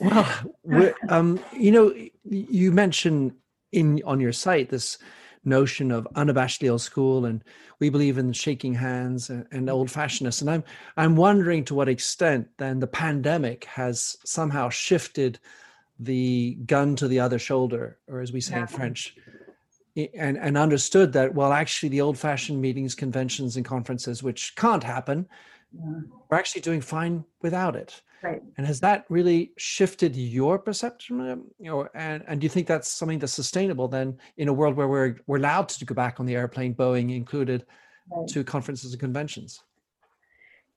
well, 0.62 0.94
um, 1.08 1.40
you 1.52 1.72
know, 1.72 1.94
you 2.24 2.72
mentioned 2.72 3.32
in 3.72 4.02
on 4.04 4.20
your 4.20 4.32
site 4.32 4.70
this 4.70 4.98
notion 5.44 5.90
of 5.90 6.06
unabashedly 6.14 6.70
old 6.70 6.80
school 6.80 7.24
and 7.24 7.42
we 7.80 7.90
believe 7.90 8.18
in 8.18 8.32
shaking 8.32 8.74
hands 8.74 9.30
and, 9.30 9.46
and 9.52 9.70
old 9.70 9.88
fashionedness 9.88 10.40
and 10.40 10.50
i'm 10.50 10.64
i'm 10.96 11.16
wondering 11.16 11.64
to 11.64 11.74
what 11.74 11.88
extent 11.88 12.46
then 12.58 12.80
the 12.80 12.86
pandemic 12.86 13.64
has 13.64 14.16
somehow 14.24 14.68
shifted 14.68 15.38
the 15.98 16.58
gun 16.66 16.94
to 16.96 17.08
the 17.08 17.20
other 17.20 17.38
shoulder 17.38 17.98
or 18.08 18.20
as 18.20 18.32
we 18.32 18.40
say 18.40 18.54
yeah. 18.54 18.62
in 18.62 18.66
french 18.66 19.16
and 20.14 20.38
and 20.38 20.56
understood 20.56 21.12
that 21.12 21.34
well 21.34 21.52
actually 21.52 21.88
the 21.88 22.00
old 22.00 22.16
fashioned 22.16 22.60
meetings 22.60 22.94
conventions 22.94 23.56
and 23.56 23.64
conferences 23.64 24.22
which 24.22 24.54
can't 24.56 24.84
happen 24.84 25.26
yeah. 25.72 26.00
we're 26.30 26.38
actually 26.38 26.62
doing 26.62 26.80
fine 26.80 27.24
without 27.42 27.74
it 27.74 28.00
Right. 28.22 28.42
And 28.56 28.66
has 28.66 28.80
that 28.80 29.04
really 29.08 29.52
shifted 29.58 30.16
your 30.16 30.58
perception? 30.58 31.44
You 31.58 31.66
know, 31.70 31.88
and, 31.94 32.24
and 32.26 32.40
do 32.40 32.44
you 32.44 32.48
think 32.48 32.66
that's 32.66 32.90
something 32.90 33.18
that's 33.18 33.32
sustainable 33.32 33.86
then 33.86 34.18
in 34.38 34.48
a 34.48 34.52
world 34.52 34.76
where 34.76 34.88
we're 34.88 35.16
we're 35.26 35.36
allowed 35.36 35.68
to 35.68 35.84
go 35.84 35.94
back 35.94 36.18
on 36.18 36.26
the 36.26 36.34
airplane, 36.34 36.74
Boeing 36.74 37.14
included, 37.14 37.64
right. 38.10 38.28
to 38.28 38.42
conferences 38.42 38.92
and 38.92 39.00
conventions? 39.00 39.62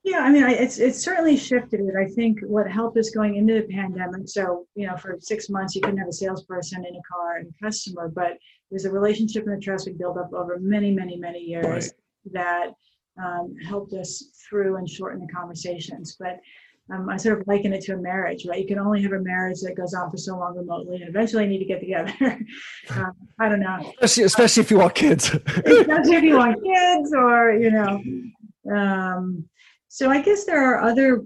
Yeah, 0.04 0.18
I 0.18 0.30
mean, 0.30 0.42
it's 0.44 0.78
it's 0.78 0.98
certainly 0.98 1.36
shifted. 1.36 1.80
I 1.96 2.06
think 2.06 2.40
what 2.40 2.68
helped 2.68 2.98
us 2.98 3.10
going 3.10 3.36
into 3.36 3.54
the 3.54 3.72
pandemic. 3.72 4.22
So, 4.26 4.66
you 4.74 4.86
know, 4.86 4.96
for 4.96 5.16
six 5.20 5.48
months, 5.48 5.76
you 5.76 5.80
couldn't 5.80 5.98
have 5.98 6.08
a 6.08 6.12
salesperson 6.12 6.84
in 6.84 6.96
a 6.96 7.02
car 7.08 7.36
and 7.36 7.48
a 7.48 7.64
customer, 7.64 8.08
but 8.08 8.36
there's 8.70 8.84
a 8.84 8.90
relationship 8.90 9.46
and 9.46 9.56
a 9.56 9.60
trust 9.60 9.86
we 9.86 9.92
built 9.92 10.18
up 10.18 10.32
over 10.32 10.58
many, 10.58 10.90
many, 10.90 11.16
many 11.16 11.38
years 11.38 11.64
right. 11.64 11.90
that 12.32 12.72
um, 13.22 13.54
helped 13.64 13.92
us 13.92 14.24
through 14.48 14.76
and 14.76 14.90
shorten 14.90 15.24
the 15.24 15.32
conversations. 15.32 16.16
But 16.18 16.40
um, 16.90 17.08
I 17.08 17.16
sort 17.16 17.40
of 17.40 17.46
liken 17.46 17.72
it 17.72 17.82
to 17.82 17.94
a 17.94 17.96
marriage, 17.96 18.44
right? 18.44 18.60
You 18.60 18.66
can 18.66 18.80
only 18.80 19.02
have 19.02 19.12
a 19.12 19.20
marriage 19.20 19.60
that 19.60 19.76
goes 19.76 19.94
on 19.94 20.10
for 20.10 20.16
so 20.16 20.36
long 20.36 20.56
remotely, 20.56 20.96
and 20.96 21.08
eventually 21.08 21.44
you 21.44 21.50
need 21.50 21.58
to 21.60 21.64
get 21.64 21.78
together. 21.78 22.12
um, 22.90 23.12
I 23.38 23.48
don't 23.48 23.60
know. 23.60 23.92
Especially, 24.00 24.24
especially 24.24 24.62
if 24.62 24.70
you 24.72 24.78
want 24.78 24.96
kids. 24.96 25.26
especially 25.26 26.16
if 26.16 26.24
you 26.24 26.36
want 26.38 26.60
kids, 26.64 27.14
or 27.14 27.52
you 27.52 27.70
know. 27.70 28.02
Um, 28.74 29.48
so 29.94 30.08
I 30.08 30.22
guess 30.22 30.44
there 30.44 30.64
are 30.72 30.80
other 30.80 31.22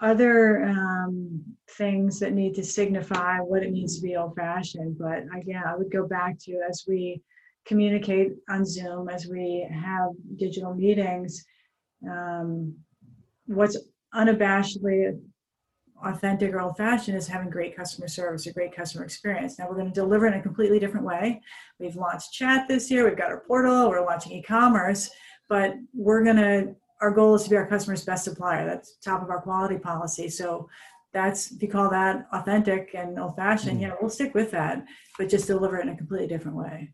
other 0.00 0.64
um, 0.64 1.42
things 1.70 2.20
that 2.20 2.34
need 2.34 2.54
to 2.56 2.62
signify 2.62 3.38
what 3.38 3.62
it 3.62 3.72
means 3.72 3.96
to 3.96 4.02
be 4.02 4.14
old-fashioned. 4.14 4.98
But 4.98 5.24
again, 5.34 5.62
I 5.66 5.74
would 5.74 5.90
go 5.90 6.06
back 6.06 6.38
to 6.40 6.60
as 6.68 6.84
we 6.86 7.22
communicate 7.64 8.32
on 8.50 8.66
Zoom, 8.66 9.08
as 9.08 9.26
we 9.26 9.66
have 9.72 10.10
digital 10.36 10.74
meetings. 10.74 11.42
Um, 12.06 12.74
what's 13.46 13.78
unabashedly 14.14 15.18
authentic 16.04 16.52
or 16.52 16.60
old 16.60 16.76
fashioned 16.76 17.16
is 17.16 17.26
having 17.26 17.48
great 17.48 17.74
customer 17.74 18.08
service, 18.08 18.46
a 18.46 18.52
great 18.52 18.76
customer 18.76 19.04
experience. 19.04 19.58
Now 19.58 19.66
we're 19.66 19.76
going 19.76 19.92
to 19.92 20.00
deliver 20.02 20.26
in 20.26 20.34
a 20.34 20.42
completely 20.42 20.78
different 20.78 21.06
way. 21.06 21.40
We've 21.78 21.96
launched 21.96 22.32
chat 22.32 22.68
this 22.68 22.90
year, 22.90 23.06
we've 23.06 23.16
got 23.16 23.30
our 23.30 23.44
portal, 23.46 23.88
we're 23.88 24.04
launching 24.04 24.32
e 24.32 24.42
commerce, 24.42 25.08
but 25.48 25.72
we're 25.94 26.22
going 26.22 26.36
to, 26.36 26.74
our 27.00 27.10
goal 27.10 27.34
is 27.34 27.44
to 27.44 27.50
be 27.50 27.56
our 27.56 27.66
customer's 27.66 28.04
best 28.04 28.24
supplier. 28.24 28.66
That's 28.66 28.96
top 28.96 29.22
of 29.22 29.30
our 29.30 29.40
quality 29.40 29.78
policy. 29.78 30.28
So 30.28 30.68
that's, 31.12 31.50
if 31.50 31.62
you 31.62 31.68
call 31.68 31.90
that 31.90 32.26
authentic 32.32 32.90
and 32.94 33.18
old 33.18 33.36
fashioned, 33.36 33.78
mm. 33.78 33.82
yeah, 33.82 33.94
we'll 34.00 34.10
stick 34.10 34.34
with 34.34 34.50
that, 34.52 34.84
but 35.18 35.28
just 35.28 35.46
deliver 35.46 35.78
it 35.78 35.86
in 35.86 35.92
a 35.92 35.96
completely 35.96 36.28
different 36.28 36.56
way. 36.56 36.92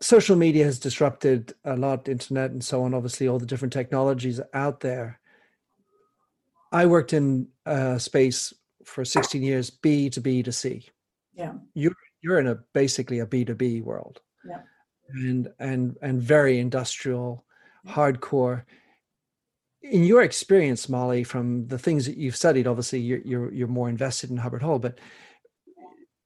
social 0.00 0.36
media 0.36 0.64
has 0.64 0.78
disrupted 0.78 1.54
a 1.64 1.76
lot, 1.76 2.08
internet 2.08 2.50
and 2.50 2.64
so 2.64 2.82
on, 2.84 2.94
obviously, 2.94 3.28
all 3.28 3.38
the 3.38 3.46
different 3.46 3.72
technologies 3.72 4.40
out 4.54 4.80
there. 4.80 5.20
I 6.72 6.86
worked 6.86 7.12
in 7.12 7.48
a 7.64 7.98
space 7.98 8.52
for 8.84 9.04
16 9.04 9.42
years, 9.42 9.70
B 9.70 10.10
to 10.10 10.20
B 10.20 10.42
to 10.42 10.52
C. 10.52 10.88
Yeah. 11.34 11.54
You're 11.74 11.92
you're 12.22 12.38
in 12.38 12.46
a 12.46 12.56
basically 12.72 13.18
a 13.20 13.26
B 13.26 13.44
to 13.44 13.54
B 13.54 13.80
world. 13.80 14.20
Yeah. 14.48 14.62
And 15.08 15.48
and 15.58 15.96
and 16.02 16.20
very 16.20 16.58
industrial, 16.58 17.44
hardcore. 17.86 18.64
In 19.82 20.02
your 20.02 20.22
experience, 20.22 20.88
Molly, 20.88 21.22
from 21.22 21.68
the 21.68 21.78
things 21.78 22.06
that 22.06 22.16
you've 22.16 22.36
studied, 22.36 22.66
obviously 22.66 23.00
you're 23.00 23.20
you're, 23.24 23.52
you're 23.52 23.68
more 23.68 23.88
invested 23.88 24.30
in 24.30 24.36
Hubbard 24.36 24.62
Hall, 24.62 24.78
but 24.78 24.98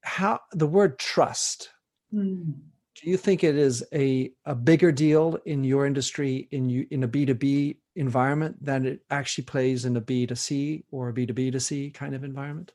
how 0.02 0.40
the 0.52 0.66
word 0.66 0.98
trust. 0.98 1.70
Mm 2.14 2.54
do 3.00 3.10
you 3.10 3.16
think 3.16 3.42
it 3.44 3.56
is 3.56 3.84
a, 3.94 4.32
a 4.44 4.54
bigger 4.54 4.92
deal 4.92 5.38
in 5.46 5.64
your 5.64 5.86
industry 5.86 6.48
in 6.50 6.68
you 6.68 6.86
in 6.90 7.02
a 7.04 7.08
b2b 7.08 7.76
environment 7.96 8.56
than 8.64 8.86
it 8.86 9.00
actually 9.10 9.44
plays 9.44 9.84
in 9.84 9.96
a 9.96 10.00
b2c 10.00 10.84
or 10.90 11.08
a 11.08 11.12
b2b 11.12 11.52
to 11.52 11.60
c 11.60 11.90
kind 11.90 12.14
of 12.14 12.24
environment 12.24 12.72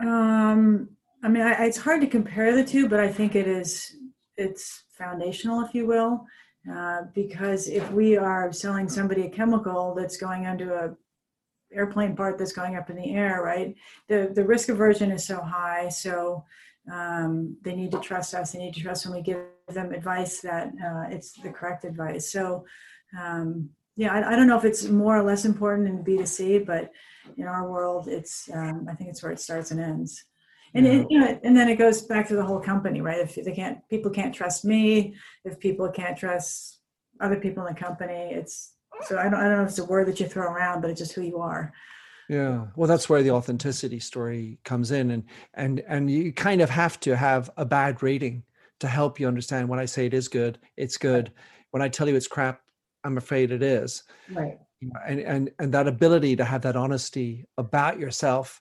um 0.00 0.88
i 1.22 1.28
mean 1.28 1.42
I, 1.42 1.66
it's 1.66 1.78
hard 1.78 2.00
to 2.02 2.06
compare 2.06 2.54
the 2.54 2.64
two 2.64 2.88
but 2.88 3.00
i 3.00 3.08
think 3.08 3.34
it 3.34 3.46
is 3.46 3.94
it's 4.36 4.84
foundational 4.90 5.64
if 5.64 5.74
you 5.74 5.86
will 5.86 6.24
uh, 6.72 7.02
because 7.14 7.68
if 7.68 7.90
we 7.92 8.16
are 8.16 8.52
selling 8.52 8.88
somebody 8.88 9.22
a 9.22 9.30
chemical 9.30 9.94
that's 9.94 10.16
going 10.16 10.46
onto 10.46 10.72
a 10.72 10.94
airplane 11.72 12.14
part 12.14 12.38
that's 12.38 12.52
going 12.52 12.76
up 12.76 12.90
in 12.90 12.96
the 12.96 13.14
air 13.14 13.42
right 13.42 13.74
the 14.08 14.30
the 14.34 14.44
risk 14.44 14.68
aversion 14.68 15.10
is 15.10 15.26
so 15.26 15.40
high 15.40 15.88
so 15.88 16.44
um, 16.90 17.56
they 17.62 17.74
need 17.74 17.90
to 17.92 18.00
trust 18.00 18.34
us. 18.34 18.52
They 18.52 18.58
need 18.58 18.74
to 18.74 18.80
trust 18.80 19.06
when 19.06 19.16
we 19.16 19.22
give 19.22 19.38
them 19.68 19.92
advice 19.92 20.40
that 20.40 20.68
uh, 20.68 21.04
it's 21.10 21.32
the 21.32 21.50
correct 21.50 21.84
advice. 21.84 22.30
So, 22.30 22.64
um, 23.18 23.70
yeah, 23.96 24.12
I, 24.12 24.32
I, 24.32 24.36
don't 24.36 24.46
know 24.46 24.58
if 24.58 24.64
it's 24.64 24.84
more 24.84 25.16
or 25.16 25.22
less 25.22 25.44
important 25.44 25.88
in 25.88 26.04
B2C, 26.04 26.66
but 26.66 26.92
in 27.36 27.46
our 27.46 27.68
world, 27.68 28.08
it's 28.08 28.48
um, 28.52 28.86
I 28.88 28.94
think 28.94 29.10
it's 29.10 29.22
where 29.22 29.32
it 29.32 29.40
starts 29.40 29.70
and 29.70 29.80
ends. 29.80 30.24
And 30.76 30.86
it, 30.86 31.06
you 31.10 31.18
know, 31.18 31.40
and 31.42 31.56
then 31.56 31.68
it 31.68 31.76
goes 31.76 32.02
back 32.02 32.28
to 32.28 32.36
the 32.36 32.44
whole 32.44 32.60
company, 32.60 33.00
right? 33.00 33.18
If 33.18 33.34
they 33.34 33.52
can't, 33.52 33.78
people 33.88 34.10
can't 34.10 34.34
trust 34.34 34.64
me. 34.64 35.14
If 35.44 35.58
people 35.58 35.88
can't 35.90 36.18
trust 36.18 36.80
other 37.20 37.36
people 37.36 37.66
in 37.66 37.74
the 37.74 37.80
company, 37.80 38.30
it's 38.32 38.74
so 39.02 39.18
I 39.18 39.24
don't, 39.24 39.34
I 39.34 39.44
don't 39.44 39.58
know 39.58 39.62
if 39.62 39.70
it's 39.70 39.78
a 39.78 39.84
word 39.84 40.06
that 40.08 40.20
you 40.20 40.26
throw 40.26 40.50
around, 40.50 40.80
but 40.80 40.90
it's 40.90 41.00
just 41.00 41.12
who 41.12 41.22
you 41.22 41.38
are. 41.38 41.72
Yeah. 42.28 42.66
Well 42.74 42.88
that's 42.88 43.08
where 43.08 43.22
the 43.22 43.30
authenticity 43.30 44.00
story 44.00 44.58
comes 44.64 44.90
in. 44.90 45.10
And 45.12 45.24
and 45.54 45.82
and 45.88 46.10
you 46.10 46.32
kind 46.32 46.60
of 46.60 46.70
have 46.70 46.98
to 47.00 47.16
have 47.16 47.50
a 47.56 47.64
bad 47.64 48.02
rating 48.02 48.42
to 48.80 48.88
help 48.88 49.18
you 49.18 49.26
understand 49.26 49.68
when 49.68 49.78
i 49.78 49.86
say 49.86 50.04
it 50.04 50.12
is 50.12 50.28
good 50.28 50.58
it's 50.76 50.96
good. 50.96 51.32
When 51.70 51.82
i 51.82 51.88
tell 51.88 52.08
you 52.08 52.16
it's 52.16 52.26
crap 52.26 52.60
i'm 53.04 53.16
afraid 53.16 53.52
it 53.52 53.62
is. 53.62 54.02
Right. 54.30 54.58
And 55.06 55.20
and 55.20 55.50
and 55.58 55.72
that 55.72 55.86
ability 55.86 56.36
to 56.36 56.44
have 56.44 56.62
that 56.62 56.76
honesty 56.76 57.46
about 57.58 57.98
yourself 57.98 58.60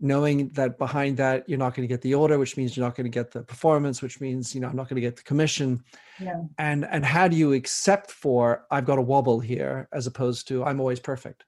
knowing 0.00 0.48
that 0.50 0.78
behind 0.78 1.16
that 1.16 1.48
you're 1.48 1.58
not 1.58 1.74
going 1.74 1.86
to 1.86 1.92
get 1.92 2.00
the 2.02 2.14
order 2.14 2.38
which 2.38 2.56
means 2.56 2.76
you're 2.76 2.86
not 2.86 2.94
going 2.94 3.04
to 3.04 3.10
get 3.10 3.30
the 3.30 3.42
performance 3.42 4.00
which 4.00 4.20
means 4.20 4.54
you 4.54 4.60
know 4.60 4.68
i'm 4.68 4.76
not 4.76 4.88
going 4.88 4.96
to 4.96 5.06
get 5.06 5.16
the 5.16 5.22
commission 5.22 5.82
yeah. 6.20 6.40
and 6.58 6.84
and 6.86 7.04
how 7.04 7.26
do 7.26 7.36
you 7.36 7.52
accept 7.52 8.10
for 8.10 8.66
i've 8.70 8.84
got 8.84 8.98
a 8.98 9.02
wobble 9.02 9.40
here 9.40 9.88
as 9.92 10.06
opposed 10.06 10.46
to 10.46 10.64
i'm 10.64 10.80
always 10.80 11.00
perfect 11.00 11.44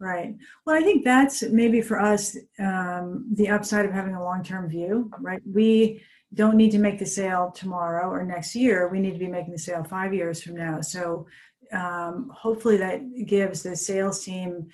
Right. 0.00 0.36
Well, 0.64 0.76
I 0.76 0.80
think 0.80 1.04
that's 1.04 1.42
maybe 1.42 1.80
for 1.80 2.00
us 2.00 2.36
um, 2.60 3.26
the 3.34 3.48
upside 3.48 3.84
of 3.84 3.92
having 3.92 4.14
a 4.14 4.22
long 4.22 4.44
term 4.44 4.68
view, 4.68 5.10
right? 5.18 5.42
We 5.44 6.02
don't 6.34 6.56
need 6.56 6.70
to 6.72 6.78
make 6.78 6.98
the 6.98 7.06
sale 7.06 7.52
tomorrow 7.54 8.08
or 8.08 8.24
next 8.24 8.54
year. 8.54 8.88
We 8.88 9.00
need 9.00 9.14
to 9.14 9.18
be 9.18 9.26
making 9.26 9.52
the 9.52 9.58
sale 9.58 9.82
five 9.82 10.14
years 10.14 10.40
from 10.40 10.54
now. 10.54 10.82
So 10.82 11.26
um, 11.72 12.30
hopefully 12.32 12.76
that 12.76 13.00
gives 13.26 13.62
the 13.62 13.74
sales 13.74 14.24
team 14.24 14.68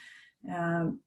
um, 0.53 1.01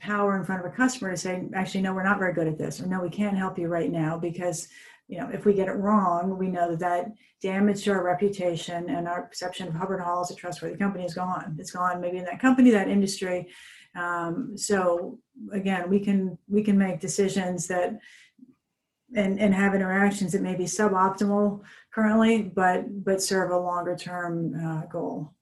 power 0.00 0.36
in 0.36 0.44
front 0.44 0.64
of 0.64 0.72
a 0.72 0.76
customer 0.76 1.10
to 1.10 1.16
say, 1.16 1.44
actually, 1.54 1.82
no, 1.82 1.94
we're 1.94 2.02
not 2.04 2.18
very 2.18 2.32
good 2.32 2.46
at 2.46 2.58
this, 2.58 2.80
or 2.80 2.86
no, 2.86 3.00
we 3.00 3.10
can't 3.10 3.36
help 3.36 3.58
you 3.58 3.68
right 3.68 3.90
now 3.90 4.18
because 4.18 4.68
you 5.08 5.18
know, 5.18 5.28
if 5.32 5.44
we 5.44 5.54
get 5.54 5.68
it 5.68 5.72
wrong, 5.72 6.36
we 6.36 6.48
know 6.48 6.70
that 6.70 6.80
that 6.80 7.12
damage 7.40 7.84
to 7.84 7.92
our 7.92 8.04
reputation 8.04 8.90
and 8.90 9.06
our 9.06 9.22
perception 9.22 9.68
of 9.68 9.74
Hubbard 9.74 10.00
Hall 10.00 10.20
as 10.20 10.30
a 10.32 10.34
trustworthy 10.34 10.76
company 10.76 11.04
is 11.04 11.14
gone. 11.14 11.56
It's 11.60 11.70
gone 11.70 12.00
maybe 12.00 12.18
in 12.18 12.24
that 12.24 12.40
company, 12.40 12.70
that 12.70 12.88
industry. 12.88 13.46
Um, 13.94 14.56
so 14.56 15.18
again, 15.52 15.88
we 15.88 16.00
can 16.00 16.36
we 16.48 16.62
can 16.62 16.76
make 16.76 17.00
decisions 17.00 17.68
that 17.68 17.98
and 19.14 19.38
and 19.38 19.54
have 19.54 19.74
interactions 19.74 20.32
that 20.32 20.42
may 20.42 20.56
be 20.56 20.64
suboptimal 20.64 21.62
currently, 21.94 22.42
but 22.42 23.04
but 23.04 23.22
serve 23.22 23.52
a 23.52 23.58
longer 23.58 23.96
term 23.96 24.54
uh, 24.60 24.86
goal. 24.86 25.32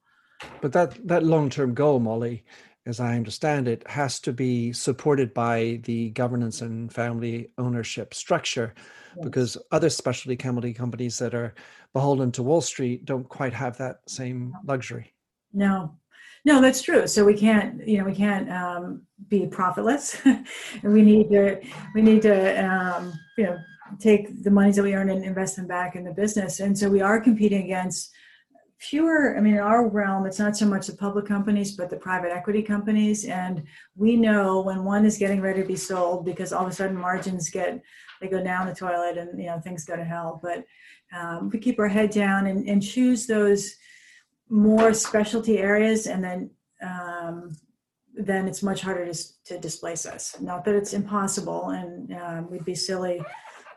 But 0.61 0.73
that 0.73 1.07
that 1.09 1.23
long 1.23 1.49
term 1.49 1.73
goal, 1.73 2.01
Molly, 2.01 2.45
as 2.87 3.01
I 3.01 3.17
understand 3.17 3.69
it, 3.69 3.89
has 3.89 4.21
to 4.21 4.33
be 4.33 4.73
supported 4.73 5.33
by 5.33 5.81
the 5.85 6.11
governance 6.11 6.61
and 6.61 6.93
family 6.93 7.51
ownership 7.59 8.15
structure 8.15 8.75
yes. 9.17 9.25
because 9.25 9.59
other 9.73 9.91
specialty 9.91 10.37
chemical 10.37 10.73
companies 10.75 11.19
that 11.19 11.35
are 11.35 11.55
beholden 11.93 12.31
to 12.33 12.43
Wall 12.43 12.61
Street 12.61 13.05
don't 13.05 13.29
quite 13.29 13.55
have 13.55 13.79
that 13.79 14.01
same 14.07 14.55
luxury. 14.67 15.15
No, 15.53 15.97
no, 16.45 16.61
that's 16.61 16.83
true. 16.83 17.07
So 17.07 17.25
we 17.25 17.35
can't, 17.35 17.87
you 17.87 17.99
know, 17.99 18.05
we 18.05 18.15
can't 18.15 18.51
um, 18.51 19.03
be 19.29 19.47
profitless. 19.47 20.21
And 20.25 20.47
we 20.83 21.03
need 21.03 21.31
to, 21.31 21.61
we 21.95 22.03
need 22.03 22.23
to, 22.23 22.65
um, 22.65 23.13
you 23.39 23.45
know, 23.45 23.59
take 23.99 24.43
the 24.43 24.51
monies 24.51 24.77
that 24.77 24.83
we 24.83 24.95
earn 24.95 25.09
and 25.09 25.25
invest 25.25 25.57
them 25.57 25.67
back 25.67 25.97
in 25.97 26.05
the 26.05 26.13
business. 26.13 26.61
And 26.61 26.77
so 26.77 26.91
we 26.91 27.01
are 27.01 27.21
competing 27.21 27.65
against 27.65 28.13
fewer 28.85 29.37
i 29.37 29.41
mean 29.41 29.55
in 29.55 29.61
our 29.61 29.89
realm 29.89 30.27
it's 30.27 30.39
not 30.39 30.57
so 30.57 30.67
much 30.67 30.87
the 30.87 30.97
public 30.97 31.27
companies 31.27 31.73
but 31.77 31.91
the 31.91 31.97
private 31.97 32.33
equity 32.33 32.63
companies. 32.63 33.25
And 33.25 33.65
we 33.97 34.17
know 34.17 34.61
when 34.61 34.85
one 34.85 35.05
is 35.07 35.19
getting 35.19 35.41
ready 35.41 35.63
to 35.63 35.69
be 35.69 35.77
sold 35.77 36.25
because 36.25 36.53
all 36.53 36.65
of 36.65 36.71
a 36.71 36.75
sudden 36.75 36.97
margins 36.97 37.51
get 37.51 37.81
they 38.21 38.29
go 38.29 38.43
down 38.43 38.67
the 38.67 38.75
toilet 38.75 39.19
and 39.19 39.39
you 39.39 39.47
know 39.47 39.61
things 39.61 39.85
go 39.85 39.97
to 39.97 40.05
hell. 40.05 40.41
But 40.43 40.65
um, 41.17 41.51
we 41.51 41.59
keep 41.59 41.79
our 41.79 41.89
head 41.89 42.11
down 42.11 42.47
and, 42.47 42.69
and 42.69 42.83
choose 42.83 43.27
those 43.27 43.75
more 44.49 44.93
specialty 44.93 45.59
areas 45.59 46.07
and 46.07 46.23
then 46.23 46.51
um, 46.83 47.53
then 48.15 48.47
it's 48.47 48.63
much 48.63 48.81
harder 48.81 49.11
to, 49.13 49.45
to 49.47 49.59
displace 49.59 50.07
us. 50.07 50.37
Not 50.41 50.65
that 50.65 50.75
it's 50.75 50.93
impossible 50.93 51.71
and 51.71 52.15
um, 52.15 52.51
we'd 52.51 52.65
be 52.65 52.75
silly 52.75 53.25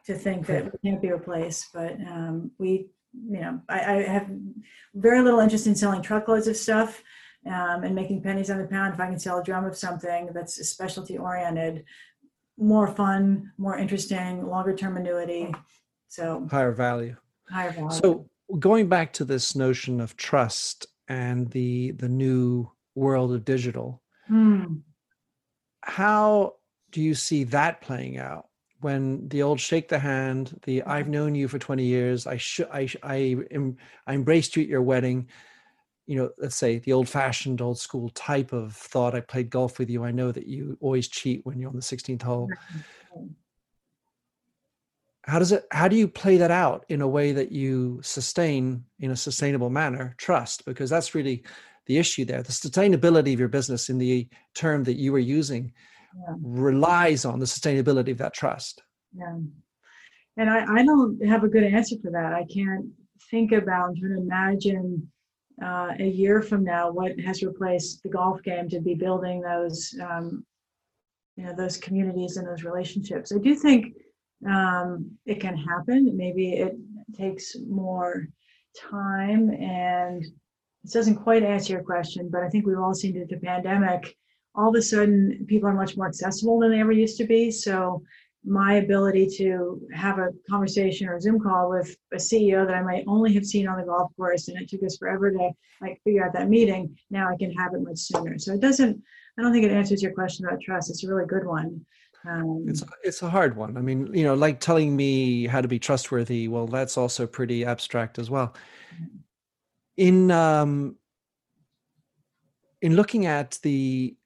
to 0.05 0.13
think 0.13 0.45
that 0.47 0.65
we 0.65 0.89
can't 0.89 1.01
be 1.01 1.11
replaced 1.11 1.67
but 1.73 1.93
um, 2.07 2.51
we 2.57 2.87
you 3.29 3.39
know, 3.41 3.61
I, 3.67 3.79
I, 3.79 4.01
have 4.03 4.29
very 4.93 5.21
little 5.21 5.39
interest 5.39 5.67
in 5.67 5.75
selling 5.75 6.01
truckloads 6.01 6.47
of 6.47 6.57
stuff 6.57 7.01
um, 7.45 7.83
and 7.83 7.95
making 7.95 8.21
pennies 8.21 8.49
on 8.49 8.57
the 8.57 8.67
pound. 8.67 8.93
If 8.93 8.99
I 8.99 9.07
can 9.07 9.19
sell 9.19 9.39
a 9.39 9.43
drum 9.43 9.65
of 9.65 9.77
something 9.77 10.29
that's 10.33 10.55
specialty 10.67 11.17
oriented, 11.17 11.85
more 12.57 12.87
fun, 12.87 13.51
more 13.57 13.77
interesting, 13.77 14.47
longer 14.47 14.75
term 14.75 14.97
annuity. 14.97 15.53
So 16.07 16.47
higher 16.49 16.71
value. 16.71 17.15
Higher 17.49 17.71
value. 17.71 17.91
So 17.91 18.29
going 18.59 18.89
back 18.89 19.13
to 19.13 19.25
this 19.25 19.55
notion 19.55 20.01
of 20.01 20.15
trust 20.15 20.87
and 21.07 21.49
the 21.51 21.91
the 21.91 22.09
new 22.09 22.69
world 22.95 23.33
of 23.33 23.45
digital, 23.45 24.01
hmm. 24.27 24.77
how 25.81 26.55
do 26.91 27.01
you 27.01 27.13
see 27.13 27.43
that 27.45 27.81
playing 27.81 28.17
out? 28.17 28.46
When 28.79 29.27
the 29.29 29.43
old 29.43 29.59
shake 29.59 29.87
the 29.87 29.99
hand, 29.99 30.59
the 30.63 30.83
I've 30.83 31.03
mm-hmm. 31.03 31.11
known 31.11 31.35
you 31.35 31.47
for 31.47 31.59
20 31.59 31.83
years, 31.83 32.27
I 32.27 32.37
should 32.37 32.67
I 32.71 32.87
I, 33.03 33.35
I 34.05 34.13
embraced 34.13 34.55
you 34.55 34.63
at 34.63 34.69
your 34.69 34.81
wedding, 34.81 35.27
you 36.05 36.15
know, 36.15 36.29
let's 36.37 36.55
say 36.55 36.79
the 36.79 36.93
old 36.93 37.09
fashioned 37.09 37.61
old 37.61 37.79
school 37.79 38.09
type 38.09 38.53
of 38.53 38.73
thought. 38.73 39.15
I 39.15 39.19
played 39.19 39.49
golf 39.49 39.79
with 39.79 39.89
you. 39.89 40.03
I 40.03 40.11
know 40.11 40.31
that 40.31 40.47
you 40.47 40.77
always 40.79 41.07
cheat 41.07 41.45
when 41.45 41.59
you're 41.59 41.69
on 41.69 41.75
the 41.75 41.81
16th 41.81 42.21
hole. 42.21 42.49
How 45.23 45.39
does 45.39 45.51
it 45.51 45.65
how 45.71 45.89
do 45.89 45.97
you 45.97 46.07
play 46.07 46.37
that 46.37 46.51
out 46.51 46.85
in 46.87 47.01
a 47.01 47.07
way 47.07 47.33
that 47.33 47.51
you 47.51 47.99
sustain 48.01 48.85
in 48.99 49.11
a 49.11 49.15
sustainable 49.17 49.69
manner 49.69 50.15
trust? 50.17 50.63
Because 50.65 50.89
that's 50.89 51.13
really 51.13 51.43
the 51.87 51.97
issue 51.97 52.23
there. 52.23 52.43
The 52.43 52.53
sustainability 52.53 53.33
of 53.33 53.39
your 53.39 53.49
business 53.49 53.89
in 53.89 53.97
the 53.97 54.29
term 54.55 54.83
that 54.85 54.97
you 54.97 55.11
were 55.11 55.19
using 55.19 55.73
yeah. 56.17 56.35
relies 56.41 57.25
on 57.25 57.39
the 57.39 57.45
sustainability 57.45 58.11
of 58.11 58.17
that 58.17 58.33
trust. 58.33 58.81
Yeah. 59.15 59.37
And 60.37 60.49
I, 60.49 60.65
I 60.71 60.83
don't 60.83 61.23
have 61.25 61.43
a 61.43 61.47
good 61.47 61.63
answer 61.63 61.95
for 62.01 62.11
that. 62.11 62.33
I 62.33 62.45
can't 62.53 62.85
think 63.31 63.51
about, 63.51 63.95
to 63.97 64.17
imagine 64.17 65.09
uh, 65.63 65.93
a 65.99 66.07
year 66.07 66.41
from 66.41 66.63
now 66.63 66.91
what 66.91 67.19
has 67.19 67.41
replaced 67.41 68.03
the 68.03 68.09
golf 68.09 68.41
game 68.43 68.69
to 68.69 68.79
be 68.79 68.93
building 68.93 69.41
those, 69.41 69.95
um, 70.01 70.45
you 71.35 71.45
know, 71.45 71.53
those 71.55 71.77
communities 71.77 72.37
and 72.37 72.47
those 72.47 72.63
relationships. 72.63 73.31
I 73.31 73.39
do 73.39 73.55
think 73.55 73.95
um, 74.47 75.11
it 75.25 75.39
can 75.39 75.57
happen. 75.57 76.15
Maybe 76.15 76.53
it 76.53 76.75
takes 77.15 77.55
more 77.67 78.27
time 78.79 79.49
and 79.49 80.23
this 80.83 80.93
doesn't 80.93 81.15
quite 81.15 81.43
answer 81.43 81.73
your 81.73 81.83
question, 81.83 82.29
but 82.31 82.43
I 82.43 82.49
think 82.49 82.65
we've 82.65 82.77
all 82.77 82.93
seen 82.93 83.13
through 83.13 83.25
the 83.27 83.37
pandemic 83.37 84.15
all 84.57 84.69
of 84.69 84.75
a 84.75 84.81
sudden 84.81 85.45
people 85.47 85.69
are 85.69 85.73
much 85.73 85.95
more 85.95 86.07
accessible 86.07 86.59
than 86.59 86.71
they 86.71 86.79
ever 86.79 86.91
used 86.91 87.17
to 87.19 87.25
be. 87.25 87.51
So 87.51 88.03
my 88.43 88.75
ability 88.75 89.27
to 89.37 89.81
have 89.93 90.19
a 90.19 90.29
conversation 90.49 91.07
or 91.07 91.15
a 91.15 91.21
Zoom 91.21 91.39
call 91.39 91.69
with 91.69 91.95
a 92.13 92.17
CEO 92.17 92.65
that 92.65 92.75
I 92.75 92.81
might 92.81 93.03
only 93.07 93.33
have 93.33 93.45
seen 93.45 93.67
on 93.67 93.77
the 93.77 93.85
golf 93.85 94.11
course 94.15 94.47
and 94.47 94.59
it 94.59 94.69
took 94.69 94.83
us 94.83 94.97
forever 94.97 95.31
to 95.31 95.51
like 95.81 96.01
figure 96.03 96.25
out 96.25 96.33
that 96.33 96.49
meeting, 96.49 96.97
now 97.11 97.29
I 97.29 97.37
can 97.37 97.51
have 97.51 97.73
it 97.73 97.81
much 97.81 97.99
sooner. 97.99 98.39
So 98.39 98.53
it 98.53 98.61
doesn't, 98.61 99.01
I 99.37 99.41
don't 99.41 99.53
think 99.53 99.65
it 99.65 99.71
answers 99.71 100.01
your 100.01 100.13
question 100.13 100.45
about 100.45 100.61
trust. 100.61 100.89
It's 100.89 101.03
a 101.03 101.07
really 101.07 101.27
good 101.27 101.45
one. 101.45 101.85
Um, 102.27 102.65
it's 102.67 102.83
it's 103.03 103.21
a 103.21 103.29
hard 103.29 103.55
one. 103.55 103.77
I 103.77 103.81
mean, 103.81 104.13
you 104.13 104.23
know, 104.23 104.33
like 104.33 104.59
telling 104.59 104.95
me 104.95 105.45
how 105.45 105.61
to 105.61 105.67
be 105.67 105.79
trustworthy. 105.79 106.47
Well, 106.47 106.67
that's 106.67 106.97
also 106.97 107.27
pretty 107.27 107.63
abstract 107.63 108.17
as 108.19 108.29
well. 108.29 108.53
In 109.95 110.31
um, 110.31 110.97
in 112.81 112.95
looking 112.95 113.27
at 113.27 113.59
the 113.61 114.17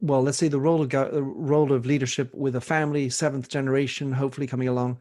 well, 0.00 0.22
let's 0.22 0.38
say 0.38 0.48
the 0.48 0.60
role 0.60 0.82
of 0.82 0.90
the 0.90 1.22
role 1.22 1.72
of 1.72 1.86
leadership 1.86 2.32
with 2.34 2.56
a 2.56 2.60
family, 2.60 3.10
seventh 3.10 3.48
generation, 3.48 4.12
hopefully 4.12 4.46
coming 4.46 4.68
along. 4.68 4.98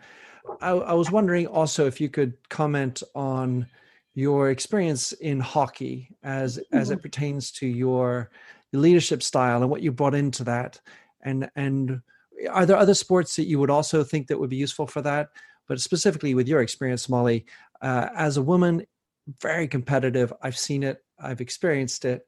I, 0.62 0.72
I, 0.72 0.94
was 0.94 1.12
wondering 1.12 1.46
also 1.46 1.86
if 1.86 2.00
you 2.02 2.10
could 2.10 2.34
comment 2.50 3.04
on 3.14 3.68
your 4.16 4.50
experience 4.50 5.12
in 5.12 5.40
hockey 5.40 6.10
as 6.24 6.58
mm-hmm. 6.58 6.78
as 6.78 6.90
it 6.90 6.96
mm-hmm. 6.96 7.02
pertains 7.04 7.52
to 7.54 7.68
your 7.68 8.32
leadership 8.74 9.22
style 9.22 9.62
and 9.62 9.70
what 9.70 9.82
you 9.82 9.92
brought 9.92 10.16
into 10.16 10.44
that, 10.46 10.80
and 11.22 11.50
and 11.56 12.02
are 12.50 12.66
there 12.66 12.78
other 12.78 12.96
sports 12.96 13.36
that 13.36 13.48
you 13.48 13.60
would 13.60 13.70
also 13.70 14.04
think 14.04 14.28
that 14.28 14.40
would 14.40 14.50
be 14.50 14.56
useful 14.56 14.88
for 14.88 15.02
that? 15.02 15.30
But 15.68 15.82
specifically 15.82 16.34
with 16.34 16.48
your 16.48 16.62
experience, 16.62 17.10
Molly, 17.10 17.46
uh, 17.82 18.10
as 18.16 18.38
a 18.38 18.42
woman, 18.42 18.86
very 19.42 19.68
competitive. 19.68 20.34
I've 20.42 20.58
seen 20.58 20.82
it. 20.84 21.04
I've 21.20 21.42
experienced 21.42 22.06
it 22.06 22.26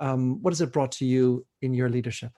um, 0.00 0.42
what 0.42 0.52
has 0.52 0.60
it 0.60 0.72
brought 0.72 0.92
to 0.92 1.04
you 1.04 1.46
in 1.62 1.72
your 1.74 1.88
leadership? 1.88 2.32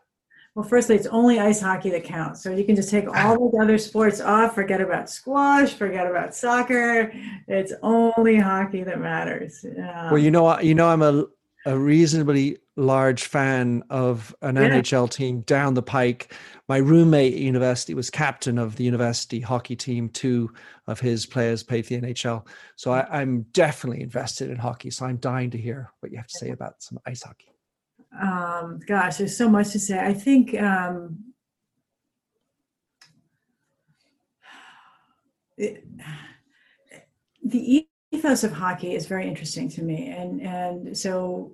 Well, 0.55 0.67
firstly, 0.67 0.97
it's 0.97 1.07
only 1.07 1.41
ice 1.41 1.63
hockey 1.63 1.89
that 1.91 2.05
counts. 2.05 2.43
So 2.43 2.51
you 2.51 2.65
can 2.65 2.77
just 2.77 2.91
take 2.91 3.09
all 3.09 3.51
the 3.51 3.59
other 3.59 3.79
sports 3.79 4.21
off, 4.21 4.55
forget 4.55 4.83
about 4.83 5.09
squash, 5.09 5.73
forget 5.73 6.07
about 6.07 6.35
soccer. 6.35 7.11
It's 7.49 7.73
only 7.83 8.37
hockey 8.37 8.83
that 8.83 9.01
matters. 9.01 9.65
Um, 9.65 10.11
well, 10.11 10.19
you 10.19 10.31
know, 10.31 10.61
you 10.61 10.75
know, 10.75 10.89
I'm 10.89 11.01
a 11.01 11.25
a 11.65 11.79
reasonably 11.79 12.59
large 12.77 13.25
fan 13.25 13.83
of 13.91 14.35
an 14.43 14.57
yeah. 14.57 14.69
NHL 14.69 15.11
team 15.11 15.43
down 15.43 15.75
the 15.75 15.83
pike. 15.83 16.35
My 16.69 16.79
roommate 16.79 17.35
at 17.35 17.41
university 17.41 17.95
was 17.95 18.11
captain 18.11 18.59
of 18.59 18.77
the 18.77 18.85
university 18.85 19.41
hockey 19.41 19.77
team. 19.77 20.09
Two 20.09 20.53
of 20.87 20.99
his 20.99 21.25
players 21.25 21.63
played 21.63 21.87
for 21.87 21.95
the 21.95 22.01
NHL. 22.01 22.47
So 22.77 22.91
I, 22.93 23.23
am 23.23 23.43
definitely 23.53 24.03
invested 24.03 24.51
in 24.51 24.57
hockey. 24.57 24.91
So 24.91 25.07
I'm 25.07 25.19
dying 25.19 25.51
to 25.51 25.59
hear 25.59 25.93
what 26.01 26.11
you 26.11 26.19
have 26.19 26.27
to 26.27 26.39
say 26.39 26.51
about 26.51 26.83
some 26.83 26.99
ice 27.07 27.23
hockey 27.23 27.52
um, 28.21 28.81
gosh, 28.87 29.17
there's 29.17 29.37
so 29.37 29.49
much 29.49 29.71
to 29.71 29.79
say. 29.79 29.99
I 29.99 30.13
think 30.13 30.61
um, 30.61 31.33
it, 35.57 35.87
the 37.45 37.87
ethos 38.13 38.45
of 38.45 38.53
hockey 38.53 38.95
is 38.95 39.07
very 39.07 39.27
interesting 39.27 39.69
to 39.71 39.83
me, 39.83 40.09
and 40.09 40.43
and 40.43 40.97
so, 40.97 41.53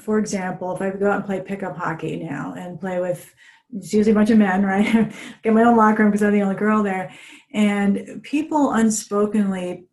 for 0.00 0.18
example, 0.18 0.74
if 0.74 0.82
I 0.82 0.90
go 0.90 1.10
out 1.10 1.16
and 1.16 1.24
play 1.24 1.40
pickup 1.40 1.76
hockey 1.76 2.16
now 2.16 2.54
and 2.56 2.80
play 2.80 3.00
with 3.00 3.32
it's 3.72 3.92
usually 3.92 4.12
a 4.12 4.14
bunch 4.14 4.30
of 4.30 4.38
men, 4.38 4.62
right? 4.66 5.12
Get 5.42 5.54
my 5.54 5.62
own 5.62 5.76
locker 5.76 6.02
room 6.02 6.10
because 6.10 6.22
I'm 6.22 6.32
the 6.32 6.42
only 6.42 6.56
girl 6.56 6.82
there, 6.82 7.12
and 7.52 8.20
people 8.22 8.70
unspokenly 8.70 9.84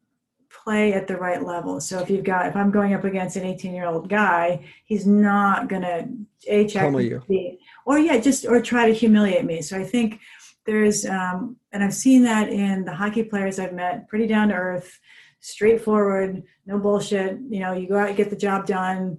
play 0.63 0.93
at 0.93 1.07
the 1.07 1.17
right 1.17 1.43
level. 1.43 1.79
So 1.79 1.99
if 1.99 2.09
you've 2.09 2.23
got, 2.23 2.47
if 2.47 2.55
I'm 2.55 2.71
going 2.71 2.93
up 2.93 3.03
against 3.03 3.35
an 3.35 3.45
18 3.45 3.73
year 3.73 3.85
old 3.85 4.09
guy, 4.09 4.65
he's 4.85 5.05
not 5.05 5.69
going 5.69 5.83
to 5.83 6.07
a 6.47 6.67
check 6.67 6.91
me, 6.93 7.59
or 7.85 7.99
yeah, 7.99 8.17
just 8.17 8.45
or 8.45 8.61
try 8.61 8.87
to 8.87 8.93
humiliate 8.93 9.45
me. 9.45 9.61
So 9.61 9.77
I 9.77 9.83
think 9.83 10.19
there's, 10.65 11.05
um, 11.05 11.57
and 11.71 11.83
I've 11.83 11.93
seen 11.93 12.23
that 12.23 12.49
in 12.49 12.85
the 12.85 12.93
hockey 12.93 13.23
players 13.23 13.59
I've 13.59 13.73
met, 13.73 14.07
pretty 14.07 14.27
down 14.27 14.49
to 14.49 14.55
earth, 14.55 14.99
straightforward, 15.39 16.43
no 16.65 16.77
bullshit. 16.77 17.37
You 17.49 17.59
know, 17.61 17.73
you 17.73 17.87
go 17.87 17.97
out, 17.97 18.15
get 18.15 18.29
the 18.29 18.35
job 18.35 18.65
done, 18.65 19.17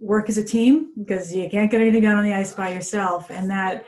work 0.00 0.28
as 0.28 0.38
a 0.38 0.44
team 0.44 0.92
because 0.96 1.34
you 1.34 1.48
can't 1.48 1.70
get 1.70 1.80
anything 1.80 2.02
done 2.02 2.16
on 2.16 2.24
the 2.24 2.34
ice 2.34 2.52
by 2.52 2.72
yourself, 2.72 3.30
and 3.30 3.50
that 3.50 3.84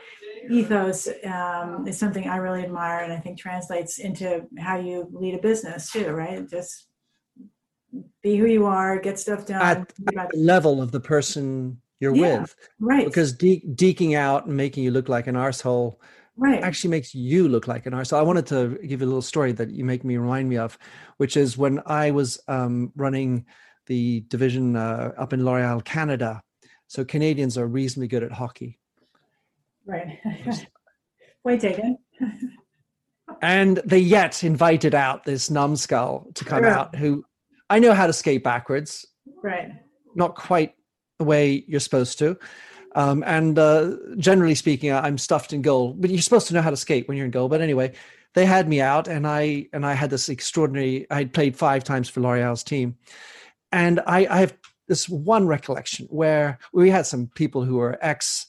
ethos 0.49 1.07
um, 1.25 1.87
is 1.87 1.97
something 1.97 2.27
I 2.27 2.37
really 2.37 2.63
admire, 2.63 2.99
and 2.99 3.13
I 3.13 3.17
think 3.17 3.37
translates 3.37 3.99
into 3.99 4.47
how 4.57 4.79
you 4.79 5.07
lead 5.11 5.35
a 5.35 5.39
business 5.39 5.91
too. 5.91 6.11
Right? 6.11 6.47
Just 6.49 6.87
be 8.21 8.37
who 8.37 8.45
you 8.45 8.65
are, 8.65 8.99
get 8.99 9.19
stuff 9.19 9.45
done 9.45 9.61
at, 9.61 9.77
at 10.17 10.29
the 10.29 10.37
level 10.37 10.81
of 10.81 10.91
the 10.91 10.99
person 10.99 11.81
you're 11.99 12.15
yeah, 12.15 12.41
with, 12.41 12.55
right? 12.79 13.05
Because 13.05 13.33
de- 13.33 13.63
deking 13.75 14.15
out 14.15 14.45
and 14.45 14.55
making 14.55 14.83
you 14.83 14.91
look 14.91 15.09
like 15.09 15.27
an 15.27 15.35
arsehole 15.35 15.97
right. 16.37 16.63
actually 16.63 16.89
makes 16.89 17.13
you 17.13 17.47
look 17.47 17.67
like 17.67 17.85
an 17.85 17.93
arsehole. 17.93 18.17
I 18.17 18.23
wanted 18.23 18.47
to 18.47 18.77
give 18.87 19.01
you 19.01 19.05
a 19.05 19.09
little 19.09 19.21
story 19.21 19.51
that 19.53 19.69
you 19.71 19.85
make 19.85 20.03
me 20.03 20.17
remind 20.17 20.49
me 20.49 20.57
of, 20.57 20.77
which 21.17 21.37
is 21.37 21.57
when 21.57 21.81
I 21.85 22.11
was 22.11 22.39
um, 22.47 22.91
running 22.95 23.45
the 23.87 24.21
division 24.27 24.75
uh, 24.75 25.11
up 25.17 25.33
in 25.33 25.45
L'Oreal, 25.45 25.83
Canada. 25.83 26.41
So 26.87 27.05
Canadians 27.05 27.57
are 27.57 27.67
reasonably 27.67 28.07
good 28.07 28.23
at 28.23 28.31
hockey. 28.31 28.79
Right. 29.85 30.19
Point 31.43 31.61
taken. 31.61 31.97
and 33.41 33.77
they 33.85 33.99
yet 33.99 34.43
invited 34.43 34.93
out 34.93 35.23
this 35.23 35.49
numbskull 35.49 36.31
to 36.35 36.45
come 36.45 36.63
yeah. 36.63 36.79
out 36.79 36.95
who 36.95 37.23
I 37.71 37.79
know 37.79 37.93
how 37.93 38.05
to 38.05 38.13
skate 38.13 38.43
backwards. 38.43 39.05
Right. 39.41 39.71
Not 40.13 40.35
quite 40.35 40.75
the 41.19 41.23
way 41.25 41.63
you're 41.67 41.79
supposed 41.79 42.19
to. 42.19 42.37
Um, 42.95 43.23
and 43.25 43.57
uh, 43.57 43.95
generally 44.17 44.55
speaking, 44.55 44.91
I'm 44.91 45.17
stuffed 45.17 45.53
in 45.53 45.61
goal. 45.61 45.93
But 45.93 46.09
you're 46.09 46.21
supposed 46.21 46.47
to 46.49 46.53
know 46.53 46.61
how 46.61 46.69
to 46.69 46.75
skate 46.75 47.07
when 47.07 47.15
you're 47.15 47.25
in 47.25 47.31
goal. 47.31 47.47
But 47.47 47.61
anyway, 47.61 47.93
they 48.33 48.45
had 48.45 48.67
me 48.67 48.81
out, 48.81 49.07
and 49.07 49.25
I 49.25 49.69
and 49.71 49.85
I 49.85 49.93
had 49.93 50.09
this 50.09 50.27
extraordinary. 50.27 51.07
I 51.09 51.19
had 51.19 51.33
played 51.33 51.55
five 51.55 51.85
times 51.85 52.09
for 52.09 52.19
L'Oreal's 52.19 52.63
team, 52.63 52.97
and 53.71 54.01
I, 54.05 54.27
I 54.29 54.37
have 54.39 54.53
this 54.87 55.07
one 55.07 55.47
recollection 55.47 56.07
where 56.09 56.59
we 56.73 56.89
had 56.89 57.05
some 57.05 57.27
people 57.35 57.63
who 57.63 57.77
were 57.77 57.97
ex 58.01 58.47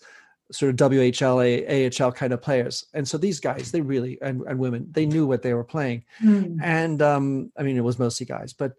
sort 0.53 0.71
of 0.71 0.91
WHL, 0.91 2.01
AHL 2.01 2.13
kind 2.13 2.33
of 2.33 2.43
players. 2.43 2.87
And 2.95 3.07
so 3.07 3.19
these 3.19 3.41
guys, 3.41 3.73
they 3.73 3.81
really, 3.81 4.19
and, 4.23 4.43
and 4.43 4.59
women, 4.59 4.87
they 4.91 5.07
knew 5.07 5.27
what 5.27 5.43
they 5.43 5.55
were 5.55 5.65
playing. 5.65 6.05
Mm. 6.23 6.59
And 6.63 7.03
um, 7.03 7.53
I 7.57 7.63
mean, 7.63 7.77
it 7.77 7.85
was 7.85 7.99
mostly 7.99 8.27
guys, 8.27 8.53
but 8.53 8.73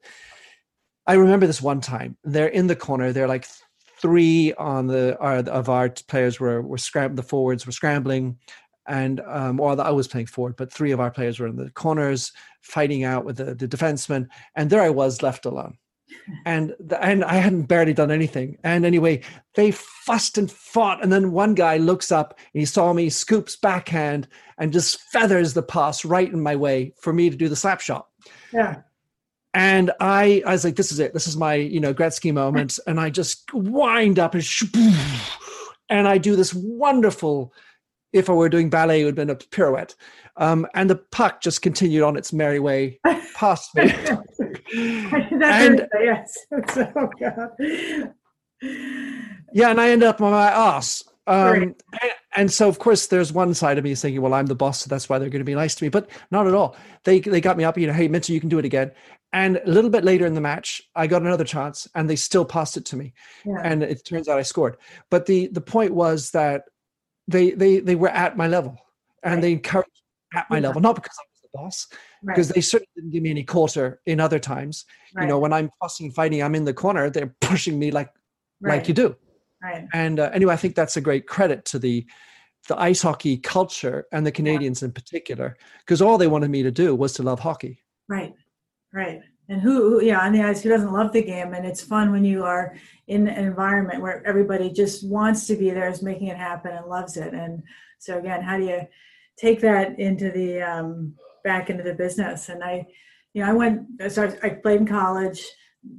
I 1.06 1.14
remember 1.14 1.48
this 1.48 1.62
one 1.62 1.82
time 1.82 2.18
they're 2.24 2.48
in 2.48 2.68
the 2.68 2.76
corner. 2.76 3.12
They're 3.12 3.28
like 3.28 3.46
three 4.02 4.54
on 4.54 4.88
the, 4.88 5.18
of 5.20 5.70
our 5.70 5.90
players 6.08 6.40
were, 6.40 6.62
were 6.62 6.78
scrambling, 6.78 7.16
the 7.16 7.24
forwards 7.24 7.66
were 7.66 7.72
scrambling 7.72 8.38
and 8.88 9.22
um, 9.22 9.60
or 9.60 9.80
I 9.80 9.92
was 9.92 10.08
playing 10.08 10.28
forward, 10.28 10.56
but 10.58 10.72
three 10.72 10.92
of 10.92 11.00
our 11.00 11.12
players 11.12 11.40
were 11.40 11.48
in 11.48 11.56
the 11.56 11.70
corners 11.72 12.34
fighting 12.62 13.04
out 13.04 13.26
with 13.26 13.38
the, 13.38 13.56
the 13.56 13.68
defensemen, 13.68 14.28
and 14.56 14.70
there 14.70 14.82
I 14.82 14.90
was 14.90 15.22
left 15.22 15.46
alone 15.46 15.78
and 16.46 16.76
the, 16.80 17.04
and 17.04 17.24
I 17.24 17.36
hadn't 17.36 17.64
barely 17.64 17.94
done 17.94 18.12
anything. 18.12 18.58
And 18.64 18.86
anyway, 18.86 19.22
they 19.56 19.72
fussed 19.72 20.38
and 20.38 20.52
fought, 20.52 21.04
and 21.04 21.12
then 21.12 21.32
one 21.32 21.54
guy 21.54 21.78
looks 21.78 22.12
up 22.12 22.38
and 22.54 22.60
he 22.60 22.66
saw 22.66 22.94
me, 22.94 23.10
scoops 23.10 23.56
backhand, 23.56 24.28
and 24.58 24.74
just 24.74 25.02
feathers 25.02 25.54
the 25.54 25.64
pass 25.64 26.06
right 26.06 26.32
in 26.32 26.42
my 26.42 26.56
way 26.56 26.94
for 27.00 27.14
me 27.14 27.30
to 27.30 27.38
do 27.38 27.50
the 27.50 27.56
slap 27.56 27.82
shot. 27.82 28.08
Yeah. 28.52 28.82
And 29.54 29.92
I, 30.00 30.42
I 30.46 30.54
was 30.54 30.64
like, 30.64 30.76
this 30.76 30.92
is 30.92 31.00
it. 31.00 31.14
This 31.14 31.28
is 31.28 31.38
my, 31.38 31.56
you 31.56 31.80
know, 31.80 31.94
Gretzky 31.94 32.34
moment. 32.34 32.80
And 32.88 33.00
I 33.00 33.10
just 33.10 33.54
wind 33.54 34.18
up 34.18 34.34
and, 34.34 34.46
and 35.90 36.08
I 36.08 36.18
do 36.18 36.36
this 36.36 36.54
wonderful, 36.56 37.54
if 38.14 38.30
I 38.30 38.34
were 38.34 38.50
doing 38.50 38.72
ballet, 38.72 39.02
it 39.02 39.06
would 39.06 39.18
have 39.18 39.28
been 39.28 39.30
a 39.30 39.36
pirouette. 39.36 39.96
Um, 40.38 40.66
and 40.74 40.90
the 40.90 40.96
puck 40.96 41.42
just 41.42 41.62
continued 41.62 42.02
on 42.02 42.18
its 42.18 42.34
merry 42.34 42.60
way 42.60 43.00
past 43.36 43.76
me. 43.76 43.94
and, 45.42 45.88
yes. 46.02 46.38
oh, 46.52 47.10
God. 47.20 47.50
Yeah, 49.54 49.70
and 49.70 49.80
I 49.80 49.90
end 49.90 50.04
up 50.04 50.22
on 50.22 50.32
my 50.32 50.50
ass. 50.50 51.04
Um, 51.26 51.54
and, 51.56 51.76
and, 52.36 52.52
so, 52.52 52.68
of 52.68 52.80
course, 52.80 53.08
there's 53.08 53.32
one 53.32 53.54
side 53.54 53.78
of 53.78 53.84
me 53.84 53.96
thinking, 53.96 54.22
well, 54.22 54.34
I'm 54.34 54.48
the 54.48 54.56
boss, 54.56 54.82
so 54.82 54.90
that's 54.90 55.08
why 55.08 55.20
they're 55.20 55.30
going 55.30 55.40
to 55.40 55.46
be 55.46 55.56
nice 55.56 55.76
to 55.76 55.84
me. 55.84 55.90
But 55.90 56.10
not 56.32 56.48
at 56.48 56.54
all. 56.54 56.76
They 57.06 57.20
they 57.20 57.40
got 57.40 57.56
me 57.56 57.64
up, 57.64 57.78
you 57.78 57.88
know, 57.88 57.94
hey, 57.94 58.08
Minter, 58.08 58.34
you 58.34 58.42
can 58.42 58.50
do 58.50 58.60
it 58.60 58.66
again. 58.66 58.92
And 59.32 59.60
a 59.66 59.70
little 59.70 59.90
bit 59.90 60.04
later 60.04 60.26
in 60.26 60.34
the 60.34 60.42
match, 60.42 60.82
I 60.96 61.08
got 61.08 61.22
another 61.22 61.46
chance, 61.46 61.88
and 61.96 62.10
they 62.10 62.16
still 62.16 62.46
passed 62.46 62.78
it 62.78 62.86
to 62.86 62.98
me. 62.98 63.14
Yeah. 63.46 63.62
And 63.64 63.84
it 63.84 64.06
turns 64.06 64.28
out 64.28 64.38
I 64.38 64.44
scored. 64.44 64.78
But 65.10 65.26
the 65.26 65.48
the 65.48 65.62
point 65.62 65.94
was 65.94 66.32
that 66.32 66.64
they 67.28 67.52
they 67.52 67.80
they 67.80 67.96
were 67.96 68.10
at 68.10 68.36
my 68.36 68.48
level, 68.48 68.78
and 69.24 69.36
right. 69.36 69.42
they 69.42 69.52
encouraged 69.54 69.90
at 70.36 70.50
my 70.50 70.58
yeah. 70.58 70.68
level, 70.68 70.82
not 70.82 70.96
because 70.96 71.18
I 71.18 71.24
was 71.24 71.42
the 71.42 71.50
boss, 71.58 71.88
right. 72.24 72.36
because 72.36 72.50
they 72.50 72.62
certainly 72.62 72.90
didn't 72.96 73.12
give 73.12 73.24
me 73.24 73.30
any 73.30 73.44
quarter 73.44 74.02
in 74.06 74.20
other 74.20 74.40
times. 74.40 74.86
Right. 75.16 75.24
You 75.24 75.30
know, 75.30 75.40
when 75.40 75.54
I'm 75.54 75.70
fussing 75.80 76.12
fighting, 76.12 76.42
I'm 76.42 76.56
in 76.56 76.66
the 76.66 76.74
corner, 76.74 77.10
they're 77.10 77.36
pushing 77.42 77.78
me 77.78 77.92
like 77.92 78.10
like 78.62 78.88
you 78.88 78.94
do. 78.94 79.16
Right. 79.62 79.86
And 79.94 80.20
uh, 80.20 80.30
anyway, 80.34 80.54
I 80.54 80.58
think 80.58 80.76
that's 80.76 80.98
a 80.98 81.02
great 81.02 81.28
credit 81.28 81.66
to 81.66 81.80
the 81.80 82.06
the 82.70 82.80
ice 82.80 83.02
hockey 83.02 83.38
culture 83.38 84.06
and 84.12 84.26
the 84.26 84.32
Canadians 84.32 84.82
yeah. 84.82 84.88
in 84.88 84.92
particular, 84.94 85.58
because 85.80 86.02
all 86.02 86.18
they 86.18 86.28
wanted 86.28 86.50
me 86.50 86.64
to 86.64 86.72
do 86.72 86.96
was 86.96 87.14
to 87.14 87.24
love 87.24 87.40
hockey. 87.40 87.84
Right, 88.08 88.34
right. 88.94 89.20
And 89.50 89.62
who, 89.62 90.00
who, 90.00 90.06
yeah, 90.06 90.20
on 90.22 90.32
the 90.32 90.42
ice, 90.42 90.64
who 90.64 90.70
doesn't 90.70 90.94
love 90.94 91.12
the 91.12 91.22
game? 91.22 91.54
And 91.54 91.66
it's 91.66 91.84
fun 91.84 92.12
when 92.12 92.24
you 92.24 92.46
are 92.46 92.76
in 93.08 93.28
an 93.28 93.44
environment 93.44 94.02
where 94.02 94.26
everybody 94.26 94.72
just 94.72 95.06
wants 95.06 95.46
to 95.48 95.58
be 95.58 95.70
there, 95.72 95.90
is 95.90 96.02
making 96.02 96.28
it 96.28 96.38
happen, 96.38 96.72
and 96.72 96.86
loves 96.86 97.18
it. 97.18 97.34
And 97.34 97.64
so 98.00 98.20
again, 98.20 98.42
how 98.42 98.58
do 98.58 98.66
you 98.66 98.82
take 99.38 99.62
that 99.62 100.00
into 100.00 100.32
the 100.32 100.62
um, 100.62 101.14
back 101.44 101.70
into 101.70 101.84
the 101.84 101.94
business. 101.94 102.50
And 102.50 102.64
I, 102.64 102.86
you 103.34 103.42
know, 103.42 103.50
I 103.50 103.54
went, 103.54 104.12
so 104.12 104.32
I, 104.44 104.50
played 104.50 104.82
in 104.82 104.88
college, 104.88 105.46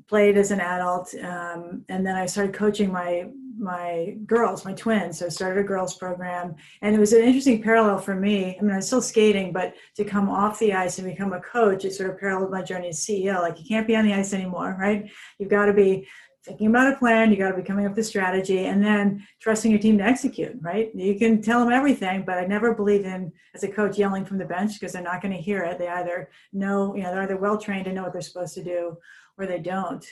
played 0.09 0.37
as 0.39 0.51
an 0.51 0.61
adult, 0.61 1.15
um, 1.23 1.85
and 1.89 2.07
then 2.07 2.17
I 2.17 2.27
started 2.27 2.55
coaching 2.55 2.93
my 2.93 3.27
my 3.57 4.17
girls, 4.27 4.65
my 4.65 4.73
twins. 4.73 5.19
So 5.19 5.27
I 5.27 5.29
started 5.29 5.61
a 5.61 5.67
girls 5.67 5.97
program, 5.97 6.57
and 6.83 6.95
it 6.95 6.99
was 6.99 7.13
an 7.13 7.23
interesting 7.23 7.63
parallel 7.63 7.99
for 7.99 8.15
me. 8.15 8.57
I 8.59 8.63
mean, 8.63 8.73
I 8.73 8.77
was 8.77 8.87
still 8.87 9.01
skating, 9.01 9.53
but 9.53 9.75
to 9.97 10.05
come 10.05 10.29
off 10.29 10.59
the 10.59 10.73
ice 10.73 10.99
and 10.99 11.09
become 11.09 11.33
a 11.33 11.41
coach, 11.41 11.85
it 11.85 11.95
sort 11.95 12.11
of 12.11 12.19
paralleled 12.19 12.51
my 12.51 12.63
journey 12.63 12.89
as 12.89 13.05
CEO. 13.05 13.41
Like 13.41 13.59
you 13.59 13.67
can't 13.67 13.87
be 13.87 13.97
on 13.97 14.05
the 14.05 14.13
ice 14.13 14.35
anymore, 14.35 14.77
right? 14.79 15.09
You've 15.39 15.51
got 15.51 15.67
to 15.67 15.73
be 15.73 16.09
thinking 16.45 16.67
about 16.67 16.93
a 16.93 16.97
plan 16.97 17.31
you 17.31 17.37
got 17.37 17.51
to 17.51 17.57
be 17.57 17.63
coming 17.63 17.87
up 17.87 17.93
with 17.93 17.99
a 17.99 18.05
strategy 18.05 18.67
and 18.67 18.85
then 18.85 19.27
trusting 19.41 19.71
your 19.71 19.81
team 19.81 19.99
to 19.99 20.05
execute 20.05 20.57
right? 20.61 20.95
You 20.95 21.19
can 21.19 21.41
tell 21.41 21.61
them 21.61 21.73
everything 21.73 22.25
but 22.25 22.39
i 22.39 22.45
never 22.45 22.75
believe 22.75 23.05
in 23.05 23.33
as 23.55 23.63
a 23.63 23.69
coach 23.69 23.99
yelling 23.99 24.25
from 24.25 24.39
the 24.39 24.45
bench 24.45 24.75
because 24.75 24.93
they're 24.93 25.03
not 25.03 25.23
going 25.23 25.35
to 25.35 25.41
hear 25.41 25.63
it. 25.63 25.79
They 25.79 25.89
either 25.89 26.31
know 26.53 26.95
you 26.95 27.03
know 27.03 27.13
they're 27.13 27.23
either 27.23 27.37
well 27.37 27.59
trained 27.59 27.87
and 27.87 27.97
know 27.97 28.03
what 28.03 28.13
they're 28.13 28.23
supposed 28.23 28.55
to 28.55 28.65
do 28.65 28.97
or 29.39 29.47
they 29.47 29.59
don't. 29.59 30.05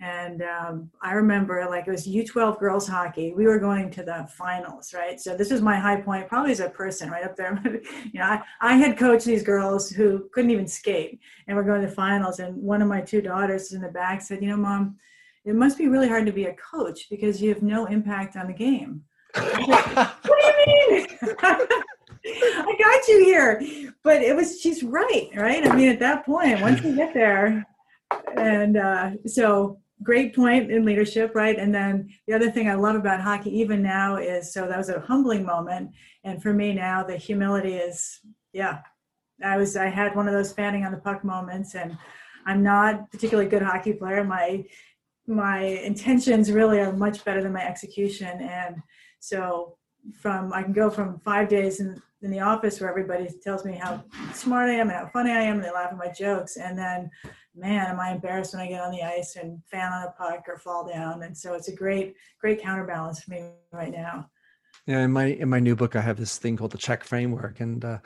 And 0.00 0.42
um, 0.42 0.90
i 1.00 1.12
remember 1.12 1.64
like 1.70 1.86
it 1.86 1.90
was 1.90 2.06
u12 2.06 2.58
girls 2.58 2.88
hockey. 2.88 3.32
We 3.32 3.46
were 3.46 3.58
going 3.58 3.90
to 3.90 4.02
the 4.02 4.28
finals 4.36 4.92
right? 4.94 5.20
So 5.20 5.36
this 5.36 5.50
was 5.50 5.62
my 5.62 5.76
high 5.76 6.00
point 6.00 6.28
probably 6.28 6.52
as 6.52 6.60
a 6.60 6.68
person 6.68 7.10
right 7.10 7.24
up 7.24 7.36
there. 7.36 7.60
You 8.12 8.20
know 8.20 8.26
I, 8.26 8.42
I 8.60 8.74
had 8.74 8.98
coached 8.98 9.26
these 9.26 9.42
girls 9.42 9.90
who 9.90 10.28
couldn't 10.32 10.50
even 10.50 10.68
skate 10.68 11.20
and 11.46 11.56
we're 11.56 11.64
going 11.64 11.80
to 11.82 11.88
the 11.88 11.94
finals 11.94 12.40
and 12.40 12.56
one 12.56 12.82
of 12.82 12.88
my 12.88 13.00
two 13.00 13.22
daughters 13.22 13.72
in 13.72 13.80
the 13.80 13.88
back 13.88 14.22
said 14.22 14.42
you 14.42 14.48
know 14.48 14.56
mom 14.56 14.96
it 15.44 15.54
must 15.54 15.78
be 15.78 15.88
really 15.88 16.08
hard 16.08 16.26
to 16.26 16.32
be 16.32 16.44
a 16.44 16.54
coach 16.54 17.08
because 17.10 17.42
you 17.42 17.48
have 17.48 17.62
no 17.62 17.86
impact 17.86 18.36
on 18.36 18.46
the 18.46 18.52
game. 18.52 19.02
what 19.34 20.20
do 20.24 20.30
you 20.30 20.86
mean? 20.90 21.06
I 22.24 22.76
got 22.78 23.08
you 23.08 23.24
here. 23.24 23.92
But 24.04 24.22
it 24.22 24.36
was, 24.36 24.60
she's 24.60 24.82
right, 24.82 25.28
right? 25.34 25.66
I 25.66 25.74
mean, 25.74 25.88
at 25.88 25.98
that 26.00 26.24
point, 26.24 26.60
once 26.60 26.82
you 26.82 26.94
get 26.94 27.14
there, 27.14 27.66
and 28.36 28.76
uh, 28.76 29.10
so 29.26 29.80
great 30.02 30.34
point 30.34 30.70
in 30.70 30.84
leadership, 30.84 31.32
right? 31.34 31.58
And 31.58 31.74
then 31.74 32.10
the 32.26 32.34
other 32.34 32.50
thing 32.50 32.68
I 32.68 32.74
love 32.74 32.96
about 32.96 33.20
hockey, 33.20 33.50
even 33.58 33.82
now, 33.82 34.16
is 34.16 34.52
so 34.52 34.66
that 34.66 34.78
was 34.78 34.88
a 34.88 35.00
humbling 35.00 35.44
moment. 35.44 35.90
And 36.24 36.42
for 36.42 36.52
me 36.52 36.74
now, 36.74 37.02
the 37.02 37.16
humility 37.16 37.74
is, 37.74 38.20
yeah, 38.52 38.80
I 39.44 39.56
was, 39.56 39.76
I 39.76 39.86
had 39.86 40.14
one 40.14 40.28
of 40.28 40.34
those 40.34 40.52
fanning 40.52 40.84
on 40.84 40.92
the 40.92 40.98
puck 40.98 41.24
moments, 41.24 41.74
and 41.74 41.96
I'm 42.46 42.62
not 42.62 43.10
particularly 43.10 43.48
good 43.48 43.62
hockey 43.62 43.92
player. 43.92 44.24
My 44.24 44.64
my 45.26 45.60
intentions 45.60 46.50
really 46.50 46.80
are 46.80 46.92
much 46.92 47.24
better 47.24 47.42
than 47.42 47.52
my 47.52 47.64
execution. 47.64 48.40
And 48.40 48.76
so 49.20 49.76
from 50.20 50.52
i 50.52 50.62
can 50.62 50.72
go 50.72 50.90
from 50.90 51.20
five 51.20 51.48
days 51.48 51.78
in, 51.78 52.00
in 52.22 52.30
the 52.32 52.40
office 52.40 52.80
where 52.80 52.90
everybody 52.90 53.28
tells 53.40 53.64
me 53.64 53.74
how 53.74 54.02
smart 54.34 54.68
i 54.68 54.72
am 54.72 54.88
and 54.88 54.98
how 54.98 55.08
funny 55.12 55.30
i 55.30 55.40
am 55.40 55.56
and 55.56 55.64
they 55.64 55.70
laugh 55.70 55.92
at 55.92 55.96
my 55.96 56.08
jokes. 56.08 56.56
And 56.56 56.76
then 56.76 57.10
man 57.54 57.86
am 57.86 58.00
i 58.00 58.10
embarrassed 58.10 58.54
when 58.54 58.62
i 58.62 58.68
get 58.68 58.80
on 58.80 58.90
the 58.90 59.02
ice 59.02 59.36
and 59.36 59.62
fan 59.64 59.92
on 59.92 60.08
a 60.08 60.10
puck 60.12 60.44
or 60.48 60.58
fall 60.58 60.88
down. 60.88 61.22
And 61.22 61.36
so 61.36 61.54
it's 61.54 61.68
a 61.68 61.74
great 61.74 62.14
great 62.40 62.60
counterbalance 62.60 63.22
for 63.22 63.30
me 63.30 63.50
right 63.72 63.92
now 63.92 64.28
yeah, 64.86 65.00
in 65.00 65.12
my 65.12 65.26
in 65.26 65.48
my 65.48 65.60
new 65.60 65.76
book, 65.76 65.94
I 65.94 66.00
have 66.00 66.16
this 66.16 66.38
thing 66.38 66.56
called 66.56 66.72
the 66.72 66.78
CHEK 66.78 67.04
framework, 67.04 67.60
and 67.60 67.84
uh, 67.84 67.98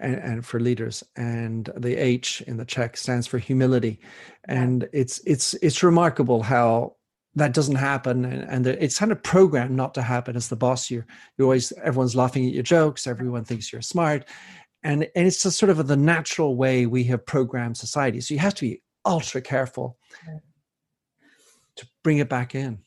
and, 0.00 0.16
and 0.16 0.46
for 0.46 0.58
leaders, 0.58 1.04
and 1.16 1.70
the 1.76 1.96
H 1.96 2.42
in 2.46 2.56
the 2.56 2.64
CHEK 2.64 2.96
stands 2.96 3.26
for 3.26 3.38
humility, 3.38 4.00
and 4.48 4.88
it's 4.92 5.20
it's 5.26 5.54
it's 5.54 5.82
remarkable 5.82 6.42
how 6.42 6.96
that 7.36 7.52
doesn't 7.52 7.76
happen, 7.76 8.24
and, 8.24 8.66
and 8.66 8.66
it's 8.66 8.98
kind 8.98 9.12
of 9.12 9.22
programmed 9.22 9.76
not 9.76 9.94
to 9.94 10.02
happen. 10.02 10.34
As 10.34 10.48
the 10.48 10.56
boss, 10.56 10.90
you 10.90 11.04
you 11.38 11.44
always 11.44 11.72
everyone's 11.82 12.16
laughing 12.16 12.46
at 12.46 12.52
your 12.52 12.64
jokes, 12.64 13.06
everyone 13.06 13.44
thinks 13.44 13.72
you're 13.72 13.82
smart, 13.82 14.24
and 14.82 15.08
and 15.14 15.26
it's 15.28 15.42
just 15.42 15.58
sort 15.58 15.70
of 15.70 15.86
the 15.86 15.96
natural 15.96 16.56
way 16.56 16.86
we 16.86 17.04
have 17.04 17.24
programmed 17.24 17.76
society. 17.76 18.20
So 18.20 18.34
you 18.34 18.40
have 18.40 18.54
to 18.54 18.62
be 18.62 18.82
ultra 19.04 19.40
careful 19.40 19.98
to 21.76 21.86
bring 22.02 22.18
it 22.18 22.28
back 22.28 22.54
in. 22.54 22.83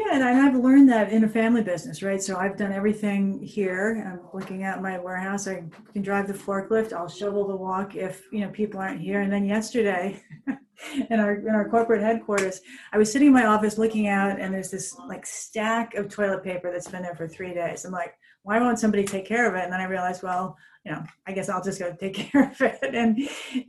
Yeah, 0.00 0.14
and 0.14 0.24
I've 0.24 0.56
learned 0.56 0.88
that 0.88 1.12
in 1.12 1.24
a 1.24 1.28
family 1.28 1.62
business, 1.62 2.02
right? 2.02 2.22
So 2.22 2.36
I've 2.38 2.56
done 2.56 2.72
everything 2.72 3.38
here. 3.42 4.02
I'm 4.10 4.20
looking 4.32 4.62
at 4.62 4.80
my 4.80 4.98
warehouse. 4.98 5.46
I 5.46 5.64
can 5.92 6.00
drive 6.00 6.26
the 6.26 6.32
forklift. 6.32 6.94
I'll 6.94 7.08
shovel 7.08 7.46
the 7.46 7.54
walk 7.56 7.96
if 7.96 8.22
you 8.32 8.40
know 8.40 8.48
people 8.48 8.80
aren't 8.80 9.02
here. 9.02 9.20
And 9.20 9.30
then 9.30 9.44
yesterday, 9.44 10.22
in 11.10 11.20
our 11.20 11.34
in 11.34 11.50
our 11.50 11.68
corporate 11.68 12.00
headquarters, 12.00 12.62
I 12.94 12.98
was 12.98 13.12
sitting 13.12 13.28
in 13.28 13.34
my 13.34 13.44
office 13.44 13.76
looking 13.76 14.08
out, 14.08 14.40
and 14.40 14.54
there's 14.54 14.70
this 14.70 14.96
like 15.06 15.26
stack 15.26 15.94
of 15.94 16.08
toilet 16.08 16.42
paper 16.42 16.72
that's 16.72 16.88
been 16.88 17.02
there 17.02 17.14
for 17.14 17.28
three 17.28 17.52
days. 17.52 17.84
I'm 17.84 17.92
like, 17.92 18.14
why 18.42 18.58
won't 18.58 18.78
somebody 18.78 19.04
take 19.04 19.26
care 19.26 19.46
of 19.46 19.54
it? 19.54 19.64
And 19.64 19.72
then 19.72 19.80
I 19.80 19.84
realized, 19.84 20.22
well, 20.22 20.56
you 20.86 20.92
know, 20.92 21.04
I 21.26 21.32
guess 21.32 21.50
I'll 21.50 21.62
just 21.62 21.78
go 21.78 21.92
take 21.92 22.14
care 22.32 22.50
of 22.50 22.60
it, 22.62 22.94
and 22.94 23.18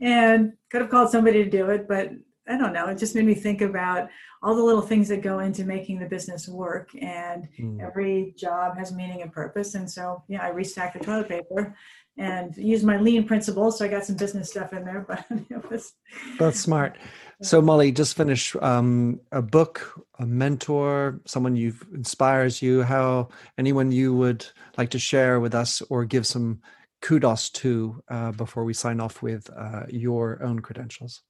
and 0.00 0.52
could 0.70 0.80
have 0.80 0.90
called 0.90 1.10
somebody 1.10 1.44
to 1.44 1.50
do 1.50 1.68
it, 1.68 1.86
but 1.86 2.12
I 2.48 2.58
don't 2.58 2.72
know. 2.72 2.86
It 2.86 2.98
just 2.98 3.14
made 3.14 3.24
me 3.24 3.34
think 3.34 3.60
about 3.60 4.08
all 4.42 4.56
the 4.56 4.62
little 4.62 4.82
things 4.82 5.08
that 5.08 5.22
go 5.22 5.38
into 5.38 5.64
making 5.64 6.00
the 6.00 6.06
business 6.06 6.48
work, 6.48 6.90
and 7.00 7.48
mm. 7.58 7.80
every 7.80 8.34
job 8.36 8.76
has 8.76 8.92
meaning 8.92 9.22
and 9.22 9.32
purpose. 9.32 9.74
And 9.74 9.88
so, 9.88 10.24
yeah, 10.28 10.44
I 10.44 10.50
restacked 10.50 10.94
the 10.94 10.98
toilet 10.98 11.28
paper 11.28 11.76
and 12.18 12.54
used 12.56 12.84
my 12.84 12.98
lean 12.98 13.24
principles. 13.24 13.78
So 13.78 13.84
I 13.84 13.88
got 13.88 14.04
some 14.04 14.16
business 14.16 14.50
stuff 14.50 14.72
in 14.72 14.84
there, 14.84 15.00
but 15.08 15.24
it 15.30 15.70
was 15.70 15.94
that's 16.38 16.60
smart. 16.60 16.98
So 17.42 17.60
Molly, 17.60 17.90
just 17.92 18.16
finish 18.16 18.54
um, 18.60 19.20
a 19.32 19.42
book, 19.42 20.00
a 20.18 20.26
mentor, 20.26 21.20
someone 21.26 21.56
you 21.56 21.74
inspires 21.94 22.62
you. 22.62 22.82
How 22.82 23.28
anyone 23.58 23.92
you 23.92 24.14
would 24.14 24.46
like 24.76 24.90
to 24.90 24.98
share 24.98 25.40
with 25.40 25.54
us 25.54 25.82
or 25.90 26.04
give 26.04 26.26
some 26.26 26.60
kudos 27.00 27.50
to 27.50 28.02
uh, 28.08 28.32
before 28.32 28.64
we 28.64 28.72
sign 28.72 29.00
off 29.00 29.22
with 29.22 29.50
uh, 29.56 29.82
your 29.88 30.42
own 30.42 30.60
credentials. 30.60 31.22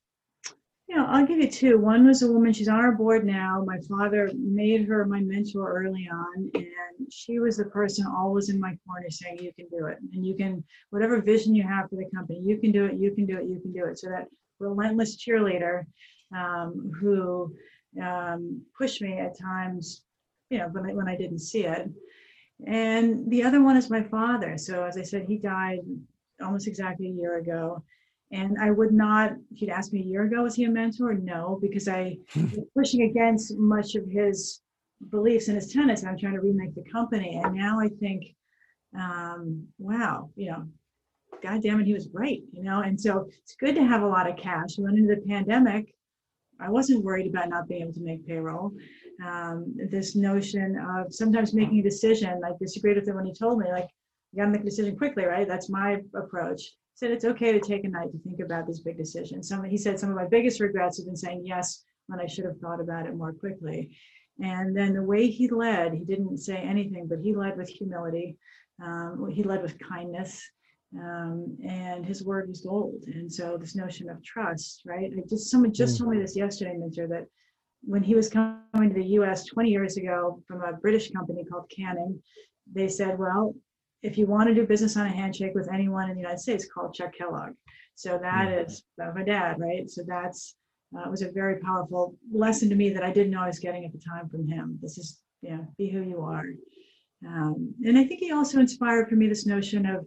Yeah, 0.93 1.07
I'll 1.09 1.25
give 1.25 1.39
you 1.39 1.51
two. 1.51 1.79
One 1.79 2.07
was 2.07 2.21
a 2.21 2.31
woman, 2.31 2.53
she's 2.53 2.69
on 2.69 2.79
our 2.79 2.93
board 2.93 3.25
now. 3.25 3.65
My 3.67 3.79
father 3.89 4.31
made 4.37 4.87
her 4.87 5.07
my 5.07 5.21
mentor 5.21 5.73
early 5.73 6.07
on, 6.13 6.51
and 6.55 7.11
she 7.11 7.39
was 7.39 7.57
the 7.57 7.65
person 7.65 8.05
always 8.07 8.51
in 8.51 8.61
my 8.61 8.77
corner 8.87 9.09
saying, 9.09 9.39
You 9.41 9.55
can 9.55 9.69
do 9.71 9.87
it. 9.87 9.97
And 10.13 10.27
you 10.27 10.37
can, 10.37 10.63
whatever 10.91 11.23
vision 11.23 11.55
you 11.55 11.63
have 11.63 11.89
for 11.89 11.97
the 11.97 12.11
company, 12.15 12.41
you 12.45 12.59
can 12.59 12.73
do 12.73 12.85
it, 12.85 12.99
you 12.99 13.11
can 13.15 13.25
do 13.25 13.39
it, 13.39 13.47
you 13.47 13.59
can 13.59 13.73
do 13.73 13.87
it. 13.87 14.01
So 14.01 14.11
that 14.11 14.29
relentless 14.59 15.17
cheerleader 15.17 15.85
um, 16.37 16.93
who 17.01 17.57
um, 18.03 18.61
pushed 18.77 19.01
me 19.01 19.19
at 19.19 19.39
times, 19.41 20.03
you 20.51 20.59
know, 20.59 20.69
when 20.73 20.91
I, 20.91 20.93
when 20.93 21.09
I 21.09 21.17
didn't 21.17 21.39
see 21.39 21.65
it. 21.65 21.89
And 22.67 23.31
the 23.31 23.45
other 23.45 23.63
one 23.63 23.79
is 23.79 23.89
my 23.89 24.03
father. 24.03 24.59
So, 24.59 24.85
as 24.85 24.99
I 24.99 25.03
said, 25.05 25.25
he 25.27 25.39
died 25.39 25.81
almost 26.43 26.69
exactly 26.69 27.07
a 27.07 27.15
year 27.15 27.39
ago. 27.39 27.83
And 28.33 28.57
I 28.59 28.71
would 28.71 28.93
not, 28.93 29.33
if 29.51 29.61
you'd 29.61 29.71
asked 29.71 29.93
me 29.93 30.01
a 30.01 30.05
year 30.05 30.23
ago, 30.23 30.43
was 30.43 30.55
he 30.55 30.65
a 30.65 30.71
mentor? 30.71 31.13
No, 31.13 31.59
because 31.61 31.87
I 31.87 32.17
was 32.35 32.65
pushing 32.75 33.03
against 33.03 33.59
much 33.59 33.95
of 33.95 34.09
his 34.09 34.63
beliefs 35.11 35.49
and 35.49 35.57
his 35.57 35.71
tenets. 35.71 36.01
And 36.01 36.11
I'm 36.11 36.19
trying 36.19 36.35
to 36.35 36.41
remake 36.41 36.75
the 36.75 36.91
company. 36.91 37.41
And 37.43 37.55
now 37.55 37.79
I 37.79 37.89
think, 37.89 38.35
um, 38.99 39.67
wow, 39.79 40.31
you 40.35 40.51
know, 40.51 40.67
God 41.43 41.63
damn 41.63 41.81
it, 41.81 41.87
he 41.87 41.93
was 41.93 42.09
right, 42.13 42.43
you 42.53 42.63
know? 42.63 42.81
And 42.81 42.99
so 42.99 43.29
it's 43.43 43.55
good 43.57 43.75
to 43.75 43.85
have 43.85 44.03
a 44.03 44.07
lot 44.07 44.31
of 44.31 44.37
cash. 44.37 44.79
We 44.79 44.85
went 44.85 44.99
into 44.99 45.15
the 45.15 45.21
pandemic. 45.29 45.95
I 46.59 46.71
wasn't 46.71 47.05
worried 47.05 47.27
about 47.27 47.51
not 47.51 47.69
being 47.69 47.83
able 47.83 47.93
to 47.95 48.01
make 48.01 48.27
payroll. 48.27 48.73
Um, 49.23 49.75
this 49.91 50.17
notion 50.17 50.79
of 50.79 51.13
sometimes 51.13 51.53
making 51.53 51.81
a 51.81 51.83
decision, 51.83 52.41
I 52.47 52.53
disagreed 52.59 52.97
with 52.97 53.07
him 53.07 53.17
when 53.17 53.27
he 53.27 53.35
told 53.35 53.59
me, 53.59 53.71
like, 53.71 53.89
you 54.33 54.39
got 54.39 54.47
to 54.47 54.53
make 54.53 54.63
a 54.63 54.65
decision 54.65 54.97
quickly, 54.97 55.27
right? 55.27 55.47
That's 55.47 55.69
my 55.69 56.01
approach 56.15 56.63
said 57.03 57.11
it's 57.11 57.25
okay 57.25 57.51
to 57.51 57.59
take 57.59 57.83
a 57.83 57.89
night 57.89 58.13
to 58.13 58.19
think 58.19 58.39
about 58.39 58.65
these 58.65 58.79
big 58.79 58.97
decisions. 58.97 59.49
Some, 59.49 59.65
he 59.65 59.77
said 59.77 59.99
some 59.99 60.11
of 60.11 60.15
my 60.15 60.27
biggest 60.27 60.61
regrets 60.61 60.99
have 60.99 61.07
been 61.07 61.17
saying 61.17 61.43
yes 61.45 61.83
when 62.07 62.21
I 62.21 62.27
should 62.27 62.45
have 62.45 62.59
thought 62.59 62.81
about 62.81 63.07
it 63.07 63.17
more 63.17 63.33
quickly. 63.33 63.97
And 64.41 64.77
then 64.77 64.95
the 64.95 65.03
way 65.03 65.27
he 65.27 65.49
led, 65.49 65.95
he 65.95 66.05
didn't 66.05 66.39
say 66.39 66.57
anything, 66.57 67.09
but 67.09 67.19
he 67.19 67.35
led 67.35 67.57
with 67.57 67.69
humility. 67.69 68.37
Um, 68.81 69.29
he 69.33 69.43
led 69.43 69.63
with 69.63 69.81
kindness. 69.81 70.41
Um, 70.97 71.59
and 71.67 72.07
his 72.07 72.23
word 72.23 72.49
was 72.49 72.61
gold. 72.61 73.03
And 73.09 73.33
so 73.33 73.57
this 73.57 73.75
notion 73.75 74.09
of 74.09 74.23
trust, 74.23 74.83
right? 74.87 75.11
I 75.13 75.23
just 75.29 75.51
someone 75.51 75.73
just 75.73 75.99
told 75.99 76.11
me 76.11 76.21
this 76.21 76.37
yesterday, 76.37 76.77
Minter, 76.79 77.09
that 77.09 77.27
when 77.83 78.05
he 78.05 78.15
was 78.15 78.29
coming 78.29 78.91
to 78.91 78.95
the 78.95 79.05
U.S. 79.19 79.45
20 79.47 79.71
years 79.71 79.97
ago 79.97 80.41
from 80.47 80.63
a 80.63 80.75
British 80.75 81.11
company 81.11 81.45
called 81.45 81.69
Canning, 81.75 82.23
they 82.73 82.89
said, 82.89 83.19
"Well, 83.19 83.55
if 84.03 84.19
you 84.19 84.27
want 84.27 84.49
to 84.49 84.55
do 84.55 84.67
business 84.67 84.97
on 84.97 85.07
a 85.07 85.11
handshake 85.11 85.55
with 85.55 85.73
anyone 85.73 86.09
in 86.09 86.17
the 86.17 86.21
United 86.21 86.41
States, 86.41 86.67
call 86.73 86.91
Chuck 86.91 87.15
Kellogg. 87.17 87.53
So 87.95 88.19
that 88.19 88.49
mm-hmm. 88.49 88.67
is 88.67 88.85
my 89.15 89.23
dad, 89.23 89.61
right? 89.61 89.89
So 89.89 90.03
that's 90.07 90.57
uh, 90.97 91.09
was 91.09 91.23
a 91.23 91.31
very 91.31 91.59
powerful 91.61 92.17
lesson 92.33 92.69
to 92.69 92.75
me 92.75 92.91
that 92.91 93.03
I 93.03 93.13
didn't 93.13 93.31
know 93.31 93.41
I 93.41 93.47
was 93.47 93.59
getting 93.59 93.85
at 93.85 93.93
the 93.93 93.99
time 93.99 94.29
from 94.29 94.47
him. 94.47 94.79
This 94.83 94.99
is, 94.99 95.21
yeah, 95.41 95.61
be 95.79 95.89
who 95.89 96.03
you 96.03 96.21
are. 96.21 96.45
Um, 97.27 97.75
and 97.85 97.97
I 97.97 98.05
think 98.05 98.21
he 98.21 98.33
also 98.33 98.59
inspired 98.59 99.09
for 99.09 99.15
me 99.15 99.29
this 99.29 99.47
notion 99.47 99.87
of 99.87 100.05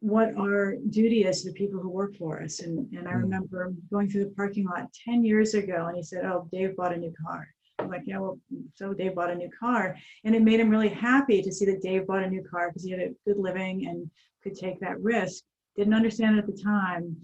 what 0.00 0.34
our 0.36 0.76
duty 0.90 1.24
is 1.24 1.42
to 1.42 1.50
the 1.50 1.54
people 1.54 1.80
who 1.80 1.90
work 1.90 2.16
for 2.16 2.42
us. 2.42 2.60
And, 2.60 2.90
and 2.92 3.06
I 3.06 3.12
mm. 3.12 3.22
remember 3.22 3.72
going 3.90 4.10
through 4.10 4.24
the 4.24 4.34
parking 4.36 4.66
lot 4.66 4.88
10 5.04 5.24
years 5.24 5.54
ago 5.54 5.86
and 5.86 5.96
he 5.96 6.02
said, 6.02 6.24
Oh, 6.24 6.48
Dave 6.50 6.76
bought 6.76 6.94
a 6.94 6.96
new 6.96 7.12
car. 7.26 7.46
I'm 7.88 7.98
like, 7.98 8.06
yeah, 8.06 8.18
well, 8.18 8.38
so 8.74 8.92
Dave 8.92 9.14
bought 9.14 9.30
a 9.30 9.34
new 9.34 9.50
car. 9.58 9.96
And 10.24 10.34
it 10.34 10.42
made 10.42 10.60
him 10.60 10.68
really 10.68 10.88
happy 10.88 11.42
to 11.42 11.52
see 11.52 11.64
that 11.66 11.82
Dave 11.82 12.06
bought 12.06 12.22
a 12.22 12.30
new 12.30 12.42
car 12.42 12.68
because 12.68 12.84
he 12.84 12.90
had 12.90 13.00
a 13.00 13.14
good 13.26 13.38
living 13.38 13.86
and 13.86 14.10
could 14.42 14.54
take 14.54 14.80
that 14.80 15.00
risk. 15.00 15.44
Didn't 15.76 15.94
understand 15.94 16.36
it 16.36 16.40
at 16.40 16.46
the 16.46 16.62
time, 16.62 17.16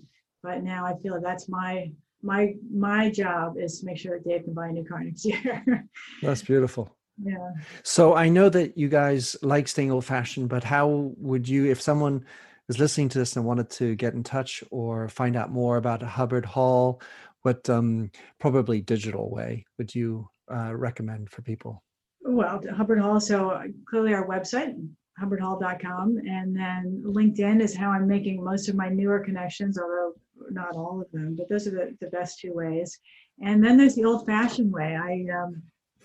but 0.43 0.63
now 0.63 0.87
I 0.87 0.95
feel 1.03 1.21
that's 1.21 1.49
my 1.49 1.93
my 2.23 2.55
my 2.73 3.11
job 3.11 3.59
is 3.59 3.81
to 3.81 3.87
make 3.87 3.99
sure 3.99 4.17
that 4.19 4.27
Dave 4.27 4.45
can 4.45 4.55
buy 4.55 4.69
a 4.69 4.73
new 4.73 4.85
car 4.85 5.05
next 5.05 5.25
year. 5.27 5.87
that's 6.23 6.43
beautiful. 6.43 6.97
Yeah. 7.23 7.51
So 7.83 8.15
I 8.15 8.29
know 8.29 8.49
that 8.49 8.77
you 8.77 8.89
guys 8.89 9.37
like 9.43 9.69
staying 9.69 9.91
old 9.91 10.05
fashioned, 10.05 10.49
but 10.49 10.65
how 10.65 11.13
would 11.19 11.49
you, 11.49 11.71
if 11.71 11.81
someone 11.81 12.25
is 12.69 12.79
listening 12.79 13.09
to 13.11 13.19
this 13.19 13.37
and 13.37 13.45
wanted 13.45 13.71
to 13.71 13.95
get 13.95 14.15
in 14.15 14.23
touch 14.23 14.65
or 14.71 15.09
find 15.09 15.37
out 15.37 15.53
more 15.53 15.77
about 15.77 16.03
Hubbard 16.03 16.45
Hall, 16.45 17.01
what 17.43 17.69
um, 17.69 18.11
probably 18.41 18.81
digital 18.81 19.31
way 19.31 19.67
would 19.79 19.95
you 19.95 20.29
uh, 20.53 20.75
recommend 20.75 21.31
for 21.31 21.43
people? 21.43 21.83
Well, 22.23 22.61
Hubbard 22.75 23.01
Hall. 23.01 23.21
So 23.21 23.51
uh, 23.51 23.65
clearly 23.89 24.15
our 24.15 24.27
website, 24.27 24.75
hubbardhall.com, 25.21 26.19
and 26.27 26.57
then 26.57 27.03
LinkedIn 27.07 27.61
is 27.61 27.77
how 27.77 27.91
I'm 27.91 28.09
making 28.09 28.43
most 28.43 28.69
of 28.69 28.75
my 28.75 28.89
newer 28.89 29.21
connections, 29.21 29.79
although 29.79 30.13
not 30.51 30.75
all 30.75 31.01
of 31.01 31.11
them, 31.13 31.37
but 31.37 31.49
those 31.49 31.67
are 31.67 31.71
the, 31.71 31.97
the 32.01 32.09
best 32.09 32.41
two 32.41 32.53
ways. 32.53 32.99
And 33.43 33.63
then 33.65 33.77
there's 33.77 33.95
the 33.95 34.05
old 34.05 34.27
fashioned 34.27 34.73
way. 34.73 34.97
I 34.97 35.27
um, 35.37 35.63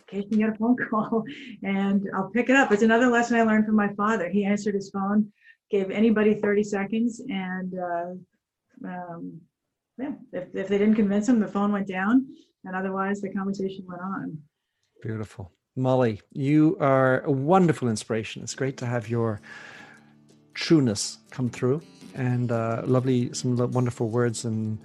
occasionally 0.08 0.38
get 0.38 0.50
a 0.50 0.56
phone 0.56 0.76
call 0.90 1.24
and 1.64 2.08
I'll 2.16 2.30
pick 2.30 2.50
it 2.50 2.56
up. 2.56 2.72
It's 2.72 2.84
another 2.84 3.08
lesson 3.08 3.38
I 3.38 3.44
learned 3.44 3.66
from 3.66 3.76
my 3.76 3.94
father. 3.94 4.30
He 4.30 4.46
answered 4.46 4.76
his 4.76 4.90
phone, 4.90 5.32
gave 5.72 5.92
anybody 5.92 6.36
30 6.36 6.64
seconds, 6.64 7.22
and 7.30 7.74
uh, 7.78 8.88
um, 8.88 9.42
yeah, 9.98 10.14
if, 10.34 10.56
if 10.56 10.68
they 10.68 10.78
didn't 10.78 10.96
convince 10.96 11.28
him, 11.28 11.40
the 11.40 11.48
phone 11.48 11.72
went 11.72 11.88
down 11.88 12.28
and 12.66 12.76
otherwise 12.76 13.22
the 13.22 13.30
conversation 13.30 13.86
went 13.88 14.02
on. 14.02 14.38
Beautiful. 15.02 15.52
Molly, 15.76 16.22
you 16.34 16.76
are 16.80 17.22
a 17.22 17.32
wonderful 17.32 17.88
inspiration. 17.88 18.44
It's 18.44 18.56
great 18.56 18.78
to 18.78 18.86
have 18.86 19.10
your 19.10 19.40
trueness 20.54 21.20
come 21.32 21.50
through 21.50 21.82
and 22.16 22.52
uh, 22.52 22.82
lovely, 22.86 23.34
some 23.34 23.56
wonderful 23.72 24.10
words 24.10 24.46
and 24.46 24.78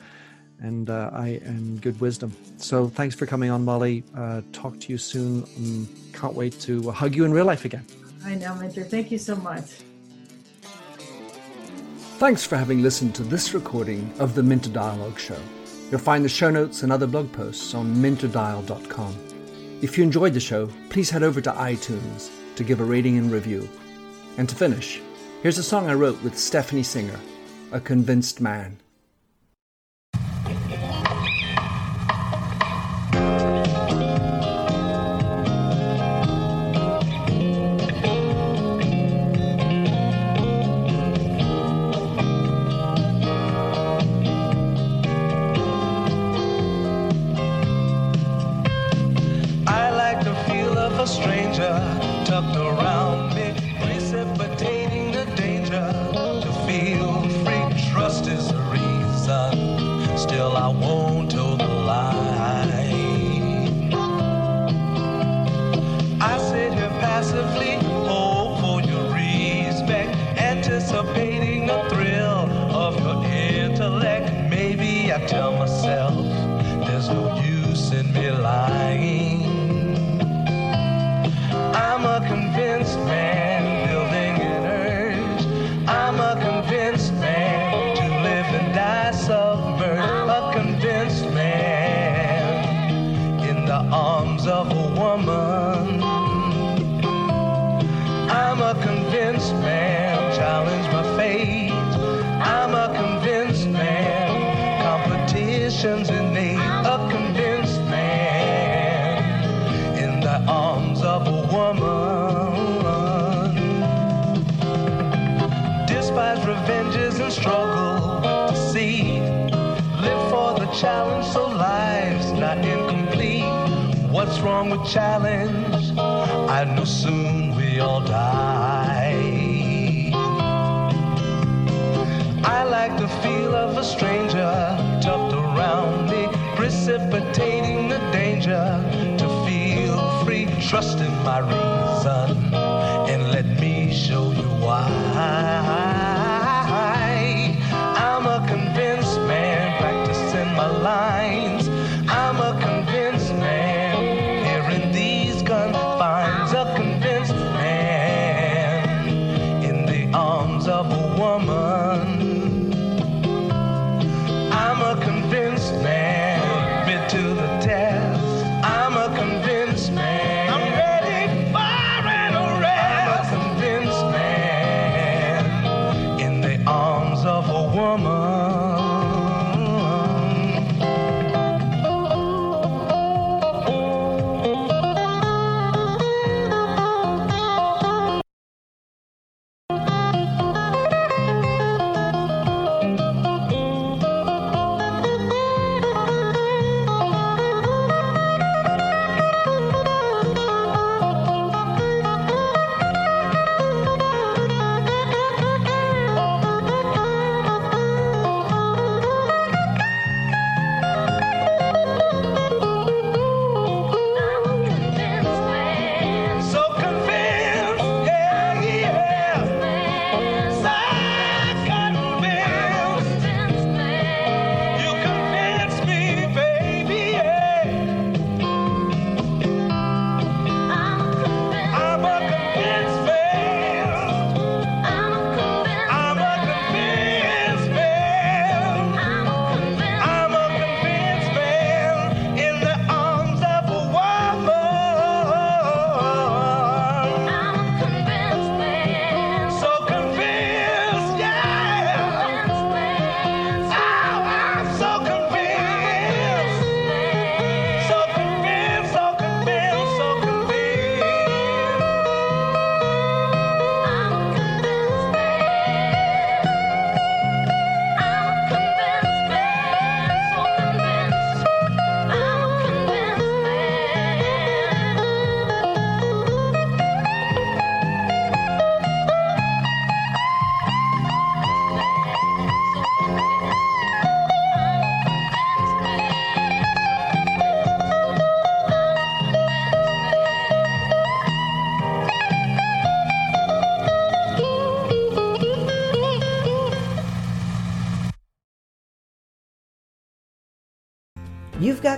and 0.61 0.89
uh, 0.89 1.11
I 1.13 1.41
and 1.45 1.81
good 1.83 2.01
wisdom. 2.01 2.33
So 2.59 2.89
thanks 2.89 3.15
for 3.15 3.27
coming 3.27 3.51
on, 3.51 3.65
Molly. 3.65 4.05
Uh, 4.17 4.43
talk 4.53 4.79
to 4.81 4.93
you 4.93 4.99
soon. 4.99 5.43
Um, 5.57 5.89
can't 6.13 6.35
wait 6.35 6.59
to 6.61 6.91
hug 6.91 7.15
you 7.15 7.25
in 7.25 7.33
real 7.33 7.45
life 7.45 7.65
again. 7.65 7.85
I 8.25 8.37
know, 8.37 8.55
Minter. 8.55 8.85
Thank 8.85 9.11
you 9.11 9.19
so 9.19 9.37
much. 9.37 9.65
Thanks 12.19 12.47
for 12.47 12.57
having 12.57 12.83
listened 12.83 13.15
to 13.17 13.25
this 13.25 13.53
recording 13.53 14.13
of 14.21 14.35
the 14.35 14.43
Minter 14.43 14.71
Dialogue 14.71 15.19
Show. 15.19 15.41
You'll 15.95 16.01
find 16.01 16.25
the 16.25 16.29
show 16.29 16.51
notes 16.51 16.83
and 16.83 16.91
other 16.91 17.07
blog 17.07 17.31
posts 17.31 17.73
on 17.73 17.95
minterdial.com. 17.95 19.17
If 19.81 19.97
you 19.97 20.03
enjoyed 20.03 20.35
the 20.35 20.41
show, 20.41 20.69
please 20.91 21.09
head 21.09 21.23
over 21.23 21.41
to 21.41 21.53
iTunes 21.53 22.33
to 22.57 22.65
give 22.65 22.81
a 22.81 22.85
rating 22.85 23.17
and 23.17 23.31
review. 23.31 23.69
And 24.37 24.49
to 24.49 24.57
finish, 24.57 25.01
here's 25.41 25.59
a 25.59 25.63
song 25.63 25.89
I 25.89 25.95
wrote 25.95 26.21
with 26.25 26.37
Stephanie 26.37 26.83
Singer, 26.83 27.21
A 27.71 27.79
Convinced 27.79 28.41
Man. 28.41 28.77